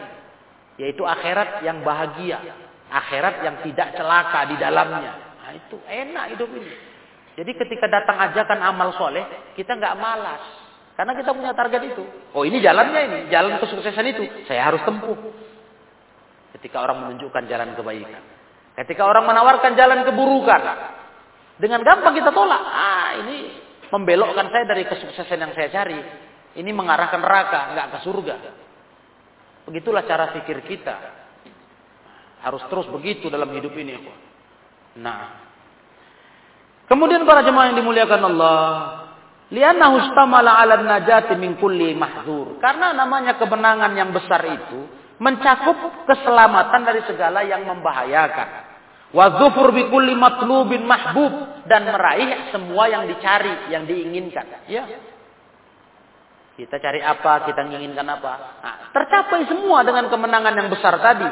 yaitu 0.80 1.04
akhirat 1.04 1.68
yang 1.68 1.84
bahagia, 1.84 2.40
akhirat 2.92 3.36
yang 3.48 3.56
tidak 3.64 3.96
celaka 3.96 4.52
di 4.52 4.56
dalamnya. 4.60 5.12
Nah, 5.40 5.52
itu 5.56 5.80
enak 5.80 6.26
hidup 6.36 6.50
ini. 6.52 6.72
Jadi 7.40 7.52
ketika 7.56 7.88
datang 7.88 8.20
ajakan 8.20 8.60
amal 8.60 8.92
soleh, 9.00 9.24
kita 9.56 9.80
nggak 9.80 9.96
malas. 9.96 10.44
Karena 11.00 11.16
kita 11.16 11.32
punya 11.32 11.56
target 11.56 11.96
itu. 11.96 12.04
Oh 12.36 12.44
ini 12.44 12.60
jalannya 12.60 13.02
ini, 13.08 13.20
jalan 13.32 13.58
kesuksesan 13.64 14.06
itu. 14.12 14.24
Saya 14.46 14.68
harus 14.68 14.84
tempuh. 14.84 15.16
Ketika 16.60 16.84
orang 16.84 17.08
menunjukkan 17.08 17.48
jalan 17.48 17.74
kebaikan. 17.74 18.22
Ketika 18.76 19.08
orang 19.08 19.24
menawarkan 19.24 19.74
jalan 19.80 20.04
keburukan. 20.04 20.62
Dengan 21.58 21.80
gampang 21.88 22.14
kita 22.14 22.36
tolak. 22.36 22.64
Ah 22.68 23.16
ini 23.24 23.56
membelokkan 23.88 24.52
saya 24.52 24.68
dari 24.68 24.84
kesuksesan 24.86 25.40
yang 25.40 25.54
saya 25.56 25.72
cari. 25.72 26.00
Ini 26.52 26.72
mengarahkan 26.76 27.24
neraka, 27.24 27.72
nggak 27.72 27.88
ke 27.96 27.98
surga. 28.04 28.36
Begitulah 29.72 30.04
cara 30.04 30.36
pikir 30.36 30.60
kita. 30.68 31.21
Harus 32.42 32.64
terus 32.68 32.90
begitu 32.90 33.30
dalam 33.30 33.50
hidup 33.54 33.74
ini. 33.78 34.02
Nah. 34.98 35.50
Kemudian 36.90 37.24
para 37.24 37.46
jemaah 37.46 37.72
yang 37.72 37.78
dimuliakan 37.80 38.22
Allah. 38.34 38.66
Liannahu 39.52 39.96
istamala 40.08 40.60
'ala 40.60 40.80
najati 40.82 41.38
min 41.38 41.60
kulli 41.60 41.94
mahdzur. 41.94 42.58
Karena 42.60 42.96
namanya 42.96 43.38
kemenangan 43.38 43.92
yang 43.94 44.10
besar 44.12 44.42
itu 44.48 44.90
mencakup 45.22 46.10
keselamatan 46.10 46.82
dari 46.82 47.06
segala 47.06 47.46
yang 47.46 47.62
membahayakan. 47.68 48.50
Wa 49.12 49.38
dzufur 49.38 49.76
bi 49.76 49.86
kulli 49.92 50.18
matlubin 50.18 50.88
mahbub 50.88 51.64
dan 51.68 51.86
meraih 51.86 52.50
semua 52.50 52.90
yang 52.90 53.06
dicari, 53.06 53.70
yang 53.70 53.86
diinginkan. 53.86 54.66
Ya. 54.72 54.88
Kita 56.56 56.80
cari 56.80 57.00
apa, 57.04 57.48
kita 57.48 57.64
menginginkan 57.68 58.08
apa. 58.08 58.34
Nah, 58.64 58.76
tercapai 58.92 59.48
semua 59.48 59.84
dengan 59.86 60.08
kemenangan 60.08 60.54
yang 60.58 60.68
besar 60.72 60.96
tadi. 61.00 61.28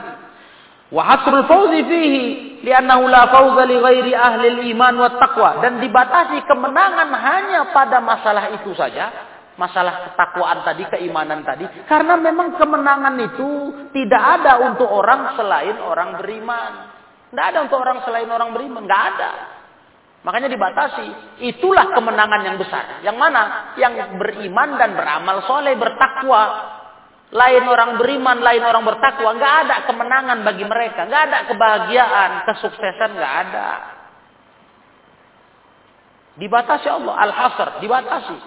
Wa 0.89 1.05
hasrul 1.05 1.45
fawzi 1.45 1.85
fihi 1.85 2.23
li'annahu 2.65 3.05
la 3.05 3.29
fawza 3.29 3.63
li 3.69 3.77
ghairi 3.77 4.13
ahli 4.17 4.73
iman 4.73 4.93
wa 4.97 5.09
taqwa 5.21 5.61
dan 5.61 5.77
dibatasi 5.77 6.41
kemenangan 6.49 7.09
hanya 7.13 7.69
pada 7.69 8.01
masalah 8.01 8.49
itu 8.57 8.73
saja, 8.73 9.13
masalah 9.53 10.09
ketakwaan 10.09 10.65
tadi, 10.65 10.83
keimanan 10.89 11.45
tadi 11.45 11.69
karena 11.85 12.17
memang 12.17 12.57
kemenangan 12.57 13.15
itu 13.21 13.49
tidak 13.93 14.41
ada 14.41 14.65
untuk 14.65 14.89
orang 14.89 15.37
selain 15.37 15.77
orang 15.77 16.17
beriman. 16.17 16.71
Tidak 17.29 17.45
ada 17.45 17.59
untuk 17.61 17.77
orang 17.77 18.01
selain 18.01 18.25
orang 18.25 18.49
beriman, 18.57 18.89
tidak 18.89 19.03
ada. 19.13 19.31
Makanya 20.25 20.49
dibatasi. 20.51 21.07
Itulah 21.45 21.95
kemenangan 21.95 22.41
yang 22.43 22.57
besar. 22.59 23.05
Yang 23.05 23.17
mana? 23.21 23.71
Yang 23.79 24.17
beriman 24.19 24.75
dan 24.75 24.97
beramal 24.97 25.45
soleh, 25.47 25.77
bertakwa. 25.77 26.43
Lain 27.29 27.63
orang 27.69 28.01
beriman, 28.01 28.41
lain 28.41 28.63
orang 28.65 28.81
bertakwa. 28.89 29.37
Nggak 29.37 29.53
ada 29.65 29.75
kemenangan 29.85 30.41
bagi 30.41 30.65
mereka. 30.65 31.05
Nggak 31.05 31.23
ada 31.29 31.39
kebahagiaan, 31.45 32.31
kesuksesan 32.49 33.11
nggak 33.13 33.35
ada. 33.45 33.69
Dibatasi 36.41 36.87
Allah. 36.89 37.13
Al-Hasr. 37.29 37.69
Dibatasi. 37.85 38.37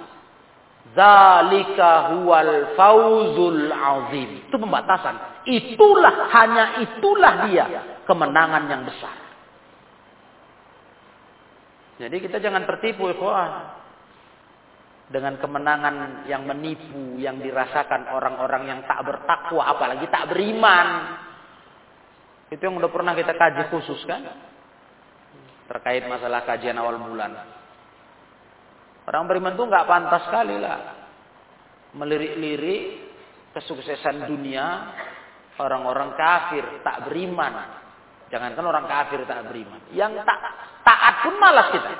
Zalika 0.98 2.18
huwal 2.18 2.74
fauzul 2.74 3.70
azim. 3.70 4.50
Itu 4.50 4.58
pembatasan. 4.58 5.46
Itulah, 5.46 6.26
hanya 6.34 6.64
itulah 6.82 7.46
dia. 7.46 7.66
Kemenangan 8.02 8.66
yang 8.66 8.82
besar. 8.82 9.14
Jadi 12.02 12.16
kita 12.18 12.42
jangan 12.42 12.66
tertipu. 12.66 13.14
Ikhwan. 13.14 13.81
Dengan 15.10 15.40
kemenangan 15.40 16.26
yang 16.30 16.46
menipu 16.46 17.18
yang 17.18 17.40
dirasakan 17.40 18.12
orang-orang 18.12 18.68
yang 18.68 18.80
tak 18.86 19.02
bertakwa 19.02 19.66
apalagi 19.72 20.06
tak 20.12 20.30
beriman. 20.30 21.18
Itu 22.52 22.62
yang 22.68 22.76
udah 22.76 22.90
pernah 22.92 23.16
kita 23.16 23.32
kaji 23.32 23.62
khusus 23.72 24.04
kan? 24.04 24.22
Terkait 25.66 26.04
masalah 26.04 26.44
kajian 26.44 26.76
awal 26.76 27.00
bulan. 27.00 27.32
Orang 29.08 29.26
beriman 29.26 29.56
itu 29.56 29.64
nggak 29.66 29.88
pantas 29.88 30.22
sekali 30.28 30.56
lah 30.60 31.02
melirik-lirik 31.92 33.12
kesuksesan 33.52 34.24
dunia 34.28 34.64
orang-orang 35.60 36.16
kafir 36.16 36.64
tak 36.80 37.08
beriman. 37.08 37.80
Jangankan 38.32 38.64
orang 38.64 38.88
kafir 38.88 39.20
tak 39.28 39.44
beriman, 39.44 39.76
yang 39.92 40.16
tak 40.24 40.40
taat 40.80 41.20
pun 41.20 41.36
malas 41.36 41.68
kita. 41.68 41.92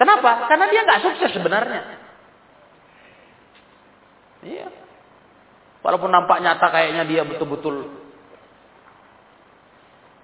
Kenapa? 0.00 0.48
Karena 0.48 0.72
dia 0.72 0.80
nggak 0.88 1.02
sukses 1.04 1.30
sebenarnya. 1.36 1.95
Iya. 4.46 4.68
Walaupun 5.82 6.10
nampak 6.10 6.38
nyata 6.42 6.66
kayaknya 6.70 7.02
dia 7.06 7.22
betul-betul 7.26 8.06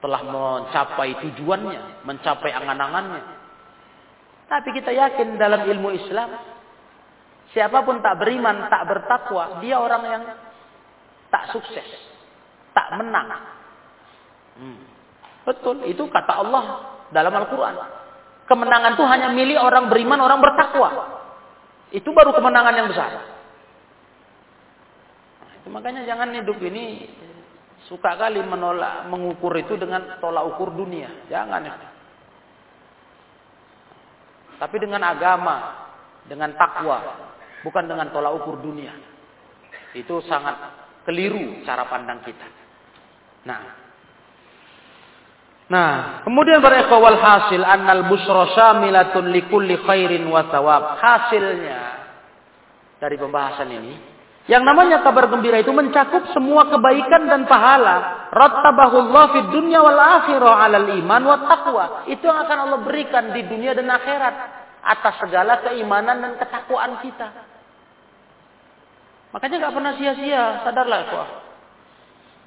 telah 0.03 0.23
mencapai 0.27 1.15
tujuannya, 1.23 2.03
mencapai 2.03 2.51
angan-angannya. 2.51 3.23
Tapi 4.51 4.69
kita 4.75 4.91
yakin 4.91 5.39
dalam 5.39 5.63
ilmu 5.63 5.95
Islam, 5.95 6.35
siapa 7.55 7.87
pun 7.87 8.03
tak 8.03 8.19
beriman, 8.19 8.67
tak 8.67 8.91
bertakwa, 8.91 9.63
dia 9.63 9.79
orang 9.79 10.03
yang 10.11 10.23
tak 11.31 11.55
sukses, 11.55 11.87
tak 12.75 12.99
menang. 12.99 13.31
Hmm. 14.59 14.83
Betul, 15.47 15.87
itu 15.87 16.03
kata 16.11 16.43
Allah 16.43 16.65
dalam 17.15 17.33
Al-Quran. 17.33 17.75
Kemenangan 18.51 18.99
itu 18.99 19.05
hanya 19.07 19.31
milik 19.31 19.63
orang 19.63 19.87
beriman, 19.87 20.19
orang 20.19 20.43
bertakwa. 20.43 20.91
Itu 21.95 22.11
baru 22.11 22.35
kemenangan 22.35 22.75
yang 22.75 22.91
besar. 22.91 23.32
Makanya 25.71 26.03
jangan 26.03 26.35
hidup 26.35 26.59
ini 26.59 27.07
suka 27.87 28.19
kali 28.19 28.43
menolak 28.43 29.07
mengukur 29.07 29.55
itu 29.55 29.79
dengan 29.79 30.19
tolak 30.19 30.43
ukur 30.55 30.75
dunia. 30.75 31.27
Jangan. 31.31 31.63
Tapi 34.59 34.77
dengan 34.79 35.03
agama, 35.07 35.57
dengan 36.27 36.55
takwa, 36.55 36.99
bukan 37.63 37.85
dengan 37.87 38.11
tolak 38.11 38.43
ukur 38.43 38.59
dunia. 38.59 38.95
Itu 39.95 40.23
sangat 40.27 40.57
keliru 41.07 41.63
cara 41.63 41.87
pandang 41.87 42.23
kita. 42.27 42.49
Nah, 43.47 43.83
Nah, 45.73 46.21
kemudian 46.21 46.61
para 46.61 46.85
wal 46.85 47.17
hasil 47.17 47.65
annal 47.65 48.05
busra 48.05 48.53
syamilatun 48.53 49.33
likulli 49.33 49.81
khairin 49.81 50.29
wa 50.29 50.45
thawab. 50.53 51.01
Hasilnya 51.01 51.81
dari 53.01 53.17
pembahasan 53.17 53.73
ini 53.73 54.12
yang 54.51 54.67
namanya 54.67 55.07
kabar 55.07 55.31
gembira 55.31 55.63
itu 55.63 55.71
mencakup 55.71 56.35
semua 56.35 56.67
kebaikan 56.67 57.31
dan 57.31 57.47
pahala. 57.47 58.27
Rattabahullah 58.35 59.25
fid 59.39 59.49
dunya 59.55 59.79
wal 59.79 59.95
akhirah 59.95 60.67
'alal 60.67 60.89
iman 60.99 61.23
wa 61.23 61.39
taqwa. 61.47 61.87
Itu 62.11 62.27
yang 62.27 62.43
akan 62.43 62.59
Allah 62.67 62.81
berikan 62.83 63.31
di 63.31 63.47
dunia 63.47 63.71
dan 63.79 63.87
akhirat 63.87 64.35
atas 64.83 65.15
segala 65.23 65.63
keimanan 65.63 66.19
dan 66.19 66.33
ketakwaan 66.43 66.99
kita. 67.07 67.29
Makanya 69.31 69.57
nggak 69.63 69.75
pernah 69.79 69.93
sia-sia, 69.95 70.45
sadarlah 70.67 71.01
ya. 71.07 71.25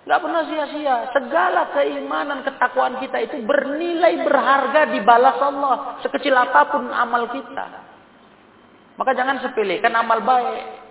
Gak 0.06 0.22
pernah 0.22 0.46
sia-sia. 0.46 1.10
Segala 1.18 1.74
keimanan, 1.74 2.46
ketakwaan 2.46 3.02
kita 3.02 3.26
itu 3.26 3.42
bernilai 3.42 4.22
berharga 4.22 4.94
di 4.94 5.02
balas 5.02 5.42
Allah. 5.42 5.98
Sekecil 6.06 6.30
apa 6.38 6.70
pun 6.70 6.94
amal 6.94 7.26
kita. 7.34 7.66
Maka 9.02 9.12
jangan 9.18 9.42
sepelekan 9.42 9.98
amal 9.98 10.22
baik. 10.22 10.85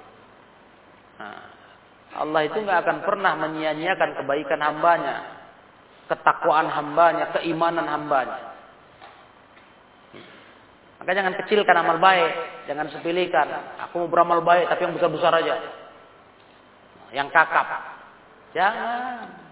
Allah 2.15 2.41
itu 2.47 2.63
gak 2.63 2.87
akan 2.87 2.99
pernah 3.03 3.35
menyia-nyiakan 3.35 4.11
kebaikan 4.23 4.61
hambanya. 4.63 5.17
Ketakwaan 6.07 6.71
hambanya, 6.71 7.35
keimanan 7.35 7.89
hambanya. 7.91 8.55
Maka 11.01 11.11
jangan 11.11 11.35
kecilkan 11.43 11.77
amal 11.77 11.99
baik. 11.99 12.33
Jangan 12.71 12.87
sepelekan. 12.95 13.49
Aku 13.89 14.05
mau 14.05 14.09
beramal 14.09 14.41
baik 14.41 14.71
tapi 14.71 14.89
yang 14.89 14.95
besar-besar 14.95 15.33
aja. 15.37 15.55
Yang 17.11 17.29
kakap. 17.35 17.69
Jangan. 18.55 19.45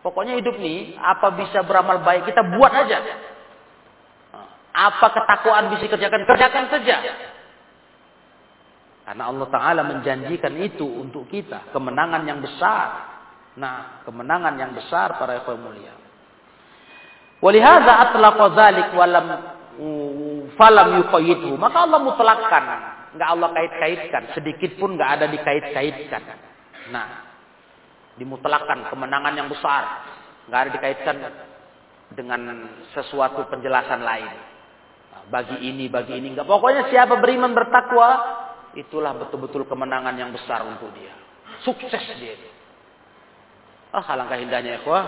Pokoknya 0.00 0.36
hidup 0.40 0.56
nih, 0.56 0.96
apa 0.96 1.32
bisa 1.36 1.60
beramal 1.64 2.00
baik 2.02 2.28
kita 2.28 2.40
buat 2.56 2.72
aja. 2.72 2.98
Apa 4.70 5.06
ketakwaan 5.12 5.72
bisa 5.76 5.86
kerjakan, 5.92 6.24
kerjakan 6.24 6.64
saja. 6.72 6.96
Karena 9.10 9.26
Allah 9.26 9.48
Ta'ala 9.50 9.82
menjanjikan 9.90 10.54
itu 10.62 10.86
untuk 10.86 11.26
kita. 11.26 11.74
Kemenangan 11.74 12.22
yang 12.30 12.38
besar. 12.38 13.10
Nah, 13.58 14.06
kemenangan 14.06 14.54
yang 14.54 14.70
besar 14.70 15.18
para 15.18 15.42
ikhwan 15.42 15.58
mulia. 15.58 15.90
Walihada 17.42 18.06
atlaqa 18.06 18.54
dzalik 18.54 18.94
walam 18.94 19.26
falam 20.54 21.02
yuqayyidhu. 21.02 21.58
Maka 21.58 21.90
Allah 21.90 22.00
mutlakkan, 22.06 22.64
enggak 23.18 23.28
Allah 23.34 23.50
kait-kaitkan, 23.50 24.22
sedikit 24.38 24.78
pun 24.78 24.94
enggak 24.94 25.18
ada 25.18 25.26
dikait-kaitkan. 25.26 26.22
Nah, 26.94 27.06
dimutlakan 28.14 28.94
kemenangan 28.94 29.34
yang 29.34 29.50
besar. 29.50 30.06
Nggak 30.46 30.60
ada 30.62 30.70
dikaitkan 30.70 31.16
dengan 32.14 32.70
sesuatu 32.94 33.42
penjelasan 33.50 34.06
lain. 34.06 34.30
Nah, 35.10 35.22
bagi 35.34 35.66
ini, 35.66 35.90
bagi 35.90 36.14
ini. 36.14 36.30
Enggak. 36.30 36.46
Pokoknya 36.46 36.86
siapa 36.94 37.18
beriman 37.18 37.50
bertakwa, 37.50 38.46
itulah 38.78 39.16
betul-betul 39.16 39.66
kemenangan 39.66 40.14
yang 40.14 40.30
besar 40.30 40.62
untuk 40.66 40.90
dia. 40.94 41.14
Sukses 41.66 42.04
dia. 42.18 42.36
Ah, 43.90 44.06
alangkah 44.14 44.38
indahnya 44.38 44.78
ya, 44.78 44.98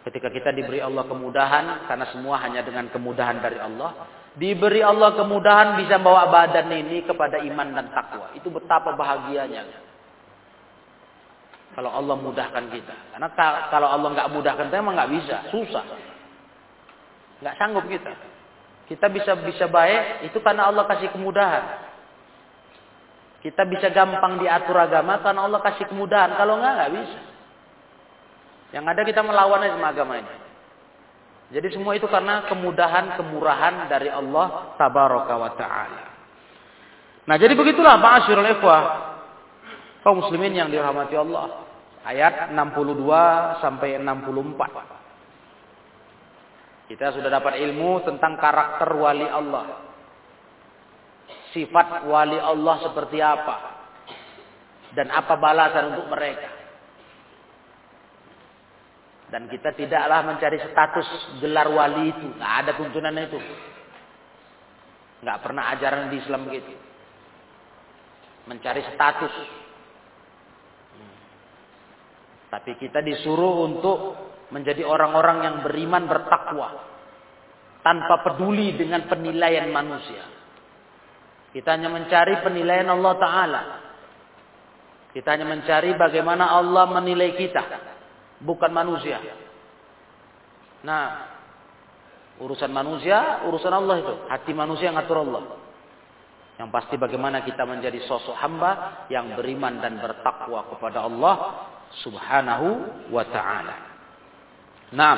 Ketika 0.00 0.32
kita 0.32 0.56
diberi 0.56 0.80
Allah 0.80 1.04
kemudahan, 1.04 1.84
karena 1.84 2.06
semua 2.08 2.40
hanya 2.40 2.64
dengan 2.64 2.88
kemudahan 2.88 3.36
dari 3.42 3.60
Allah. 3.60 4.08
Diberi 4.32 4.80
Allah 4.80 5.12
kemudahan 5.18 5.76
bisa 5.76 6.00
bawa 6.00 6.30
badan 6.32 6.72
ini 6.72 7.04
kepada 7.04 7.42
iman 7.42 7.68
dan 7.76 7.92
takwa. 7.92 8.32
Itu 8.32 8.48
betapa 8.48 8.96
bahagianya. 8.96 9.66
Kalau 11.76 11.90
Allah 11.92 12.16
mudahkan 12.16 12.64
kita. 12.72 12.96
Karena 13.12 13.28
kalau 13.68 13.88
Allah 13.90 14.08
nggak 14.16 14.30
mudahkan 14.32 14.64
kita 14.70 14.80
emang 14.80 14.96
nggak 14.96 15.12
bisa, 15.20 15.36
susah. 15.52 15.84
Nggak 17.44 17.54
sanggup 17.60 17.84
kita. 17.84 18.12
Kita 18.88 19.06
bisa 19.12 19.36
bisa 19.38 19.68
baik 19.68 20.32
itu 20.32 20.38
karena 20.40 20.66
Allah 20.66 20.88
kasih 20.88 21.12
kemudahan. 21.12 21.89
Kita 23.40 23.64
bisa 23.64 23.88
gampang 23.88 24.36
diatur 24.36 24.76
agama 24.76 25.16
karena 25.24 25.48
Allah 25.48 25.64
kasih 25.64 25.88
kemudahan. 25.88 26.36
Kalau 26.36 26.60
nggak 26.60 26.72
nggak 26.76 26.92
bisa. 26.92 27.20
Yang 28.70 28.84
ada 28.86 29.02
kita 29.02 29.20
melawan 29.24 29.64
sama 29.64 29.88
agama 29.90 30.14
ini. 30.20 30.34
Jadi 31.50 31.66
semua 31.74 31.98
itu 31.98 32.06
karena 32.06 32.46
kemudahan, 32.46 33.18
kemurahan 33.18 33.90
dari 33.90 34.06
Allah 34.06 34.78
tabaraka 34.78 35.34
wa 35.34 35.50
taala. 35.58 36.02
Nah, 37.26 37.36
jadi 37.36 37.58
begitulah 37.58 37.98
ma'asyiral 37.98 38.54
ikhwah 38.54 38.82
kaum 40.06 40.22
muslimin 40.22 40.54
yang 40.54 40.70
dirahmati 40.70 41.18
Allah. 41.18 41.66
Ayat 42.06 42.54
62 42.54 43.58
sampai 43.60 43.98
64. 43.98 46.88
Kita 46.90 47.14
sudah 47.14 47.30
dapat 47.30 47.54
ilmu 47.66 48.02
tentang 48.06 48.38
karakter 48.38 48.88
wali 48.94 49.26
Allah. 49.26 49.89
Sifat 51.50 52.06
wali 52.06 52.38
Allah 52.38 52.76
seperti 52.86 53.18
apa? 53.18 53.56
Dan 54.94 55.10
apa 55.10 55.34
balasan 55.38 55.94
untuk 55.94 56.10
mereka? 56.10 56.50
Dan 59.30 59.46
kita 59.46 59.70
tidaklah 59.78 60.26
mencari 60.26 60.58
status 60.58 61.06
gelar 61.38 61.70
wali 61.70 62.10
itu. 62.10 62.26
Nggak 62.34 62.54
ada 62.66 62.72
tuntunan 62.74 63.14
itu. 63.14 63.38
Nggak 65.22 65.38
pernah 65.42 65.64
ajaran 65.74 66.10
di 66.10 66.16
Islam 66.18 66.50
begitu. 66.50 66.74
Mencari 68.50 68.82
status 68.90 69.34
tapi 72.50 72.74
kita 72.82 72.98
disuruh 72.98 73.70
untuk 73.70 73.98
menjadi 74.50 74.82
orang-orang 74.82 75.38
yang 75.46 75.56
beriman 75.62 76.10
bertakwa. 76.10 76.90
Tanpa 77.80 78.20
peduli 78.26 78.76
dengan 78.76 79.06
penilaian 79.08 79.70
manusia. 79.72 80.39
Kita 81.50 81.74
hanya 81.74 81.90
mencari 81.90 82.38
penilaian 82.46 82.86
Allah 82.94 83.14
Ta'ala. 83.18 83.62
Kita 85.10 85.34
hanya 85.34 85.46
mencari 85.50 85.90
bagaimana 85.98 86.54
Allah 86.54 86.86
menilai 86.94 87.34
kita. 87.34 87.62
Bukan 88.38 88.70
manusia. 88.70 89.18
Nah, 90.86 91.26
urusan 92.38 92.70
manusia, 92.70 93.42
urusan 93.50 93.74
Allah 93.74 93.96
itu. 93.98 94.14
Hati 94.30 94.52
manusia 94.54 94.94
yang 94.94 94.96
ngatur 95.02 95.26
Allah. 95.26 95.58
Yang 96.62 96.70
pasti 96.70 96.94
bagaimana 97.00 97.42
kita 97.42 97.66
menjadi 97.66 97.98
sosok 98.06 98.36
hamba 98.38 99.04
yang 99.10 99.34
beriman 99.34 99.82
dan 99.82 99.98
bertakwa 99.98 100.70
kepada 100.70 101.08
Allah 101.08 101.34
subhanahu 102.04 102.68
wa 103.10 103.24
ta'ala. 103.26 103.76
Nah, 104.94 105.14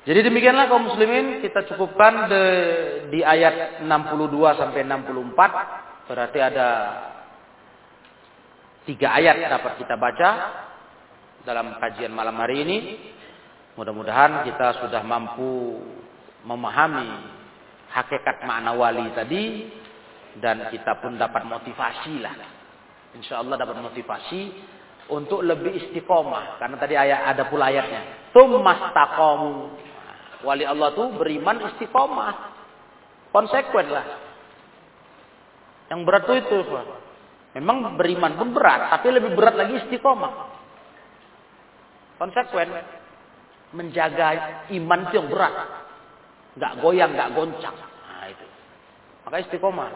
Jadi 0.00 0.24
demikianlah 0.24 0.72
kaum 0.72 0.88
muslimin 0.88 1.44
kita 1.44 1.68
cukupkan 1.68 2.32
de, 2.32 2.44
di 3.12 3.20
ayat 3.20 3.84
62 3.84 4.32
sampai 4.56 4.80
64 4.88 6.08
berarti 6.08 6.38
ada 6.40 6.68
tiga 8.88 9.12
ayat 9.12 9.44
dapat 9.44 9.76
kita 9.76 10.00
baca 10.00 10.30
dalam 11.44 11.76
kajian 11.76 12.16
malam 12.16 12.32
hari 12.40 12.64
ini. 12.64 12.78
Mudah-mudahan 13.76 14.48
kita 14.48 14.80
sudah 14.80 15.04
mampu 15.04 15.84
memahami 16.48 17.08
hakikat 17.92 18.40
makna 18.48 18.72
wali 18.72 19.04
tadi 19.12 19.68
dan 20.40 20.72
kita 20.72 20.96
pun 21.04 21.20
dapat 21.20 21.44
motivasi 21.44 22.24
lah. 22.24 22.34
Insya 23.20 23.44
Allah 23.44 23.60
dapat 23.60 23.76
motivasi 23.84 24.40
untuk 25.12 25.44
lebih 25.44 25.76
istiqomah 25.76 26.56
karena 26.56 26.76
tadi 26.80 26.94
ayat 26.96 27.36
ada 27.36 27.52
pula 27.52 27.68
ayatnya. 27.68 28.32
Tumastaqamu 28.32 29.52
Wali 30.40 30.64
Allah 30.64 30.96
tuh 30.96 31.12
beriman 31.20 31.60
istiqomah. 31.68 32.32
Konsekuen 33.30 33.88
lah. 33.92 34.06
Yang 35.92 36.00
berat 36.06 36.22
tuh 36.24 36.36
itu. 36.38 36.58
Memang 37.60 37.98
beriman 38.00 38.32
pun 38.40 38.48
berat. 38.56 38.94
Tapi 38.96 39.06
lebih 39.12 39.36
berat 39.36 39.54
lagi 39.58 39.84
istiqomah. 39.84 40.32
Konsekuen. 42.16 42.70
Menjaga 43.70 44.26
iman 44.72 45.00
itu 45.06 45.14
yang 45.20 45.28
berat. 45.30 45.54
Gak 46.58 46.72
goyang, 46.82 47.14
gak 47.14 47.30
goncang. 47.36 47.76
Nah 47.76 48.26
itu. 48.26 48.46
Maka 49.28 49.36
istiqomah. 49.46 49.88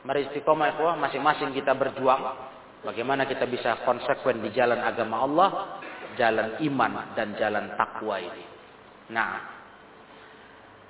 Mari 0.00 0.32
istiqomah 0.32 0.66
itu 0.78 0.82
masing-masing 0.96 1.52
kita 1.52 1.76
berjuang. 1.76 2.48
Bagaimana 2.80 3.28
kita 3.28 3.44
bisa 3.44 3.84
konsekuen 3.84 4.40
di 4.40 4.48
jalan 4.54 4.80
agama 4.80 5.26
Allah. 5.26 5.50
Jalan 6.16 6.62
iman 6.64 7.12
dan 7.12 7.36
jalan 7.36 7.76
takwa 7.76 8.16
ini. 8.18 8.59
Nah. 9.10 9.58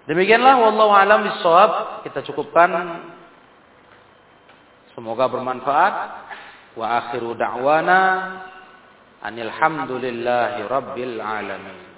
Demikianlah 0.07 0.55
wallahu 0.61 0.93
alam 0.95 1.27
bisawab. 1.27 2.05
Kita 2.07 2.23
cukupkan. 2.25 2.71
Semoga 4.95 5.27
bermanfaat. 5.27 5.95
Wa 6.79 6.87
akhiru 7.03 7.35
da'wana 7.35 8.01
anil 9.25 9.51
hamdulillahi 9.51 10.61
rabbil 10.71 11.19
alamin. 11.19 11.90